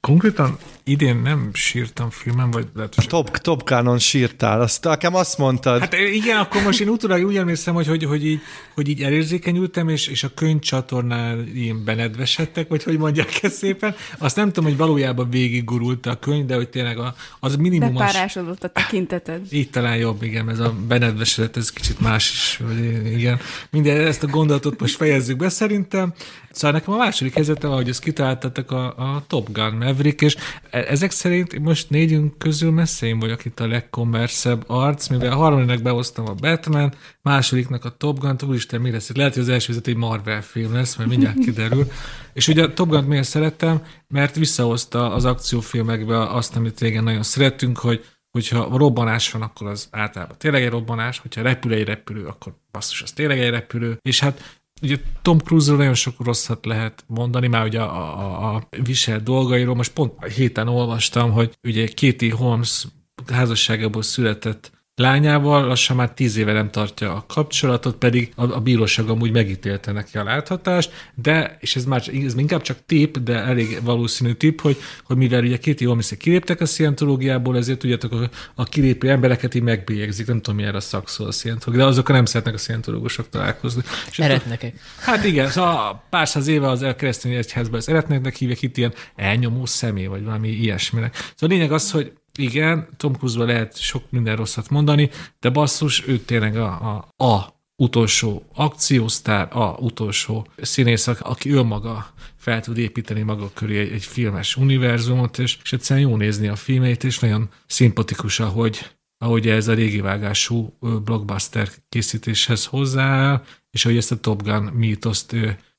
konkrétan 0.00 0.58
idén 0.84 1.16
nem 1.16 1.50
sírtam 1.52 2.10
filmen, 2.10 2.50
vagy 2.50 2.66
lehet, 2.74 2.94
hogy... 2.94 3.06
Top, 3.06 3.36
top 3.36 3.62
Canon 3.62 3.98
sírtál, 3.98 4.60
azt 4.60 4.84
nekem 4.84 5.14
azt 5.14 5.38
mondtad. 5.38 5.80
Hát 5.80 5.94
igen, 5.94 6.38
akkor 6.38 6.62
most 6.62 6.80
én 6.80 6.88
utólag 6.88 7.24
úgy 7.24 7.36
emlékszem, 7.36 7.74
hogy, 7.74 7.86
hogy, 7.86 8.04
hogy, 8.04 8.26
így, 8.26 8.40
hogy 8.74 8.88
így 8.88 9.02
elérzékenyültem, 9.02 9.88
és, 9.88 10.06
és 10.06 10.22
a 10.22 10.28
könyvcsatornál 10.34 11.44
ilyen 11.54 11.84
benedvesedtek, 11.84 12.68
vagy 12.68 12.82
hogy 12.82 12.98
mondják 12.98 13.42
ezt 13.42 13.54
szépen. 13.54 13.94
Azt 14.18 14.36
nem 14.36 14.46
tudom, 14.46 14.64
hogy 14.64 14.78
valójában 14.78 15.30
végiggurult 15.30 16.06
a 16.06 16.18
könyv, 16.18 16.46
de 16.46 16.54
hogy 16.54 16.68
tényleg 16.68 16.98
a, 16.98 17.14
az 17.40 17.56
minimum. 17.56 17.94
Bepárásodott 17.94 18.64
a 18.64 18.68
tekinteted. 18.68 19.40
Így 19.50 19.70
talán 19.70 19.96
jobb, 19.96 20.22
igen, 20.22 20.50
ez 20.50 20.58
a 20.58 20.74
benedvesedett, 20.88 21.56
ez 21.56 21.70
kicsit 21.70 22.00
más 22.00 22.30
is, 22.30 22.60
vagy 22.66 23.12
igen. 23.12 23.40
Minden, 23.70 24.06
ezt 24.06 24.22
a 24.22 24.26
gondolatot 24.26 24.80
most 24.80 24.96
fejezzük 24.96 25.36
be 25.36 25.48
szerintem. 25.48 26.12
Szóval 26.50 26.78
nekem 26.78 26.94
a 26.94 26.96
második 26.96 27.34
helyzete, 27.34 27.68
ahogy 27.68 27.88
ezt 27.88 28.02
kitaláltatok 28.02 28.70
a, 28.70 28.84
a 28.86 29.24
Top 29.26 29.52
Gun 29.52 29.74
Maverick, 29.74 30.20
és 30.20 30.36
ezek 30.72 31.10
szerint 31.10 31.58
most 31.58 31.90
négyünk 31.90 32.38
közül 32.38 32.70
messze 32.70 33.06
én 33.06 33.18
vagyok 33.18 33.44
itt 33.44 33.60
a 33.60 33.66
legkommerszebb 33.66 34.64
arc, 34.66 35.08
mivel 35.08 35.32
a 35.32 35.36
harmadiknak 35.36 35.82
behoztam 35.82 36.26
a 36.28 36.34
Batman, 36.34 36.94
másodiknak 37.22 37.84
a 37.84 37.96
Top 37.96 38.18
Gun, 38.18 38.36
úristen, 38.46 38.80
mi 38.80 38.90
lesz? 38.90 39.14
Lehet, 39.14 39.34
hogy 39.34 39.42
az 39.42 39.48
első 39.48 39.74
egy 39.84 39.96
Marvel 39.96 40.42
film 40.42 40.72
lesz, 40.72 40.96
mert 40.96 41.10
mindjárt 41.10 41.38
kiderül. 41.44 41.86
És 42.32 42.48
ugye 42.48 42.62
a 42.62 42.72
Top 42.72 42.88
Gun 42.88 43.04
miért 43.04 43.24
szerettem? 43.24 43.82
Mert 44.08 44.36
visszahozta 44.36 45.12
az 45.12 45.24
akciófilmekbe 45.24 46.28
azt, 46.28 46.56
amit 46.56 46.80
régen 46.80 47.04
nagyon 47.04 47.22
szerettünk, 47.22 47.78
hogy 47.78 48.04
hogyha 48.30 48.76
robbanás 48.76 49.30
van, 49.30 49.42
akkor 49.42 49.66
az 49.66 49.88
általában 49.90 50.38
tényleg 50.38 50.62
egy 50.62 50.70
robbanás, 50.70 51.18
hogyha 51.18 51.42
repül 51.42 51.72
egy 51.72 51.84
repülő, 51.84 52.26
akkor 52.26 52.54
basszus, 52.70 53.02
az 53.02 53.12
tényleg 53.12 53.40
egy 53.40 53.50
repülő, 53.50 53.98
és 54.02 54.20
hát 54.20 54.60
ugye 54.82 54.96
Tom 55.22 55.38
Cruise-ról 55.38 55.76
nagyon 55.78 55.94
sok 55.94 56.14
rosszat 56.24 56.66
lehet 56.66 57.04
mondani, 57.06 57.48
már 57.48 57.64
ugye 57.64 57.80
a, 57.80 58.18
a, 58.18 58.54
a 58.54 58.68
visel 58.82 59.20
dolgairól. 59.20 59.74
Most 59.74 59.92
pont 59.92 60.12
a 60.16 60.24
héten 60.24 60.68
olvastam, 60.68 61.30
hogy 61.30 61.58
ugye 61.62 61.88
Katie 62.00 62.34
Holmes 62.34 62.86
házasságából 63.32 64.02
született 64.02 64.71
lányával 64.94 65.66
lassan 65.66 65.96
már 65.96 66.10
tíz 66.12 66.36
éve 66.36 66.52
nem 66.52 66.70
tartja 66.70 67.14
a 67.14 67.24
kapcsolatot, 67.28 67.96
pedig 67.96 68.32
a, 68.36 68.52
a 68.52 68.60
bíróság 68.60 69.08
amúgy 69.08 69.32
megítélte 69.32 69.92
neki 69.92 70.18
a 70.18 70.24
láthatást, 70.24 71.10
de, 71.14 71.56
és 71.60 71.76
ez 71.76 71.84
már 71.84 72.02
ez 72.24 72.34
inkább 72.36 72.62
csak 72.62 72.78
tip, 72.86 73.18
de 73.18 73.36
elég 73.36 73.78
valószínű 73.82 74.32
tip, 74.32 74.60
hogy, 74.60 74.76
hogy 75.04 75.16
mivel 75.16 75.42
ugye 75.42 75.56
két 75.56 75.80
Holmes 75.80 76.16
kiléptek 76.18 76.60
a 76.60 76.66
szientológiából, 76.66 77.56
ezért 77.56 77.78
tudjátok, 77.78 78.12
a, 78.12 78.30
a 78.54 78.64
kilépő 78.64 79.10
embereket 79.10 79.54
így 79.54 79.62
megbélyegzik, 79.62 80.26
nem 80.26 80.40
tudom, 80.40 80.56
milyen 80.56 80.74
a 80.74 80.80
szakszó 80.80 81.24
a 81.24 81.32
szientológia, 81.32 81.84
de 81.84 81.90
azokkal 81.90 82.14
nem 82.14 82.24
szeretnek 82.24 82.54
a 82.54 82.58
szientológusok 82.58 83.28
találkozni. 83.28 83.82
Eretnekek. 84.16 84.74
Hát 84.98 85.24
igen, 85.24 85.48
szóval 85.48 86.02
pár 86.10 86.28
száz 86.28 86.46
éve 86.46 86.68
az 86.68 86.82
elkeresztény 86.82 87.34
egyházban 87.34 87.78
az 87.78 87.88
eretneknek 87.88 88.36
hívják 88.36 88.62
itt 88.62 88.76
ilyen 88.76 88.94
elnyomó 89.16 89.66
személy, 89.66 90.06
vagy 90.06 90.24
valami 90.24 90.48
ilyesminek. 90.48 91.14
Szóval 91.14 91.34
a 91.38 91.46
lényeg 91.46 91.72
az, 91.72 91.90
hogy 91.90 92.12
igen, 92.38 92.88
Tom 92.96 93.12
cruise 93.12 93.38
lehet 93.38 93.80
sok 93.80 94.10
minden 94.10 94.36
rosszat 94.36 94.68
mondani, 94.68 95.10
de 95.40 95.50
basszus, 95.50 96.06
ő 96.06 96.18
tényleg 96.18 96.56
a, 96.56 97.06
a, 97.16 97.24
a 97.24 97.60
utolsó 97.76 98.42
akciósztár, 98.54 99.56
a 99.56 99.76
utolsó 99.78 100.46
színész, 100.56 101.06
aki 101.06 101.50
önmaga 101.50 102.14
fel 102.36 102.60
tud 102.60 102.78
építeni 102.78 103.22
maga 103.22 103.50
köré 103.54 103.78
egy, 103.78 103.92
egy 103.92 104.04
filmes 104.04 104.56
univerzumot, 104.56 105.38
és, 105.38 105.58
és 105.62 105.72
egyszerűen 105.72 106.08
jó 106.08 106.16
nézni 106.16 106.48
a 106.48 106.56
filmét, 106.56 107.04
és 107.04 107.18
nagyon 107.18 107.48
szimpatikus, 107.66 108.40
ahogy, 108.40 108.90
ahogy 109.18 109.48
ez 109.48 109.68
a 109.68 109.74
régi 109.74 110.00
vágású 110.00 110.76
blockbuster 110.80 111.68
készítéshez 111.88 112.64
hozzááll, 112.64 113.44
és 113.70 113.84
ahogy 113.84 113.96
ezt 113.96 114.12
a 114.12 114.20
Top 114.20 114.42
Gun 114.42 114.62
mítoszt 114.62 115.36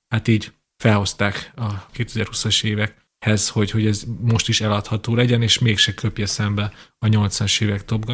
hát 0.08 0.28
így 0.28 0.54
felhozták 0.78 1.52
a 1.56 1.88
2020-as 1.94 2.64
évek 2.64 3.03
hez, 3.24 3.50
hogy, 3.50 3.72
hogy 3.72 3.86
ez 3.86 4.04
most 4.22 4.48
is 4.48 4.62
eladható 4.62 5.16
legyen, 5.16 5.42
és 5.42 5.60
mégse 5.60 5.94
köpje 5.94 6.26
szembe 6.26 6.74
a 7.00 7.08
80-as 7.08 7.62
évek 7.62 7.86
Top. 7.86 8.12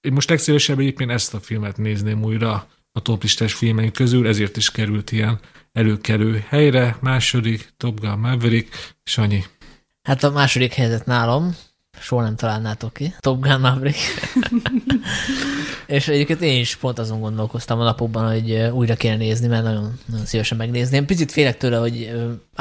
Én 0.00 0.12
most 0.12 0.28
legszívesebb 0.28 0.78
egyébként 0.78 1.10
ezt 1.10 1.34
a 1.34 1.40
filmet 1.40 1.76
nézném 1.76 2.22
újra 2.22 2.68
a 2.92 3.00
toplistás 3.02 3.54
filmeink 3.54 3.92
közül, 3.92 4.26
ezért 4.26 4.56
is 4.56 4.70
került 4.70 5.12
ilyen 5.12 5.40
előkelő 5.72 6.44
helyre. 6.48 6.96
Második 7.00 7.72
Top 7.76 8.00
Gun 8.00 8.18
Maverick, 8.18 8.94
és 9.04 9.18
annyi. 9.18 9.44
Hát 10.02 10.22
a 10.22 10.30
második 10.30 10.72
helyzet 10.72 11.06
nálam, 11.06 11.56
soha 12.02 12.22
nem 12.22 12.36
találnátok 12.36 12.92
ki. 12.92 13.14
Top 13.20 13.40
Gun 13.40 13.60
Maverick. 13.60 13.98
és 15.86 16.08
egyébként 16.08 16.40
én 16.40 16.60
is 16.60 16.76
pont 16.76 16.98
azon 16.98 17.20
gondolkoztam 17.20 17.80
a 17.80 17.84
napokban, 17.84 18.30
hogy 18.30 18.52
újra 18.72 18.94
kéne 18.94 19.16
nézni, 19.16 19.46
mert 19.46 19.64
nagyon, 19.64 19.98
nagyon 20.06 20.26
szívesen 20.26 20.56
megnézném. 20.56 21.06
Picit 21.06 21.32
félek 21.32 21.56
tőle, 21.56 21.76
hogy 21.76 22.12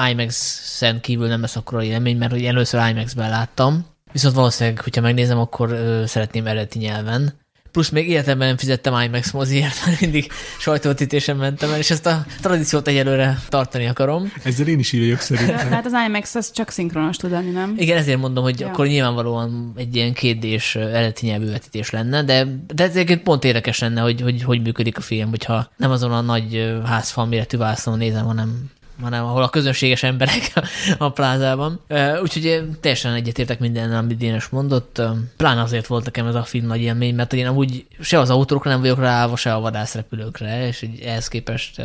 IMAX-en 0.10 1.02
kívül 1.02 1.28
nem 1.28 1.42
lesz 1.42 1.56
akkora 1.56 1.84
élmény, 1.84 2.18
mert 2.18 2.32
hogy 2.32 2.46
először 2.46 2.90
IMAX-ben 2.90 3.30
láttam, 3.30 3.90
Viszont 4.12 4.36
valószínűleg, 4.36 4.82
hogyha 4.82 5.02
megnézem, 5.02 5.40
akkor 5.40 5.72
ö, 5.72 6.04
szeretném 6.06 6.48
eredeti 6.48 6.80
nyelven 6.80 7.34
plusz 7.72 7.90
még 7.90 8.10
életemben 8.10 8.48
nem 8.48 8.58
fizettem 8.58 9.02
IMAX 9.02 9.32
moziért, 9.32 9.86
mert 9.86 10.00
mindig 10.00 10.32
sajtótítésen 10.60 11.36
mentem 11.36 11.72
el, 11.72 11.78
és 11.78 11.92
ezt 11.92 12.06
a 12.06 12.26
tradíciót 12.42 12.88
egyelőre 12.88 13.40
tartani 13.50 13.88
akarom. 13.88 14.32
Ezzel 14.44 14.68
én 14.68 14.80
is 14.80 14.92
írjuk 14.92 15.20
szerintem. 15.20 15.72
Hát 15.72 15.86
az 15.86 15.94
IMAX 16.08 16.36
az 16.36 16.52
csak 16.52 16.70
szinkronos 16.70 17.18
tud 17.18 17.32
lenni, 17.32 17.50
nem? 17.50 17.74
Igen, 17.78 17.98
ezért 17.98 18.20
mondom, 18.20 18.44
hogy 18.44 18.60
ja. 18.60 18.68
akkor 18.68 18.88
nyilvánvalóan 18.88 19.74
egy 19.76 19.96
ilyen 19.96 20.14
kétdés 20.14 20.76
eredeti 20.76 21.26
nyelvű 21.26 21.50
vetítés 21.50 21.90
lenne, 21.90 22.24
de, 22.24 22.48
de 22.74 22.84
ez 22.84 22.90
egyébként 22.90 23.24
pont 23.24 23.44
érdekes 23.44 23.80
lenne, 23.80 24.02
hogy, 24.02 24.22
hogy 24.22 24.44
hogy 24.44 24.62
működik 24.62 24.98
a 24.98 25.02
film, 25.02 25.30
hogyha 25.30 25.72
nem 25.78 25.92
azon 25.92 26.12
a 26.12 26.22
nagy 26.22 26.76
házfal 26.86 27.26
méretű 27.26 27.58
vászon 27.58 27.98
nézem, 27.98 28.26
hanem 28.26 28.70
hanem 29.02 29.26
ahol 29.26 29.44
a 29.44 29.50
közönséges 29.50 30.04
emberek 30.04 30.54
a 30.98 31.10
plázában. 31.10 31.80
Úgyhogy 32.22 32.64
teljesen 32.80 33.14
egyetértek 33.14 33.60
minden, 33.60 33.94
amit 33.94 34.18
Dénes 34.18 34.48
mondott. 34.48 35.02
Pláne 35.38 35.62
azért 35.62 35.88
volt 35.88 36.06
nekem 36.06 36.28
ez 36.28 36.36
a 36.36 36.44
film 36.44 36.66
nagy 36.66 36.82
élmény, 36.82 37.16
mert 37.16 37.34
én 37.34 37.48
amúgy 37.48 37.86
se 38.00 38.20
az 38.20 38.30
autókra 38.30 38.72
nem 38.72 38.80
vagyok 38.80 39.00
ráállva, 39.00 39.36
se 39.36 39.54
a 39.54 39.60
vadászrepülőkre, 39.60 40.68
és 40.68 40.88
ehhez 41.06 41.28
képest 41.28 41.82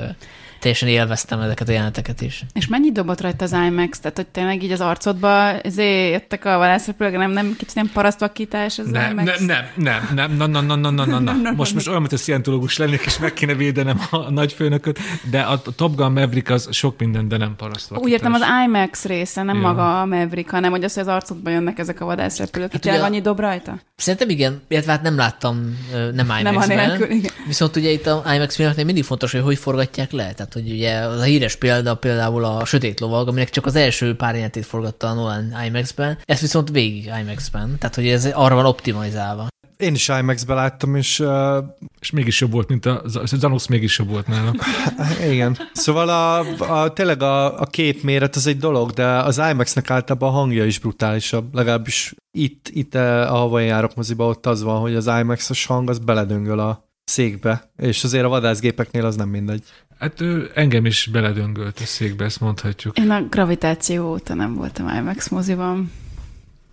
teljesen 0.59 0.89
élveztem 0.89 1.41
ezeket 1.41 1.69
a 1.69 1.73
jeleneteket 1.73 2.21
is. 2.21 2.45
És 2.53 2.67
mennyit 2.67 2.93
dobott 2.93 3.21
rajta 3.21 3.45
az 3.45 3.53
IMAX? 3.53 4.01
Tehát, 4.01 4.17
hogy 4.17 4.27
tényleg 4.27 4.63
így 4.63 4.73
az 4.73 4.81
arcodba 4.81 5.61
ezért 5.61 6.11
jöttek 6.13 6.45
a 6.45 6.59
vadászrepülők, 6.59 7.17
nem, 7.17 7.31
nem 7.31 7.55
kicsit 7.59 7.75
nem 7.75 7.91
parasztvakítás 7.93 8.79
az 8.79 8.87
nem, 8.87 9.11
IMAX? 9.11 9.39
Nem, 9.39 9.65
nem, 9.77 10.09
nem, 10.15 10.37
nem, 10.37 10.51
na, 10.51 10.61
na, 10.61 10.77
na, 10.77 10.91
na, 11.05 11.05
na, 11.05 11.33
na. 11.33 11.53
Most, 11.53 11.75
most 11.75 11.89
olyan, 11.89 12.01
mint 12.01 12.13
a 12.13 12.17
szientológus 12.17 12.77
lennék, 12.77 13.03
és 13.05 13.19
meg 13.19 13.33
kéne 13.33 13.55
védenem 13.55 14.01
a 14.11 14.31
nagyfőnököt, 14.31 14.99
de 15.31 15.41
a 15.41 15.63
Top 15.77 15.95
Gun 15.97 16.13
Maverick 16.13 16.51
az 16.51 16.69
sok 16.71 16.99
minden, 16.99 17.29
de 17.29 17.37
nem 17.37 17.57
parasztvakítás. 17.57 18.05
Úgy 18.05 18.13
értem, 18.13 18.33
az 18.33 18.43
IMAX 18.67 19.05
része, 19.05 19.43
nem 19.43 19.57
ja. 19.57 19.63
maga 19.63 20.01
a 20.01 20.07
Maverick, 20.07 20.51
hanem 20.51 20.71
hogy 20.71 20.85
az, 20.85 20.95
hogy 20.95 21.03
az 21.03 21.09
arcodba 21.09 21.51
jönnek 21.51 21.79
ezek 21.79 22.01
a 22.01 22.05
vadászrepülők. 22.05 22.73
Hát 22.73 22.81
tényleg 22.81 23.03
annyi 23.03 23.21
dob 23.21 23.41
rajta? 23.41 23.79
Szerintem 23.97 24.29
igen, 24.29 24.63
illetve 24.69 24.93
hát 24.93 25.03
nem 25.03 25.17
láttam 25.17 25.79
nem 25.93 26.27
IMAX-ben. 26.39 26.43
Nem 26.43 26.57
a 26.57 26.97
nélkül, 26.97 27.21
Viszont 27.47 27.77
ugye 27.77 27.91
itt 27.91 28.07
a 28.07 28.23
IMAX 28.35 28.55
filmeknél 28.55 28.85
mindig 28.85 29.05
fontos, 29.05 29.33
hogy 29.33 29.41
hogy 29.41 29.59
forgatják 29.59 30.13
le. 30.13 30.33
Tehát, 30.33 30.46
hogy 30.53 30.71
ugye 30.71 30.99
az 30.99 31.21
a 31.21 31.23
híres 31.23 31.57
példa 31.57 31.95
például 31.95 32.45
a 32.45 32.65
Sötét 32.65 33.01
Lovag, 33.01 33.29
aminek 33.29 33.51
csak 33.51 33.67
az 33.67 33.77
első 33.77 34.17
pár 34.17 34.35
jelentét 34.35 34.67
forgatta 34.67 35.07
a 35.07 35.15
Nolan 35.15 35.55
IMAX-ben, 35.67 36.19
ez 36.25 36.41
viszont 36.41 36.71
végig 36.71 37.11
IMAX-ben, 37.21 37.77
tehát 37.79 37.95
hogy 37.95 38.09
ez 38.09 38.25
arra 38.33 38.55
van 38.55 38.67
optimalizálva. 38.67 39.49
Én 39.77 39.95
is 39.95 40.09
IMAX-be 40.09 40.55
láttam, 40.55 40.97
és... 40.97 41.19
Uh... 41.19 41.65
És 42.01 42.11
mégis 42.11 42.41
jobb 42.41 42.53
volt, 42.53 42.69
mint 42.69 42.87
a, 42.87 43.03
Zanox 43.25 43.67
mégis 43.67 43.99
jobb 43.99 44.09
volt 44.09 44.27
nálam. 44.27 44.55
Igen. 45.33 45.59
Szóval 45.73 46.09
a, 46.09 46.39
a, 46.83 46.93
tényleg 46.93 47.23
a, 47.23 47.61
a 47.61 47.65
kép 47.65 48.03
méret 48.03 48.37
az 48.37 48.47
egy 48.47 48.59
dolog, 48.59 48.91
de 48.91 49.07
az 49.07 49.39
IMAX-nek 49.51 49.91
általában 49.91 50.29
a 50.29 50.33
hangja 50.33 50.65
is 50.65 50.79
brutálisabb. 50.79 51.55
Legalábbis 51.55 52.15
itt, 52.39 52.69
itt 52.73 52.95
eh, 52.95 53.33
ahova 53.33 53.61
én 53.61 53.67
járok 53.67 53.95
moziba, 53.95 54.27
ott 54.27 54.47
az 54.47 54.63
van, 54.63 54.81
hogy 54.81 54.95
az 54.95 55.07
IMAX-os 55.07 55.67
hang 55.67 55.89
az 55.89 55.99
beledöngöl 55.99 56.59
a 56.59 56.87
székbe, 57.05 57.71
és 57.77 58.05
azért 58.05 58.25
a 58.25 58.29
vadászgépeknél 58.29 59.05
az 59.05 59.17
nem 59.17 59.29
mindegy. 59.29 59.63
Hát 59.99 60.21
ő 60.21 60.51
engem 60.55 60.87
is 60.87 61.09
beledöngölt 61.13 61.81
a 61.81 61.85
székbe, 61.85 62.25
ezt 62.25 62.41
mondhatjuk. 62.41 62.99
Én 62.99 63.11
a 63.11 63.23
gravitáció 63.23 64.11
óta 64.11 64.35
nem 64.35 64.55
voltam 64.55 64.89
IMAX 64.89 65.29
moziban. 65.29 65.93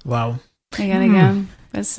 Wow. 0.05 0.33
Igen, 0.77 1.01
hmm. 1.01 1.13
igen. 1.13 1.49
Ez, 1.71 1.97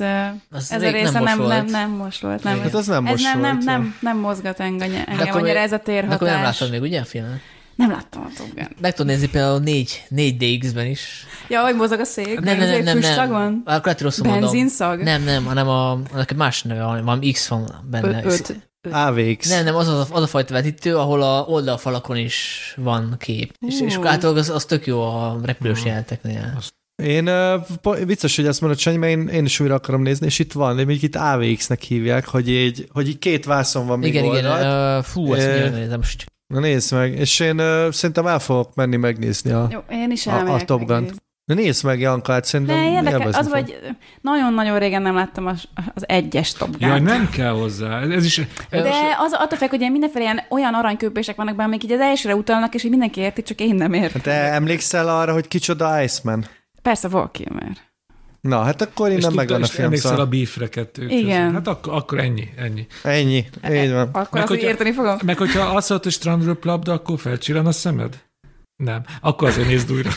az 0.49 0.71
ez 0.71 0.81
a 0.81 0.91
része 0.91 1.19
nem, 1.19 1.23
nem, 1.23 1.47
nem, 1.47 1.65
nem 1.65 1.89
most 1.89 2.21
volt. 2.21 2.43
Nem. 2.43 2.59
Hát 2.59 2.73
az 2.73 2.87
nem 2.87 3.05
ez 3.05 3.11
most 3.11 3.23
nem, 3.23 3.39
volt. 3.39 3.53
Nem, 3.53 3.63
nem, 3.63 3.95
nem 3.99 4.17
mozgat 4.17 4.59
engem, 4.59 4.91
engem 5.05 5.35
annyira 5.35 5.59
ez 5.59 5.71
a 5.71 5.79
térhatás. 5.79 6.09
De 6.09 6.15
akkor 6.15 6.27
nem 6.27 6.41
láttad 6.41 6.69
még, 6.69 6.81
ugye 6.81 6.99
a 6.99 7.05
filmet? 7.05 7.39
Nem 7.75 7.91
láttam 7.91 8.21
a 8.21 8.29
Top 8.37 8.53
Gun. 8.53 8.67
Meg 8.81 8.93
tudod 8.93 9.11
nézni 9.11 9.29
például 9.29 9.59
4, 9.59 10.03
4DX-ben 10.15 10.85
is. 10.85 11.25
Ja, 11.47 11.61
hogy 11.61 11.75
mozog 11.75 11.99
a 11.99 12.03
szék, 12.03 12.39
nem, 12.39 12.57
nem, 12.57 12.69
nem, 12.69 12.83
nem, 12.83 13.15
nem. 13.15 13.29
van? 13.29 13.61
Akkor 13.65 13.81
lehet 13.83 14.01
rosszul 14.01 14.39
Benzinszag? 14.39 15.01
Nem, 15.01 15.23
nem, 15.23 15.45
hanem 15.45 15.67
a, 15.67 15.91
a 15.91 16.25
más 16.35 16.63
neve 16.63 16.83
van, 16.83 17.05
van 17.05 17.19
X 17.31 17.47
van 17.47 17.87
benne. 17.89 18.23
Ö, 18.23 18.27
öt. 18.27 18.69
AVX. 18.91 19.49
Nem, 19.49 19.63
nem, 19.63 19.75
az, 19.75 19.87
az, 19.87 20.07
az 20.11 20.23
a 20.23 20.27
fajta 20.27 20.53
vetítő, 20.53 20.97
ahol 20.97 21.21
a 21.21 21.45
oldalfalakon 21.47 22.17
is 22.17 22.73
van 22.77 23.15
kép. 23.19 23.53
Uh. 23.61 23.69
És, 23.69 23.81
és 23.81 23.99
általában 24.03 24.41
az, 24.41 24.49
az 24.49 24.65
tök 24.65 24.85
jó 24.85 25.01
a 25.01 25.39
repülős 25.43 25.79
uh. 25.79 25.85
jelenteknél. 25.85 26.59
Én 27.03 27.27
uh, 27.27 28.05
vicces, 28.05 28.35
hogy 28.35 28.45
ezt 28.45 28.61
mondod, 28.61 28.79
Sanyi, 28.79 28.97
mert 28.97 29.11
én, 29.11 29.27
én 29.27 29.45
is 29.45 29.59
újra 29.59 29.73
akarom 29.73 30.01
nézni, 30.01 30.25
és 30.25 30.39
itt 30.39 30.53
van, 30.53 30.75
de 30.75 30.85
még 30.85 31.03
itt 31.03 31.15
AVX-nek 31.15 31.81
hívják, 31.81 32.27
hogy 32.27 32.49
így, 32.49 32.87
hogy 32.91 33.07
így 33.07 33.19
két 33.19 33.45
vászon 33.45 33.87
van 33.87 33.99
még 33.99 34.13
Igen, 34.13 34.25
oldalt. 34.25 34.59
igen, 34.59 34.97
uh, 34.97 35.03
fú, 35.03 35.33
ezt 35.33 35.47
uh, 35.47 35.77
nézem 35.77 35.97
most. 35.97 36.25
Na 36.47 36.59
nézd 36.59 36.93
meg, 36.93 37.13
és 37.13 37.39
én 37.39 37.59
uh, 37.59 37.91
szerintem 37.91 38.27
el 38.27 38.39
fogok 38.39 38.75
menni 38.75 38.95
megnézni 38.95 39.51
a, 39.51 39.67
Jó, 39.71 39.79
én 39.89 40.11
is 40.11 40.27
a, 40.27 40.53
a 40.53 40.65
Top 40.65 40.85
Gun. 40.85 41.11
Na 41.45 41.53
nézd 41.53 41.85
meg, 41.85 41.99
Janka, 41.99 42.31
hát 42.31 42.45
szerintem 42.45 42.75
De 42.75 42.89
érdekel, 42.89 43.27
az 43.31 43.49
vagy 43.49 43.79
nagyon-nagyon 44.21 44.79
régen 44.79 45.01
nem 45.01 45.15
láttam 45.15 45.45
az, 45.45 45.63
az 45.93 46.03
egyes 46.07 46.53
Top 46.53 46.77
Gun. 46.77 46.87
Ja, 46.87 46.99
nem 46.99 47.29
kell 47.29 47.51
hozzá. 47.51 47.99
Ez 48.01 48.25
is, 48.25 48.37
ez 48.69 48.83
De 48.83 48.91
az 49.19 49.33
attól 49.33 49.57
fek, 49.57 49.69
hogy 49.69 49.79
ilyen 49.79 49.91
mindenféle 49.91 50.23
ilyen 50.23 50.41
olyan 50.49 50.73
aranyköpések 50.73 51.35
vannak 51.35 51.55
benne, 51.55 51.67
amik 51.67 51.83
így 51.83 51.91
az 51.91 51.99
elsőre 51.99 52.35
utalnak, 52.35 52.73
és 52.73 52.81
hogy 52.81 52.89
mindenki 52.89 53.19
érti, 53.19 53.43
csak 53.43 53.59
én 53.59 53.75
nem 53.75 53.93
értem. 53.93 54.21
Te 54.21 54.31
emlékszel 54.31 55.07
arra, 55.07 55.33
hogy 55.33 55.47
kicsoda 55.47 56.01
Iceman? 56.01 56.45
Persze, 56.81 57.07
Val 57.07 57.31
Kilmer. 57.31 57.77
Na, 58.41 58.63
hát 58.63 58.81
akkor 58.81 59.11
innen 59.11 59.33
megvan 59.33 59.61
a 59.61 59.65
film. 59.65 59.85
Emlékszel 59.85 60.19
a 60.19 60.25
beefre 60.25 60.69
kettőt. 60.69 61.11
Igen. 61.11 61.53
Hát 61.53 61.67
akkor, 61.67 61.93
akkor 61.93 62.19
ennyi, 62.19 62.49
ennyi. 62.57 62.87
Ennyi, 63.03 63.45
így 63.71 63.91
van. 63.91 64.07
Akkor 64.07 64.27
meg, 64.31 64.41
azt 64.41 64.47
hogyha, 64.47 64.67
érteni 64.67 64.91
fogom. 64.91 65.17
Meg 65.25 65.37
hogyha 65.37 65.61
azt 65.61 65.87
hogy 65.87 66.11
strandről 66.11 66.57
labda, 66.61 66.93
akkor 66.93 67.19
felcsillan 67.19 67.65
a 67.65 67.71
szemed? 67.71 68.23
Nem. 68.83 69.03
Akkor 69.21 69.47
azért 69.47 69.67
nézd 69.67 69.91
újra. 69.91 70.09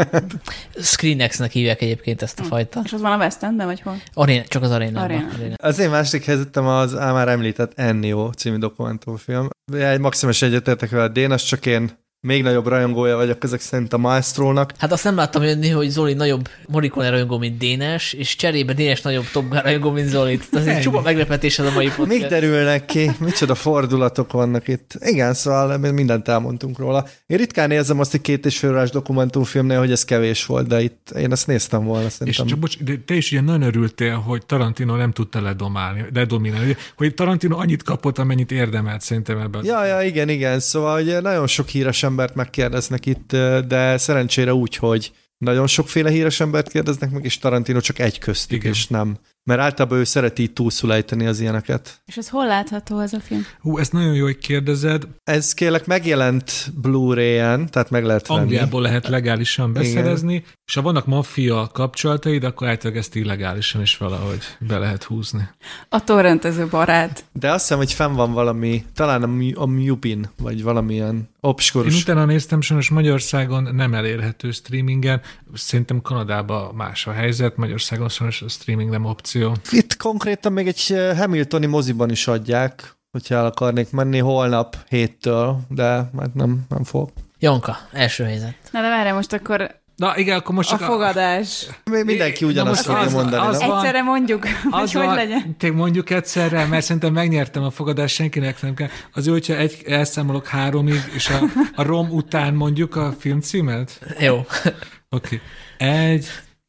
Screenex-nek 0.82 1.50
hívják 1.50 1.80
egyébként 1.80 2.22
ezt 2.22 2.40
a 2.40 2.42
hm. 2.42 2.48
fajta. 2.48 2.80
És 2.84 2.92
az 2.92 3.00
van 3.00 3.12
a 3.12 3.16
West 3.16 3.42
Endben, 3.42 3.66
vagy 3.66 3.80
hol? 3.80 3.96
Arena, 4.14 4.44
csak 4.44 4.62
az 4.62 4.70
arena. 4.70 5.02
Arena. 5.02 5.28
Az 5.56 5.78
én 5.78 5.90
második 5.90 6.24
helyzetem 6.24 6.66
az 6.66 6.92
már 6.92 7.28
említett 7.28 7.78
Ennio 7.78 8.32
című 8.32 8.56
dokumentumfilm. 8.56 9.48
Egy 9.72 10.00
maximális 10.00 10.42
egyetértek 10.42 10.90
vele, 10.90 11.08
Dénes, 11.08 11.44
csak 11.44 11.66
én 11.66 12.03
még 12.24 12.42
nagyobb 12.42 12.66
rajongója 12.66 13.16
vagyok 13.16 13.44
ezek 13.44 13.60
szerint 13.60 13.92
a 13.92 13.98
Maestrónak. 13.98 14.72
Hát 14.78 14.92
azt 14.92 15.04
nem 15.04 15.16
láttam 15.16 15.42
jönni, 15.42 15.68
hogy 15.68 15.88
Zoli 15.88 16.14
nagyobb 16.14 16.48
Morricone 16.68 17.10
rajongó, 17.10 17.38
mint 17.38 17.58
Dénes, 17.58 18.12
és 18.12 18.36
cserébe 18.36 18.72
Dénes 18.72 19.02
nagyobb 19.02 19.24
Top 19.32 19.48
Gun 19.48 19.60
rajongó, 19.60 19.90
mint 19.90 20.08
Zoli. 20.08 20.40
Ez 20.52 20.66
egy 20.66 20.80
csupa 20.80 21.00
meglepetés 21.00 21.58
ez 21.58 21.66
a 21.66 21.70
mai 21.70 21.86
podcast. 21.86 22.08
Mik 22.08 22.26
derülnek 22.26 22.84
ki? 22.84 23.10
Micsoda 23.18 23.54
fordulatok 23.54 24.32
vannak 24.32 24.68
itt. 24.68 24.92
Igen, 25.00 25.34
szóval 25.34 25.78
mindent 25.78 26.28
elmondtunk 26.28 26.78
róla. 26.78 27.06
Én 27.26 27.36
ritkán 27.36 27.70
érzem 27.70 28.00
azt, 28.00 28.10
hogy 28.10 28.20
két 28.20 28.46
és 28.46 28.58
fél 28.58 28.70
órás 28.70 28.90
dokumentumfilmnél, 28.90 29.78
hogy 29.78 29.90
ez 29.90 30.04
kevés 30.04 30.46
volt, 30.46 30.66
de 30.66 30.82
itt 30.82 31.10
én 31.18 31.32
ezt 31.32 31.46
néztem 31.46 31.84
volna 31.84 32.08
szerintem. 32.08 32.44
És 32.44 32.50
csak 32.50 32.58
bocs, 32.58 32.78
de 32.78 32.92
te 33.06 33.14
is 33.14 33.32
ugye 33.32 33.40
nagyon 33.40 33.62
örültél, 33.62 34.14
hogy 34.14 34.46
Tarantino 34.46 34.96
nem 34.96 35.12
tudta 35.12 35.42
ledomálni, 35.42 36.04
ledominálni, 36.14 36.76
hogy 36.96 37.14
Tarantino 37.14 37.58
annyit 37.58 37.82
kapott, 37.82 38.18
amennyit 38.18 38.52
érdemelt 38.52 39.00
szerintem 39.00 39.38
ebben. 39.38 39.64
Ja, 39.64 39.84
ja, 39.84 40.02
igen, 40.02 40.28
igen. 40.28 40.60
Szóval 40.60 41.02
ugye 41.02 41.20
nagyon 41.20 41.46
sok 41.46 41.68
híres 41.68 42.02
embert 42.14 42.34
megkérdeznek 42.34 43.06
itt, 43.06 43.30
de 43.66 43.96
szerencsére 43.96 44.54
úgy, 44.54 44.76
hogy 44.76 45.12
nagyon 45.38 45.66
sokféle 45.66 46.10
híres 46.10 46.40
embert 46.40 46.68
kérdeznek 46.68 47.10
meg, 47.10 47.24
és 47.24 47.38
Tarantino 47.38 47.80
csak 47.80 47.98
egy 47.98 48.18
köztük, 48.18 48.58
Igen. 48.58 48.72
és 48.72 48.86
nem. 48.86 49.18
Mert 49.44 49.60
általában 49.60 49.98
ő 49.98 50.04
szereti 50.04 50.48
túlszulejteni 50.48 51.26
az 51.26 51.40
ilyeneket. 51.40 52.02
És 52.06 52.16
ez 52.16 52.28
hol 52.28 52.46
látható 52.46 52.98
ez 52.98 53.12
a 53.12 53.20
film? 53.20 53.46
Hú, 53.60 53.78
ezt 53.78 53.92
nagyon 53.92 54.14
jó, 54.14 54.24
hogy 54.24 54.38
kérdezed. 54.38 55.06
Ez 55.24 55.54
kérlek 55.54 55.86
megjelent 55.86 56.72
Blu-ray-en, 56.74 57.70
tehát 57.70 57.90
meg 57.90 58.04
lehet 58.04 58.26
venni. 58.26 58.40
Angliából 58.40 58.82
lehet 58.82 59.08
legálisan 59.08 59.72
beszerezni, 59.72 60.34
Igen. 60.34 60.46
és 60.66 60.74
ha 60.74 60.82
vannak 60.82 61.06
maffia 61.06 61.68
kapcsolataid, 61.72 62.44
akkor 62.44 62.68
általában 62.68 63.02
ezt 63.02 63.14
illegálisan 63.14 63.80
is 63.80 63.96
valahogy 63.96 64.42
be 64.58 64.78
lehet 64.78 65.04
húzni. 65.04 65.48
A 65.88 66.04
torrentező 66.04 66.66
barát. 66.66 67.24
De 67.32 67.50
azt 67.50 67.60
hiszem, 67.60 67.78
hogy 67.78 67.92
fenn 67.92 68.12
van 68.14 68.32
valami, 68.32 68.84
talán 68.94 69.22
a, 69.22 69.60
a 69.60 69.66
Mubin, 69.66 70.28
vagy 70.36 70.62
valamilyen 70.62 71.28
obskurus. 71.40 71.94
Én 71.94 72.00
utána 72.00 72.24
néztem, 72.24 72.60
sajnos 72.60 72.88
Magyarországon 72.88 73.74
nem 73.74 73.94
elérhető 73.94 74.50
streamingen, 74.50 75.20
szerintem 75.54 76.00
Kanadában 76.00 76.74
más 76.74 77.06
a 77.06 77.12
helyzet, 77.12 77.56
Magyarországon 77.56 78.08
sajnos 78.08 78.42
a 78.42 78.48
streaming 78.48 78.90
nem 78.90 79.04
opció. 79.04 79.33
Itt 79.70 79.96
konkrétan 79.96 80.52
még 80.52 80.66
egy 80.66 80.84
eh, 80.88 81.18
Hamiltoni 81.18 81.66
moziban 81.66 82.10
is 82.10 82.26
adják, 82.26 82.96
hogyha 83.10 83.34
el 83.34 83.46
akarnék 83.46 83.90
menni 83.90 84.18
holnap 84.18 84.76
héttől, 84.88 85.60
de 85.68 85.84
hát 86.18 86.34
nem, 86.34 86.60
nem 86.68 86.84
fog. 86.84 87.10
Janka, 87.38 87.76
első 87.92 88.24
helyzet. 88.24 88.54
Na 88.70 88.80
de 88.80 88.88
várj, 88.88 89.10
most 89.10 89.32
akkor 89.32 89.82
Na 89.96 90.16
igen, 90.16 90.38
akkor 90.38 90.54
most 90.54 90.68
csak 90.68 90.80
a 90.80 90.84
fogadás. 90.84 91.66
A... 91.84 91.90
Mindenki 92.04 92.44
ugyanazt 92.44 92.84
fogja 92.84 93.10
mondani. 93.10 93.46
Az, 93.46 93.56
az 93.56 93.66
van, 93.66 93.76
egyszerre 93.76 94.02
mondjuk, 94.02 94.46
az 94.70 94.92
hogy 94.92 95.02
van, 95.02 95.14
legyen. 95.14 95.56
Te 95.58 95.72
mondjuk 95.72 96.10
egyszerre, 96.10 96.66
mert 96.66 96.84
szerintem 96.84 97.12
megnyertem 97.12 97.62
a 97.62 97.70
fogadást, 97.70 98.14
senkinek 98.14 98.62
nem 98.62 98.74
kell. 98.74 98.88
Az 99.12 99.26
jó, 99.26 99.32
hogyha 99.32 99.56
egy, 99.56 99.82
elszámolok 99.86 100.46
háromig, 100.46 101.10
és 101.14 101.28
a, 101.28 101.40
a 101.74 101.82
rom 101.82 102.10
után 102.10 102.54
mondjuk 102.54 102.96
a 102.96 103.14
film 103.18 103.40
címet? 103.40 104.00
Jó. 104.18 104.36
Oké. 104.36 105.40
Okay. 105.78 105.88
Egy, 105.88 106.26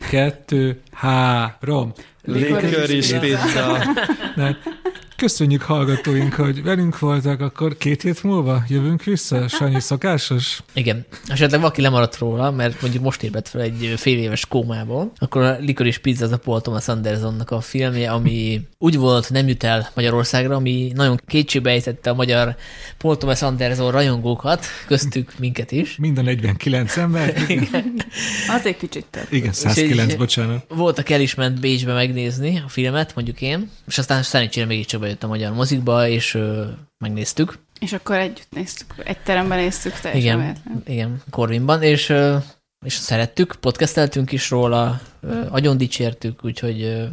kettő, 0.10 0.82
három. 0.92 1.94
Likör 2.24 2.90
is 2.90 3.14
pizza. 3.14 3.84
Köszönjük 5.18 5.62
hallgatóink, 5.62 6.34
hogy 6.34 6.64
velünk 6.64 7.00
voltak, 7.00 7.42
akkor 7.42 7.78
két 7.78 8.02
hét 8.02 8.24
múlva 8.24 8.64
jövünk 8.68 9.04
vissza, 9.04 9.48
Sanyi 9.48 9.80
szokásos? 9.80 10.62
Igen. 10.74 11.06
Esetleg 11.28 11.60
valaki 11.60 11.82
lemaradt 11.82 12.18
róla, 12.18 12.52
mert 12.52 12.82
mondjuk 12.82 13.04
most 13.04 13.24
ébredt 13.24 13.48
fel 13.48 13.62
egy 13.62 13.94
fél 13.98 14.18
éves 14.18 14.46
kómából, 14.46 15.12
akkor 15.18 15.42
a 15.42 15.58
is 15.84 15.98
Pizza 15.98 16.26
az 16.26 16.32
a 16.32 16.38
Paul 16.38 16.62
Thomas 16.62 16.88
Andersonnak 16.88 17.52
a 17.52 17.62
filmje, 17.62 18.12
ami 18.12 18.62
úgy 18.78 18.98
volt, 18.98 19.30
nem 19.30 19.48
jut 19.48 19.64
el 19.64 19.90
Magyarországra, 19.94 20.56
ami 20.56 20.92
nagyon 20.96 21.20
kétségbe 21.28 21.70
ejtette 21.70 22.10
a 22.10 22.14
magyar 22.14 22.56
Paul 22.98 23.18
Thomas 23.18 23.42
Anderson 23.42 23.92
rajongókat, 23.92 24.66
köztük 24.88 25.40
minket 25.40 25.72
is. 25.72 25.96
Mind 25.98 26.18
a 26.18 26.22
49 26.22 26.98
ember. 26.98 27.44
Igen. 27.48 28.02
Az 28.50 28.66
egy 28.66 28.78
kicsit 28.78 29.06
több. 29.10 29.28
Igen, 29.30 29.54
109, 29.54 30.16
bocsánat. 30.16 30.66
Voltak 30.68 31.10
el 31.10 31.22
is 31.22 31.36
ment 31.36 31.60
Bécsbe 31.60 31.94
megnézni 31.94 32.62
a 32.66 32.70
filmet, 32.70 33.16
mondjuk 33.16 33.42
én, 33.42 33.70
és 33.88 33.98
aztán 33.98 34.24
szerencsére 34.24 34.66
mégiscsak 34.66 35.04
bejött 35.06 35.24
a 35.24 35.28
magyar 35.28 35.54
mozikba, 35.54 36.08
és 36.08 36.34
ö, 36.34 36.64
megnéztük. 36.98 37.58
És 37.80 37.94
akkor 37.94 38.16
együtt 38.16 38.48
néztük, 38.50 38.94
egy 39.04 39.18
teremben 39.18 39.58
néztük 39.58 40.00
teljesen 40.00 40.24
Igen, 40.24 40.40
véletlen. 40.40 40.84
igen, 40.86 41.22
Corvinban, 41.30 41.82
és, 41.82 42.10
ö, 42.10 42.38
és 42.86 42.94
szerettük, 42.94 43.56
podcasteltünk 43.60 44.32
is 44.32 44.50
róla, 44.50 45.00
ö, 45.22 45.42
agyon 45.50 45.78
dicsértük, 45.78 46.46
úgyhogy 46.46 46.82
ö, 46.82 47.04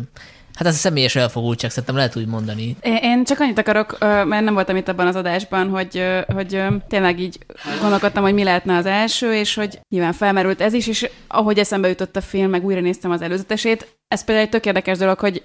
Hát 0.55 0.67
ez 0.67 0.75
a 0.75 0.79
személyes 0.79 1.17
elfogultság, 1.17 1.71
szerintem 1.71 1.97
lehet 1.97 2.17
úgy 2.17 2.27
mondani. 2.27 2.77
Én 2.83 3.25
csak 3.25 3.41
annyit 3.41 3.59
akarok, 3.59 3.97
mert 4.01 4.45
nem 4.45 4.55
voltam 4.55 4.77
itt 4.77 4.89
abban 4.89 5.07
az 5.07 5.17
adásban, 5.17 5.69
hogy, 5.69 6.05
hogy 6.27 6.63
tényleg 6.89 7.21
így 7.21 7.39
gondolkodtam, 7.81 8.23
hogy 8.23 8.35
mi 8.35 8.45
lehetne 8.45 8.77
az 8.77 8.87
első, 8.87 9.35
és 9.35 9.55
hogy 9.55 9.81
nyilván 9.89 10.13
felmerült 10.13 10.61
ez 10.61 10.73
is, 10.73 10.87
és 10.87 11.09
ahogy 11.27 11.59
eszembe 11.59 11.89
jutott 11.89 12.17
a 12.17 12.21
film, 12.21 12.51
meg 12.51 12.65
újra 12.65 12.81
néztem 12.81 13.11
az 13.11 13.23
előzetesét, 13.23 13.97
ez 14.09 14.25
például 14.25 14.47
egy 14.47 14.53
tök 14.53 14.67
érdekes 14.67 14.99
dolog, 14.99 15.19
hogy 15.19 15.43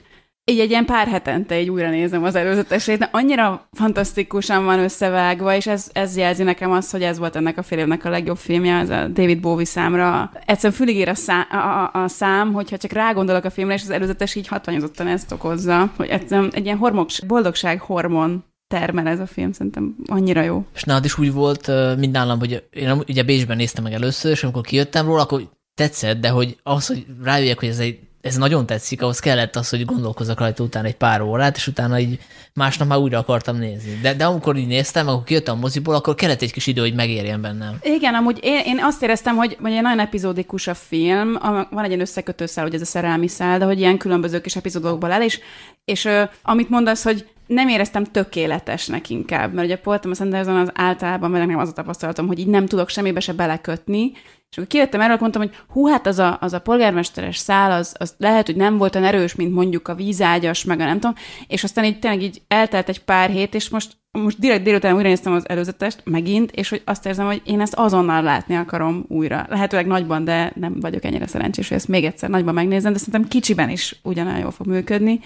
így 0.51 0.59
egy 0.59 0.69
ilyen 0.69 0.85
pár 0.85 1.07
hetente 1.07 1.59
így 1.59 1.69
újra 1.69 1.89
nézem 1.89 2.23
az 2.23 2.35
előzetesét, 2.35 2.97
de 2.97 3.09
annyira 3.11 3.67
fantasztikusan 3.71 4.65
van 4.65 4.79
összevágva, 4.79 5.55
és 5.55 5.67
ez, 5.67 5.89
ez 5.93 6.17
jelzi 6.17 6.43
nekem 6.43 6.71
azt, 6.71 6.91
hogy 6.91 7.01
ez 7.01 7.17
volt 7.17 7.35
ennek 7.35 7.57
a 7.57 7.63
fél 7.63 7.97
a 8.03 8.09
legjobb 8.09 8.37
filmje, 8.37 8.77
az 8.77 8.89
a 8.89 9.07
David 9.07 9.39
Bowie 9.39 9.65
számra. 9.65 10.31
Egyszerűen 10.45 10.79
fülig 10.79 10.95
ér 10.95 11.09
a, 11.09 11.15
szá- 11.15 11.51
a, 11.51 11.91
a, 11.93 12.03
a 12.03 12.07
szám, 12.07 12.53
hogyha 12.53 12.77
csak 12.77 12.91
rágondolok 12.91 13.43
a 13.43 13.49
filmre, 13.49 13.73
és 13.73 13.81
az 13.81 13.89
előzetes 13.89 14.35
így 14.35 14.47
hatványozottan 14.47 15.07
ezt 15.07 15.31
okozza, 15.31 15.91
hogy 15.97 16.07
egyszerűen 16.07 16.51
egy 16.53 16.65
ilyen 16.65 16.77
hormok, 16.77 17.09
boldogság 17.27 17.81
hormon 17.81 18.43
termel 18.67 19.07
ez 19.07 19.19
a 19.19 19.27
film, 19.27 19.51
szerintem 19.51 19.95
annyira 20.05 20.41
jó. 20.41 20.65
És 20.75 20.83
nálad 20.83 21.05
is 21.05 21.17
úgy 21.17 21.33
volt, 21.33 21.71
mint 21.97 22.11
nálam, 22.11 22.39
hogy 22.39 22.63
én 22.71 22.91
ugye 23.07 23.23
Bécsben 23.23 23.57
néztem 23.57 23.83
meg 23.83 23.93
először, 23.93 24.31
és 24.31 24.43
amikor 24.43 24.61
kijöttem 24.61 25.05
róla, 25.05 25.21
akkor 25.21 25.41
tetszett, 25.75 26.19
de 26.19 26.29
hogy 26.29 26.57
az, 26.63 26.87
hogy 26.87 27.05
rájöjjek, 27.23 27.59
hogy 27.59 27.69
ez 27.69 27.79
egy 27.79 27.99
ez 28.27 28.37
nagyon 28.37 28.65
tetszik, 28.65 29.01
ahhoz 29.01 29.19
kellett 29.19 29.55
az, 29.55 29.69
hogy 29.69 29.85
gondolkozzak 29.85 30.39
rajta 30.39 30.63
utána 30.63 30.87
egy 30.87 30.95
pár 30.95 31.21
órát, 31.21 31.55
és 31.55 31.67
utána 31.67 31.99
így 31.99 32.19
másnap 32.53 32.87
már 32.87 32.97
újra 32.97 33.17
akartam 33.17 33.57
nézni. 33.57 33.99
De, 34.01 34.13
de 34.13 34.25
amikor 34.25 34.55
így 34.55 34.67
néztem, 34.67 35.07
akkor 35.07 35.23
kijöttem 35.23 35.55
a 35.55 35.59
moziból, 35.59 35.95
akkor 35.95 36.15
kellett 36.15 36.41
egy 36.41 36.51
kis 36.51 36.67
idő, 36.67 36.81
hogy 36.81 36.93
megérjen 36.93 37.41
bennem. 37.41 37.77
Igen, 37.81 38.13
amúgy 38.13 38.39
én, 38.41 38.61
én 38.65 38.79
azt 38.81 39.03
éreztem, 39.03 39.35
hogy, 39.35 39.57
hogy 39.61 39.71
egy 39.71 39.81
nagyon 39.81 39.99
epizódikus 39.99 40.67
a 40.67 40.73
film, 40.73 41.37
van 41.69 41.83
egy 41.83 41.87
ilyen 41.87 41.99
összekötőszál, 41.99 42.63
hogy 42.63 42.73
ez 42.73 42.81
a 42.81 42.85
szerelmi 42.85 43.27
szál, 43.27 43.59
de 43.59 43.65
hogy 43.65 43.79
ilyen 43.79 43.97
különböző 43.97 44.41
kis 44.41 44.55
epizódokból 44.55 45.11
el, 45.11 45.23
és, 45.23 45.39
és 45.85 46.07
amit 46.41 46.69
mondasz, 46.69 47.03
hogy 47.03 47.27
nem 47.47 47.67
éreztem 47.67 48.03
tökéletesnek 48.03 49.09
inkább, 49.09 49.53
mert 49.53 49.67
ugye 49.67 49.77
Paul 49.77 49.99
Thomas 49.99 50.19
Anderson 50.19 50.55
az 50.55 50.71
általában, 50.73 51.31
mert 51.31 51.45
nekem 51.45 51.59
az 51.59 51.69
a 51.69 51.73
tapasztalatom, 51.73 52.27
hogy 52.27 52.39
így 52.39 52.47
nem 52.47 52.65
tudok 52.65 52.89
semmibe 52.89 53.19
se 53.19 53.33
belekötni, 53.33 54.11
és 54.49 54.57
akkor 54.57 54.67
kijöttem 54.67 55.01
erről, 55.01 55.17
mondtam, 55.19 55.41
hogy 55.41 55.55
hú, 55.67 55.87
hát 55.87 56.07
az 56.07 56.19
a, 56.19 56.37
az 56.41 56.53
a 56.53 56.59
polgármesteres 56.59 57.37
szál, 57.37 57.71
az, 57.71 57.95
az 57.99 58.15
lehet, 58.17 58.45
hogy 58.45 58.55
nem 58.55 58.77
volt 58.77 58.95
olyan 58.95 59.07
erős, 59.07 59.35
mint 59.35 59.53
mondjuk 59.53 59.87
a 59.87 59.95
vízágyas, 59.95 60.63
meg 60.63 60.79
a 60.79 60.85
nem 60.85 60.99
tudom, 60.99 61.15
és 61.47 61.63
aztán 61.63 61.85
így 61.85 61.99
tényleg 61.99 62.21
így 62.21 62.41
eltelt 62.47 62.89
egy 62.89 63.03
pár 63.03 63.29
hét, 63.29 63.55
és 63.55 63.69
most 63.69 63.97
most 64.11 64.39
direkt 64.39 64.63
délután 64.63 64.95
újra 64.95 65.07
néztem 65.07 65.33
az 65.33 65.49
előzetest, 65.49 66.01
megint, 66.03 66.51
és 66.51 66.69
hogy 66.69 66.81
azt 66.85 67.05
érzem, 67.05 67.25
hogy 67.25 67.41
én 67.45 67.61
ezt 67.61 67.73
azonnal 67.73 68.21
látni 68.21 68.55
akarom 68.55 69.05
újra. 69.07 69.45
Lehetőleg 69.49 69.87
nagyban, 69.87 70.23
de 70.23 70.51
nem 70.55 70.79
vagyok 70.79 71.03
ennyire 71.03 71.27
szerencsés, 71.27 71.67
hogy 71.67 71.77
ezt 71.77 71.87
még 71.87 72.05
egyszer 72.05 72.29
nagyban 72.29 72.53
megnézem, 72.53 72.93
de 72.93 72.97
szerintem 72.97 73.27
kicsiben 73.27 73.69
is 73.69 73.99
ugyanolyan 74.03 74.39
jól 74.39 74.51
fog 74.51 74.67
működni. 74.67 75.19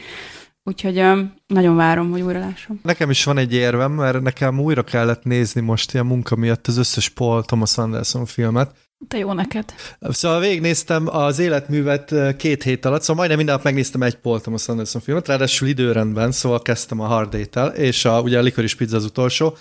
Úgyhogy 0.64 1.00
um, 1.00 1.34
nagyon 1.48 1.76
várom, 1.76 2.12
hogy 2.12 2.22
újra 2.22 2.40
lássam. 2.40 2.80
Nekem 2.84 3.10
is 3.10 3.24
van 3.24 3.38
egy 3.38 3.54
érvem, 3.54 3.92
mert 3.92 4.22
nekem 4.22 4.60
újra 4.60 4.84
kellett 4.84 5.24
nézni 5.24 5.62
most 5.62 5.94
ilyen 5.94 6.06
munka 6.06 6.36
miatt 6.36 6.68
az 6.68 6.78
összes 6.78 7.10
Paul 7.10 7.44
Thomas 7.44 7.78
Anderson 7.78 8.26
filmet, 8.26 8.76
te 9.08 9.18
jó 9.18 9.34
neked. 9.34 9.74
Szóval 10.00 10.40
végignéztem 10.40 11.16
az 11.16 11.40
életművet 11.40 12.14
két 12.38 12.64
hét 12.64 12.86
alatt, 12.86 13.02
szóval 13.02 13.16
majdnem 13.16 13.38
minden 13.38 13.56
nap 13.56 13.64
megnéztem 13.64 14.02
egy 14.02 14.16
Paul 14.16 14.42
Thomas 14.42 14.68
Anderson 14.68 15.02
filmet, 15.02 15.28
ráadásul 15.28 15.68
időrendben, 15.68 16.32
szóval 16.32 16.62
kezdtem 16.62 17.00
a 17.00 17.06
Hard 17.06 17.30
Date-tel, 17.30 17.68
és 17.68 18.06
a, 18.06 18.22
ugye 18.22 18.38
a 18.38 18.42
Licorice 18.42 18.76
Pizza 18.78 18.96
az 18.96 19.06
utolsó, 19.06 19.58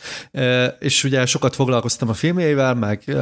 és 0.78 1.05
ugye 1.05 1.26
sokat 1.26 1.55
foglalkoztam 1.55 2.09
a 2.09 2.14
filmjeivel, 2.14 2.74
meg 2.74 3.16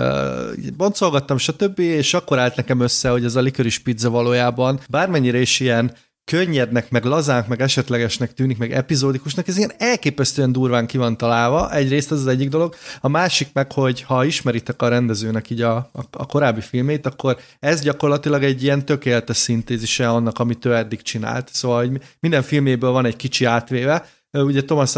boncolgattam, 0.77 1.39
stb., 1.39 1.79
és 1.79 2.15
akkor 2.15 2.39
állt 2.39 2.57
nekem 2.57 2.81
össze, 2.81 3.09
hogy 3.09 3.25
ez 3.25 3.37
a 3.37 3.41
Licorice 3.41 3.81
Pizza 3.85 4.11
valójában 4.11 4.81
bármennyire 4.89 5.41
is 5.41 5.61
ilyen 5.61 5.93
könnyednek, 6.29 6.91
meg 6.91 7.05
lazának, 7.05 7.47
meg 7.47 7.61
esetlegesnek 7.61 8.35
tűnik, 8.35 8.59
meg 8.59 8.73
epizódikusnak, 8.73 9.49
ez 9.49 9.57
ilyen 9.57 9.73
elképesztően 9.79 10.53
durván 10.53 10.87
ki 10.87 10.99
van 10.99 11.17
találva. 11.17 11.73
Egyrészt 11.73 12.11
az 12.11 12.21
az 12.21 12.27
egyik 12.27 12.49
dolog. 12.49 12.75
A 13.01 13.09
másik 13.09 13.49
meg, 13.53 13.73
hogy 13.73 14.03
ha 14.03 14.25
ismeritek 14.25 14.83
a 14.83 14.89
rendezőnek 14.89 15.51
így 15.51 15.63
a, 15.63 15.77
a, 15.77 16.03
a 16.11 16.27
korábbi 16.27 16.61
filmét, 16.61 17.07
akkor 17.07 17.39
ez 17.61 17.81
gyakorlatilag 17.81 18.43
egy 18.43 18.63
ilyen 18.63 18.85
tökéletes 18.85 19.37
szintézise 19.37 20.09
annak, 20.09 20.39
amit 20.39 20.65
ő 20.65 20.75
eddig 20.75 21.03
csinált. 21.03 21.49
Szóval 21.53 21.79
hogy 21.79 22.01
minden 22.21 22.43
filméből 22.43 22.91
van 22.91 23.07
egy 23.07 23.17
kicsi 23.17 23.45
átvéve, 23.45 24.07
ugye 24.33 24.65
Thomas, 24.65 24.93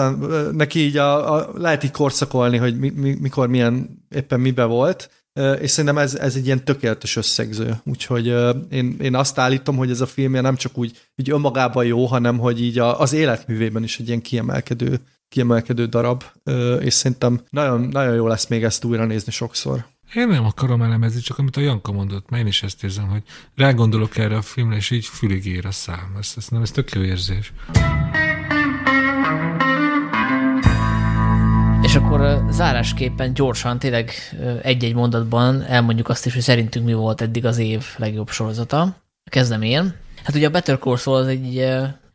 neki 0.53 0.79
így 0.79 0.97
a, 0.97 1.35
a, 1.35 1.51
lehet 1.55 1.85
így 1.85 1.91
korszakolni, 1.91 2.57
hogy 2.57 2.79
mi, 2.79 2.93
mi, 2.97 3.17
mikor 3.21 3.49
milyen 3.49 4.05
éppen 4.09 4.41
mibe 4.41 4.65
volt, 4.65 5.11
és 5.61 5.71
szerintem 5.71 5.99
ez, 5.99 6.15
ez 6.15 6.35
egy 6.35 6.45
ilyen 6.45 6.65
tökéletes 6.65 7.17
összegző. 7.17 7.81
Úgyhogy 7.85 8.27
én, 8.71 8.97
én 9.01 9.15
azt 9.15 9.39
állítom, 9.39 9.77
hogy 9.77 9.91
ez 9.91 10.01
a 10.01 10.07
filmje 10.07 10.41
nem 10.41 10.57
csak 10.57 10.79
úgy, 10.79 10.99
úgy 11.17 11.31
önmagában 11.31 11.85
jó, 11.85 12.07
hanem 12.07 12.39
hogy 12.39 12.63
így 12.63 12.79
a, 12.79 13.01
az 13.01 13.13
életművében 13.13 13.83
is 13.83 13.99
egy 13.99 14.07
ilyen 14.09 14.21
kiemelkedő 14.21 15.01
kiemelkedő 15.31 15.87
darab, 15.87 16.25
és 16.81 16.95
szerintem 16.95 17.41
nagyon, 17.51 17.81
nagyon 17.81 18.15
jó 18.15 18.27
lesz 18.27 18.47
még 18.47 18.63
ezt 18.63 18.85
újra 18.85 19.05
nézni 19.05 19.33
sokszor. 19.33 19.87
Én 20.15 20.29
nem 20.29 20.45
akarom 20.45 20.83
elemezni, 20.83 21.21
csak 21.21 21.39
amit 21.39 21.57
a 21.57 21.61
Janka 21.61 21.93
mondott, 21.93 22.31
mert 22.31 22.43
én 22.43 22.49
is 22.49 22.63
ezt 22.63 22.85
érzem, 22.85 23.09
hogy 23.09 23.23
rágondolok 23.55 24.17
erre 24.17 24.37
a 24.37 24.43
filmre, 24.43 24.77
és 24.77 24.91
így 24.91 25.05
fülig 25.07 25.47
ér 25.47 25.67
a 25.67 25.71
szám. 25.71 26.17
Ez, 26.19 26.33
ez 26.37 26.49
nem, 26.49 26.63
ez 26.63 26.71
tök 26.71 26.93
jó 26.93 27.03
érzés. 27.03 27.53
Akkor 32.21 32.53
zárásképpen 32.53 33.35
gyorsan, 33.35 33.79
tényleg 33.79 34.13
egy-egy 34.63 34.95
mondatban 34.95 35.63
elmondjuk 35.63 36.09
azt 36.09 36.27
is, 36.27 36.33
hogy 36.33 36.43
szerintünk 36.43 36.87
mi 36.87 36.93
volt 36.93 37.21
eddig 37.21 37.45
az 37.45 37.59
év 37.59 37.85
legjobb 37.97 38.29
sorozata. 38.29 38.97
Kezdem 39.31 39.63
én. 39.63 39.95
Hát 40.25 40.35
ugye 40.35 40.47
a 40.47 40.51
Better 40.51 40.79
Call 40.79 40.97
Saul 40.97 41.17
az 41.17 41.27
egy 41.27 41.69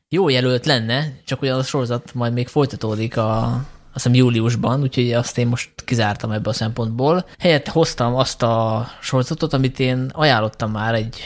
jó 0.09 0.29
jelölt 0.29 0.65
lenne, 0.65 1.11
csak 1.23 1.41
ugye 1.41 1.53
a 1.53 1.63
sorozat 1.63 2.13
majd 2.13 2.33
még 2.33 2.47
folytatódik 2.47 3.17
a, 3.17 3.43
azt 3.45 3.63
hiszem 3.93 4.13
júliusban, 4.13 4.81
úgyhogy 4.81 5.11
azt 5.13 5.37
én 5.37 5.47
most 5.47 5.69
kizártam 5.85 6.31
ebből 6.31 6.53
a 6.53 6.55
szempontból. 6.55 7.25
Helyett 7.39 7.67
hoztam 7.67 8.15
azt 8.15 8.43
a 8.43 8.87
sorozatot, 9.01 9.53
amit 9.53 9.79
én 9.79 10.09
ajánlottam 10.13 10.71
már 10.71 10.93
egy 10.93 11.19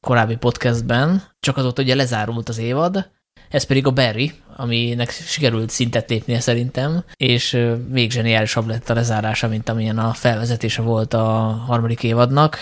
korábbi 0.00 0.36
podcastben, 0.36 1.22
csak 1.40 1.56
azóta 1.56 1.82
ugye 1.82 1.94
lezárult 1.94 2.48
az 2.48 2.58
évad, 2.58 3.10
ez 3.50 3.64
pedig 3.64 3.86
a 3.86 3.90
Barry, 3.90 4.32
aminek 4.56 5.10
sikerült 5.10 5.70
szintet 5.70 6.10
lépnie 6.10 6.40
szerintem, 6.40 7.04
és 7.16 7.66
még 7.90 8.10
zseniálisabb 8.10 8.66
lett 8.66 8.90
a 8.90 8.94
lezárása, 8.94 9.48
mint 9.48 9.68
amilyen 9.68 9.98
a 9.98 10.12
felvezetése 10.12 10.82
volt 10.82 11.14
a 11.14 11.24
harmadik 11.66 12.02
évadnak. 12.02 12.58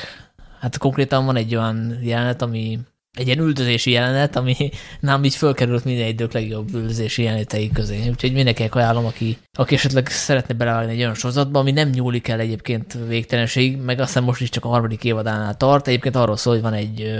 Hát 0.60 0.78
konkrétan 0.78 1.24
van 1.24 1.36
egy 1.36 1.56
olyan 1.56 1.98
jelenet, 2.02 2.42
ami 2.42 2.78
egy 3.12 3.26
ilyen 3.26 3.38
üldözési 3.38 3.90
jelenet, 3.90 4.36
ami 4.36 4.54
nem 5.00 5.24
így 5.24 5.34
fölkerült 5.34 5.84
minden 5.84 6.06
idők 6.06 6.32
legjobb 6.32 6.74
üldözési 6.74 7.22
jelenetei 7.22 7.70
közé. 7.70 8.08
Úgyhogy 8.08 8.32
mindenkinek 8.32 8.74
ajánlom, 8.74 9.04
aki, 9.04 9.38
aki 9.52 9.74
esetleg 9.74 10.08
szeretne 10.08 10.54
beleállni 10.54 10.92
egy 10.92 10.98
olyan 10.98 11.14
sorozatba, 11.14 11.58
ami 11.58 11.70
nem 11.70 11.88
nyúlik 11.88 12.28
el 12.28 12.40
egyébként 12.40 12.98
végtelenség, 13.08 13.76
meg 13.76 14.00
aztán 14.00 14.22
most 14.22 14.40
is 14.40 14.48
csak 14.48 14.64
a 14.64 14.68
harmadik 14.68 15.04
évadánál 15.04 15.56
tart. 15.56 15.88
Egyébként 15.88 16.16
arról 16.16 16.36
szól, 16.36 16.52
hogy 16.52 16.62
van 16.62 16.72
egy 16.72 17.14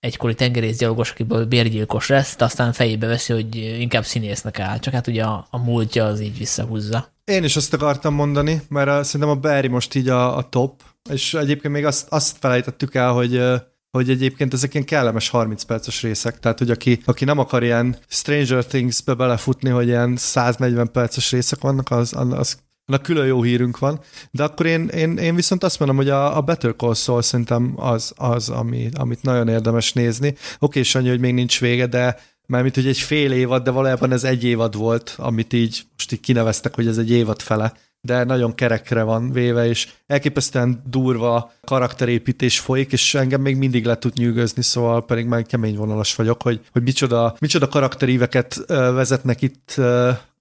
egykori 0.00 0.34
tengerészgyalogos, 0.34 1.10
akiből 1.10 1.44
bérgyilkos 1.44 2.08
lesz, 2.08 2.36
de 2.36 2.44
aztán 2.44 2.72
fejébe 2.72 3.06
veszi, 3.06 3.32
hogy 3.32 3.56
inkább 3.56 4.04
színésznek 4.04 4.58
áll, 4.58 4.78
csak 4.78 4.94
hát 4.94 5.06
ugye 5.06 5.24
a, 5.24 5.46
a 5.50 5.58
múltja 5.58 6.04
az 6.04 6.20
így 6.20 6.38
visszahúzza. 6.38 7.12
Én 7.24 7.44
is 7.44 7.56
azt 7.56 7.74
akartam 7.74 8.14
mondani, 8.14 8.62
mert 8.68 8.88
a, 8.88 9.02
szerintem 9.02 9.36
a 9.36 9.40
Barry 9.40 9.68
most 9.68 9.94
így 9.94 10.08
a, 10.08 10.36
a 10.36 10.48
top, 10.48 10.82
és 11.10 11.34
egyébként 11.34 11.74
még 11.74 11.84
azt, 11.84 12.06
azt 12.08 12.36
felejtettük 12.40 12.94
el, 12.94 13.12
hogy 13.12 13.42
hogy 13.90 14.10
egyébként 14.10 14.52
ezek 14.52 14.74
ilyen 14.74 14.86
kellemes 14.86 15.28
30 15.28 15.62
perces 15.62 16.02
részek, 16.02 16.38
tehát 16.38 16.58
hogy 16.58 16.70
aki, 16.70 17.00
aki 17.04 17.24
nem 17.24 17.38
akar 17.38 17.62
ilyen 17.62 17.96
Stranger 18.08 18.64
Things-be 18.64 19.14
belefutni, 19.14 19.70
hogy 19.70 19.86
ilyen 19.86 20.16
140 20.16 20.90
perces 20.92 21.30
részek 21.30 21.60
vannak, 21.60 21.90
az, 21.90 22.14
az 22.14 22.58
annak 22.90 23.02
külön 23.02 23.26
jó 23.26 23.42
hírünk 23.42 23.78
van, 23.78 24.00
de 24.30 24.42
akkor 24.42 24.66
én, 24.66 24.88
én, 24.88 25.16
én 25.16 25.34
viszont 25.34 25.64
azt 25.64 25.78
mondom, 25.78 25.96
hogy 25.96 26.08
a, 26.08 26.36
a 26.36 26.40
Better 26.40 26.74
Call 26.76 26.94
Saul 26.94 27.22
szerintem 27.22 27.72
az, 27.76 28.12
az 28.16 28.48
ami, 28.48 28.88
amit 28.94 29.22
nagyon 29.22 29.48
érdemes 29.48 29.92
nézni. 29.92 30.34
Oké, 30.58 30.82
Sanyi, 30.82 31.08
hogy 31.08 31.20
még 31.20 31.34
nincs 31.34 31.60
vége, 31.60 31.86
de 31.86 32.16
mert 32.46 32.62
mint 32.62 32.74
hogy 32.74 32.86
egy 32.86 32.98
fél 32.98 33.32
évad, 33.32 33.62
de 33.62 33.70
valójában 33.70 34.12
ez 34.12 34.24
egy 34.24 34.44
évad 34.44 34.76
volt, 34.76 35.14
amit 35.18 35.52
így 35.52 35.82
most 35.92 36.12
így 36.12 36.20
kineveztek, 36.20 36.74
hogy 36.74 36.86
ez 36.86 36.98
egy 36.98 37.10
évad 37.10 37.40
fele 37.40 37.72
de 38.02 38.24
nagyon 38.24 38.54
kerekre 38.54 39.02
van 39.02 39.32
véve, 39.32 39.66
és 39.66 39.88
elképesztően 40.06 40.82
durva 40.86 41.52
karakterépítés 41.64 42.58
folyik, 42.58 42.92
és 42.92 43.14
engem 43.14 43.40
még 43.40 43.56
mindig 43.56 43.84
le 43.84 43.98
tud 43.98 44.12
nyűgözni, 44.16 44.62
szóval 44.62 45.04
pedig 45.04 45.26
már 45.26 45.42
kemény 45.42 45.76
vonalas 45.76 46.14
vagyok, 46.14 46.42
hogy, 46.42 46.60
hogy 46.72 46.82
micsoda, 46.82 47.36
micsoda 47.38 47.68
karakteríveket 47.68 48.64
vezetnek 48.66 49.42
itt 49.42 49.80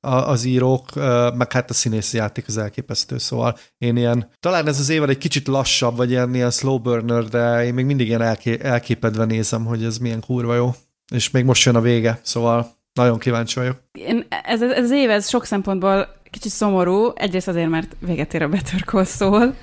az 0.01 0.43
írók, 0.43 0.93
meg 1.35 1.51
hát 1.51 1.69
a 1.69 1.73
színészi 1.73 2.17
játék 2.17 2.47
az 2.47 2.57
elképesztő, 2.57 3.17
szóval 3.17 3.57
én 3.77 3.97
ilyen, 3.97 4.29
talán 4.39 4.67
ez 4.67 4.79
az 4.79 4.89
évad 4.89 5.09
egy 5.09 5.17
kicsit 5.17 5.47
lassabb, 5.47 5.95
vagy 5.95 6.09
ilyen, 6.09 6.33
ilyen 6.33 6.51
slow 6.51 6.79
burner, 6.79 7.23
de 7.23 7.65
én 7.65 7.73
még 7.73 7.85
mindig 7.85 8.07
ilyen 8.07 8.21
elké, 8.21 8.57
elképedve 8.61 9.25
nézem, 9.25 9.65
hogy 9.65 9.83
ez 9.83 9.97
milyen 9.97 10.21
kurva 10.21 10.55
jó. 10.55 10.75
És 11.11 11.29
még 11.31 11.45
most 11.45 11.65
jön 11.65 11.75
a 11.75 11.81
vége, 11.81 12.19
szóval 12.21 12.71
nagyon 12.93 13.19
kíváncsi 13.19 13.59
vagyok. 13.59 13.81
Én, 13.91 14.25
ez, 14.43 14.61
ez 14.61 14.83
az 14.83 14.91
év, 14.91 15.09
ez 15.09 15.29
sok 15.29 15.45
szempontból 15.45 16.17
kicsit 16.29 16.51
szomorú, 16.51 17.11
egyrészt 17.15 17.47
azért, 17.47 17.69
mert 17.69 17.95
véget 17.99 18.33
ér 18.33 18.41
a 18.41 18.47
Better 18.47 18.83
Call 18.83 19.05
Saul, 19.05 19.55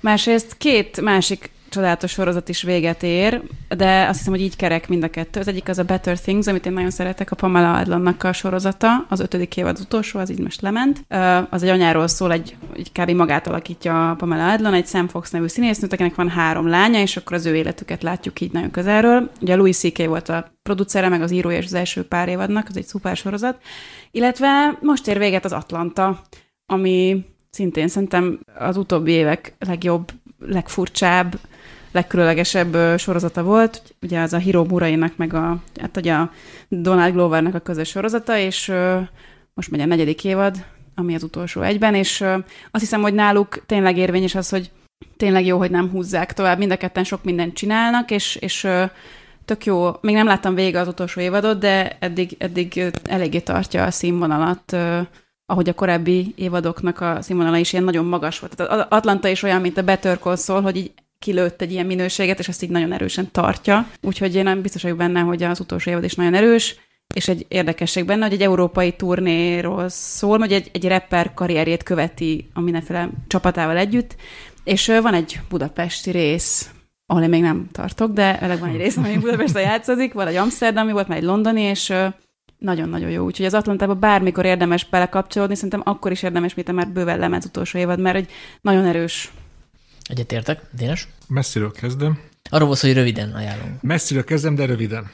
másrészt 0.00 0.56
két 0.56 1.00
másik 1.00 1.50
csodálatos 1.68 2.10
sorozat 2.10 2.48
is 2.48 2.62
véget 2.62 3.02
ér, 3.02 3.42
de 3.76 4.06
azt 4.06 4.18
hiszem, 4.18 4.32
hogy 4.32 4.42
így 4.42 4.56
kerek 4.56 4.88
mind 4.88 5.02
a 5.02 5.08
kettő. 5.08 5.40
Az 5.40 5.48
egyik 5.48 5.68
az 5.68 5.78
a 5.78 5.82
Better 5.82 6.20
Things, 6.20 6.46
amit 6.46 6.66
én 6.66 6.72
nagyon 6.72 6.90
szeretek, 6.90 7.30
a 7.30 7.36
Pamela 7.36 7.72
Adlannak 7.72 8.22
a 8.22 8.32
sorozata, 8.32 9.06
az 9.08 9.20
ötödik 9.20 9.56
évad 9.56 9.74
az 9.74 9.80
utolsó, 9.80 10.18
az 10.18 10.30
így 10.30 10.38
most 10.38 10.60
lement. 10.60 11.04
Az 11.50 11.62
egy 11.62 11.68
anyáról 11.68 12.06
szól, 12.06 12.32
egy, 12.32 12.56
egy 12.76 12.92
kb. 12.92 13.10
magát 13.10 13.46
alakítja 13.46 14.10
a 14.10 14.14
Pamela 14.14 14.52
Adlan, 14.52 14.74
egy 14.74 14.86
Sam 14.86 15.08
Fox 15.08 15.30
nevű 15.30 15.46
színésznőt, 15.46 15.92
akinek 15.92 16.14
van 16.14 16.28
három 16.28 16.68
lánya, 16.68 17.00
és 17.00 17.16
akkor 17.16 17.36
az 17.36 17.46
ő 17.46 17.56
életüket 17.56 18.02
látjuk 18.02 18.40
így 18.40 18.52
nagyon 18.52 18.70
közelről. 18.70 19.30
Ugye 19.40 19.54
Louis 19.54 19.76
C.K. 19.76 20.06
volt 20.06 20.28
a 20.28 20.52
producere, 20.62 21.08
meg 21.08 21.22
az 21.22 21.30
írója 21.30 21.58
és 21.58 21.64
az 21.64 21.74
első 21.74 22.04
pár 22.04 22.28
évadnak, 22.28 22.66
az 22.68 22.76
egy 22.76 22.86
szuper 22.86 23.16
sorozat. 23.16 23.62
Illetve 24.10 24.78
most 24.80 25.08
ér 25.08 25.18
véget 25.18 25.44
az 25.44 25.52
Atlanta, 25.52 26.22
ami 26.66 27.24
szintén 27.50 27.88
szerintem 27.88 28.38
az 28.58 28.76
utóbbi 28.76 29.10
évek 29.10 29.54
legjobb, 29.58 30.10
legfurcsább, 30.38 31.38
legkülönlegesebb 31.98 32.98
sorozata 32.98 33.42
volt, 33.42 33.94
ugye 34.02 34.20
az 34.20 34.32
a 34.32 34.38
Hiro 34.38 34.64
Murainak, 34.64 35.16
meg 35.16 35.34
a, 35.34 35.62
hát 35.80 35.96
ugye 35.96 36.12
a 36.12 36.30
Donald 36.68 37.12
Glovernek 37.12 37.54
a 37.54 37.58
közös 37.58 37.88
sorozata, 37.88 38.36
és 38.38 38.72
most 39.54 39.70
megy 39.70 39.80
a 39.80 39.86
negyedik 39.86 40.24
évad, 40.24 40.64
ami 40.94 41.14
az 41.14 41.22
utolsó 41.22 41.62
egyben, 41.62 41.94
és 41.94 42.20
azt 42.70 42.82
hiszem, 42.82 43.00
hogy 43.00 43.14
náluk 43.14 43.66
tényleg 43.66 43.96
érvényes 43.96 44.34
az, 44.34 44.48
hogy 44.48 44.70
tényleg 45.16 45.46
jó, 45.46 45.58
hogy 45.58 45.70
nem 45.70 45.90
húzzák 45.90 46.32
tovább, 46.32 46.58
mind 46.58 46.70
a 46.70 46.76
ketten 46.76 47.04
sok 47.04 47.24
mindent 47.24 47.54
csinálnak, 47.54 48.10
és, 48.10 48.36
és 48.36 48.68
tök 49.44 49.64
jó, 49.64 49.90
még 50.00 50.14
nem 50.14 50.26
láttam 50.26 50.54
vége 50.54 50.80
az 50.80 50.88
utolsó 50.88 51.20
évadot, 51.20 51.58
de 51.58 51.96
eddig, 52.00 52.36
eddig 52.38 52.92
eléggé 53.04 53.38
tartja 53.40 53.84
a 53.84 53.90
színvonalat, 53.90 54.76
ahogy 55.46 55.68
a 55.68 55.74
korábbi 55.74 56.32
évadoknak 56.36 57.00
a 57.00 57.18
színvonala 57.22 57.56
is 57.56 57.72
ilyen 57.72 57.84
nagyon 57.84 58.04
magas 58.04 58.38
volt. 58.38 58.56
Tehát 58.56 58.92
Atlanta 58.92 59.28
is 59.28 59.42
olyan, 59.42 59.60
mint 59.60 59.78
a 59.78 59.82
Better 59.82 60.18
Call 60.18 60.36
Saul, 60.36 60.62
hogy 60.62 60.76
így 60.76 60.92
kilőtt 61.18 61.62
egy 61.62 61.72
ilyen 61.72 61.86
minőséget, 61.86 62.38
és 62.38 62.48
ezt 62.48 62.62
így 62.62 62.70
nagyon 62.70 62.92
erősen 62.92 63.30
tartja. 63.32 63.90
Úgyhogy 64.02 64.34
én 64.34 64.42
nem 64.42 64.62
biztos 64.62 64.82
vagyok 64.82 64.96
benne, 64.96 65.20
hogy 65.20 65.42
az 65.42 65.60
utolsó 65.60 65.90
évad 65.90 66.04
is 66.04 66.14
nagyon 66.14 66.34
erős, 66.34 66.76
és 67.14 67.28
egy 67.28 67.46
érdekesség 67.48 68.04
benne, 68.04 68.24
hogy 68.24 68.34
egy 68.34 68.42
európai 68.42 68.92
turnéról 68.92 69.88
szól, 69.88 70.38
hogy 70.38 70.52
egy, 70.52 70.70
egy 70.72 70.88
rapper 70.88 71.34
karrierjét 71.34 71.82
követi 71.82 72.48
a 72.52 72.60
mindenféle 72.60 73.10
csapatával 73.26 73.76
együtt, 73.76 74.16
és 74.64 74.86
van 74.86 75.14
egy 75.14 75.40
budapesti 75.48 76.10
rész, 76.10 76.70
ahol 77.06 77.22
én 77.22 77.28
még 77.28 77.40
nem 77.40 77.68
tartok, 77.72 78.12
de 78.12 78.40
eleg 78.40 78.58
van 78.58 78.68
egy 78.68 78.76
rész, 78.76 78.96
ami 78.96 79.18
Budapesten 79.18 79.62
játszik, 79.62 80.12
van 80.12 80.26
egy 80.26 80.36
Amsterdami, 80.36 80.92
volt 80.92 81.08
már 81.08 81.18
egy 81.18 81.24
londoni, 81.24 81.60
és 81.60 81.92
nagyon-nagyon 82.58 83.10
jó. 83.10 83.24
Úgyhogy 83.24 83.46
az 83.46 83.54
Atlantában 83.54 84.00
bármikor 84.00 84.44
érdemes 84.44 84.88
belekapcsolódni, 84.88 85.54
szerintem 85.54 85.82
akkor 85.84 86.10
is 86.10 86.22
érdemes, 86.22 86.54
mint 86.54 86.72
már 86.72 86.88
bőven 86.88 87.18
lemez 87.18 87.44
utolsó 87.44 87.78
évad, 87.78 88.00
mert 88.00 88.16
egy 88.16 88.30
nagyon 88.60 88.84
erős 88.84 89.32
Egyetértek. 90.08 90.62
Dénes? 90.72 91.08
Messziről 91.28 91.72
kezdem. 91.72 92.20
Arról 92.50 92.66
volt, 92.66 92.80
hogy 92.80 92.92
röviden 92.92 93.32
ajánlom. 93.34 93.78
Messziről 93.80 94.24
kezdem, 94.24 94.54
de 94.54 94.64
röviden. 94.64 95.10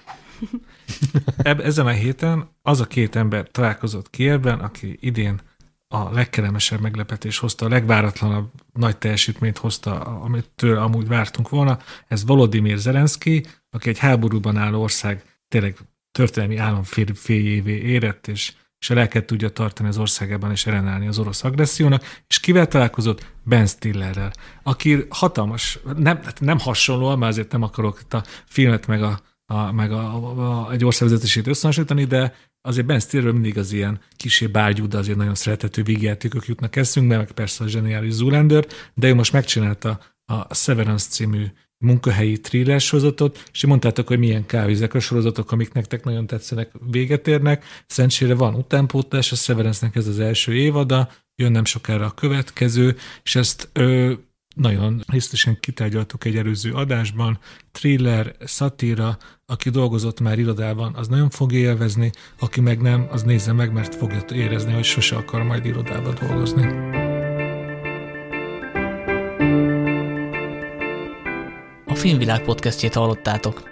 Eb- 1.37 1.61
ezen 1.61 1.87
a 1.87 1.91
héten 1.91 2.49
az 2.63 2.81
a 2.81 2.87
két 2.87 3.17
ember 3.17 3.49
találkozott 3.51 4.11
Kievben, 4.11 4.61
aki 4.61 4.99
idén 5.01 5.41
a 5.89 6.13
legkellemesebb 6.13 6.81
meglepetés 6.81 7.39
hozta, 7.39 7.67
a 7.67 7.69
legváratlanabb 7.69 8.51
nagy 8.73 8.97
teljesítményt 8.97 9.59
hozta, 9.59 10.01
amit 10.01 10.51
tőle 10.55 10.81
amúgy 10.81 11.09
vártunk 11.09 11.49
volna. 11.49 11.79
Ez 12.09 12.25
Volodymyr 12.25 12.79
Zelenszky, 12.79 13.45
aki 13.71 13.89
egy 13.89 13.99
háborúban 13.99 14.57
álló 14.57 14.83
ország 14.83 15.25
tényleg 15.49 15.77
történelmi 16.13 16.57
államféljévé 16.57 17.77
érett, 17.77 18.29
és 18.29 18.53
és 18.85 18.91
a 18.91 18.95
lelket 18.95 19.25
tudja 19.25 19.49
tartani 19.49 19.89
az 19.89 19.99
országában 19.99 20.51
és 20.51 20.67
ellenállni 20.67 21.07
az 21.07 21.19
orosz 21.19 21.45
agressziónak, 21.45 22.23
és 22.27 22.41
kivel 22.41 22.69
találkozott? 22.69 23.27
Ben 23.43 23.67
Stillerrel, 23.67 24.33
aki 24.63 25.07
hatalmas, 25.09 25.79
nem, 25.97 26.21
hát 26.23 26.41
nem 26.41 26.59
hasonló, 26.59 27.17
mert 27.17 27.33
azért 27.33 27.53
nem 27.53 27.63
akarok 27.63 27.99
itt 28.01 28.15
a 28.15 28.25
filmet 28.47 28.87
meg, 28.87 29.03
a, 29.03 29.21
a, 29.47 29.73
meg 29.73 29.93
a, 29.93 29.99
a, 29.99 30.67
a, 30.67 30.73
egy 30.73 30.85
országvezetését 30.85 31.47
összehasonlítani, 31.47 32.05
de 32.05 32.35
azért 32.61 32.87
Ben 32.87 33.01
Stillerről 33.01 33.33
mindig 33.33 33.59
az 33.59 33.73
ilyen 33.73 34.01
kisé 34.17 34.47
bárgyú, 34.47 34.89
de 34.89 34.99
azért 34.99 35.19
nagyon 35.19 35.35
szeretető 35.35 35.83
vígjátékok 35.83 36.47
jutnak 36.47 36.77
eszünkbe, 36.77 37.17
meg 37.17 37.33
persze 37.33 37.65
a 37.65 37.69
zseniális 37.69 38.13
Zoolander, 38.13 38.67
de 38.95 39.09
ő 39.09 39.15
most 39.15 39.33
megcsinálta 39.33 40.01
a 40.25 40.55
Severance 40.55 41.09
című 41.09 41.47
munkahelyi 41.79 42.41
thriller 42.41 42.81
sorozatot, 42.81 43.43
és 43.53 43.67
mondtátok, 43.67 44.09
hogy 44.09 44.19
milyen 44.19 44.47
kávézek 44.47 44.95
a 44.95 45.01
sorozatok, 45.01 45.53
amik 45.53 45.73
nektek 45.73 46.05
nagyon 46.05 46.27
tetszenek, 46.27 46.71
véget 46.91 47.29
érnek. 47.29 47.65
Szentsére 47.87 48.35
van 48.35 48.55
utánpótlás, 48.55 49.33
a 49.33 49.37
severance 49.37 49.91
ez 49.95 50.07
az 50.07 50.19
első 50.19 50.55
évada, 50.55 51.09
jön 51.37 51.53
nem 51.53 51.65
sokára 51.65 52.07
a 52.07 52.11
következő, 52.11 52.97
és 53.23 53.37
ezt 53.37 53.69
ö, 53.73 54.13
nagyon 54.55 55.03
részletesen 55.07 55.59
kitárgyaltuk 55.61 56.25
egy 56.25 56.37
előző 56.37 56.73
adásban. 56.73 57.39
Thriller, 57.73 58.37
szatíra, 58.45 59.19
aki 59.47 59.71
dolgozott 59.71 60.21
már 60.21 60.39
irodában, 60.39 60.95
az 60.95 61.09
nagyon 61.09 61.31
fogja 61.31 61.59
élvezni, 61.59 62.11
aki 62.39 62.61
meg 62.61 62.81
nem, 62.81 63.07
az 63.11 63.23
nézze 63.23 63.53
meg, 63.53 63.73
mert 63.73 63.95
fogja 63.95 64.25
érezni, 64.33 64.73
hogy 64.73 64.85
sose 64.85 65.17
akar 65.17 65.43
majd 65.43 65.65
irodába 65.65 66.13
dolgozni. 66.13 67.04
Filmvilág 72.05 72.43
podcastjét 72.43 72.95
hallottátok. 72.95 73.69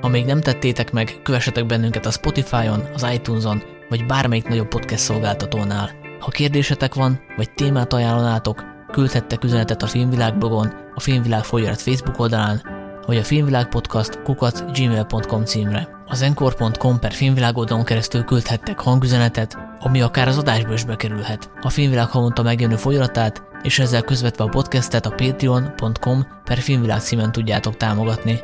Ha 0.00 0.08
még 0.08 0.24
nem 0.24 0.40
tettétek 0.40 0.92
meg, 0.92 1.20
kövessetek 1.22 1.66
bennünket 1.66 2.06
a 2.06 2.10
Spotify-on, 2.10 2.82
az 2.94 3.06
iTunes-on, 3.12 3.62
vagy 3.88 4.06
bármelyik 4.06 4.48
nagyobb 4.48 4.68
podcast 4.68 5.02
szolgáltatónál. 5.02 5.90
Ha 6.20 6.30
kérdésetek 6.30 6.94
van, 6.94 7.20
vagy 7.36 7.52
témát 7.52 7.92
ajánlanátok, 7.92 8.64
küldhettek 8.92 9.44
üzenetet 9.44 9.82
a 9.82 9.86
Filmvilág 9.86 10.38
blogon, 10.38 10.72
a 10.94 11.00
Filmvilág 11.00 11.44
folyarat 11.44 11.82
Facebook 11.82 12.18
oldalán, 12.18 12.62
vagy 13.06 13.16
a 13.16 13.24
Filmvilág 13.24 13.68
Podcast 13.68 14.22
kukat 14.22 14.64
gmail.com 14.72 15.44
címre. 15.44 15.88
Az 16.06 16.22
encore.com 16.22 16.98
per 16.98 17.12
filmvilág 17.12 17.56
oldalon 17.56 17.84
keresztül 17.84 18.24
küldhettek 18.24 18.80
hangüzenetet, 18.80 19.58
ami 19.78 20.00
akár 20.00 20.28
az 20.28 20.38
adásba 20.38 20.72
is 20.72 20.84
bekerülhet. 20.84 21.50
A 21.60 21.70
Filmvilág 21.70 22.08
havonta 22.08 22.42
megjelenő 22.42 22.76
folyaratát, 22.76 23.42
és 23.64 23.78
ezzel 23.78 24.02
közvetve 24.02 24.44
a 24.44 24.48
podcastet 24.48 25.06
a 25.06 25.10
patreon.com 25.10 26.26
per 26.44 26.58
filmvilág 26.58 27.00
címen 27.00 27.32
tudjátok 27.32 27.76
támogatni. 27.76 28.40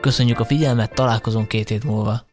Köszönjük 0.00 0.40
a 0.40 0.44
figyelmet, 0.44 0.94
találkozunk 0.94 1.48
két 1.48 1.68
hét 1.68 1.84
múlva. 1.84 2.20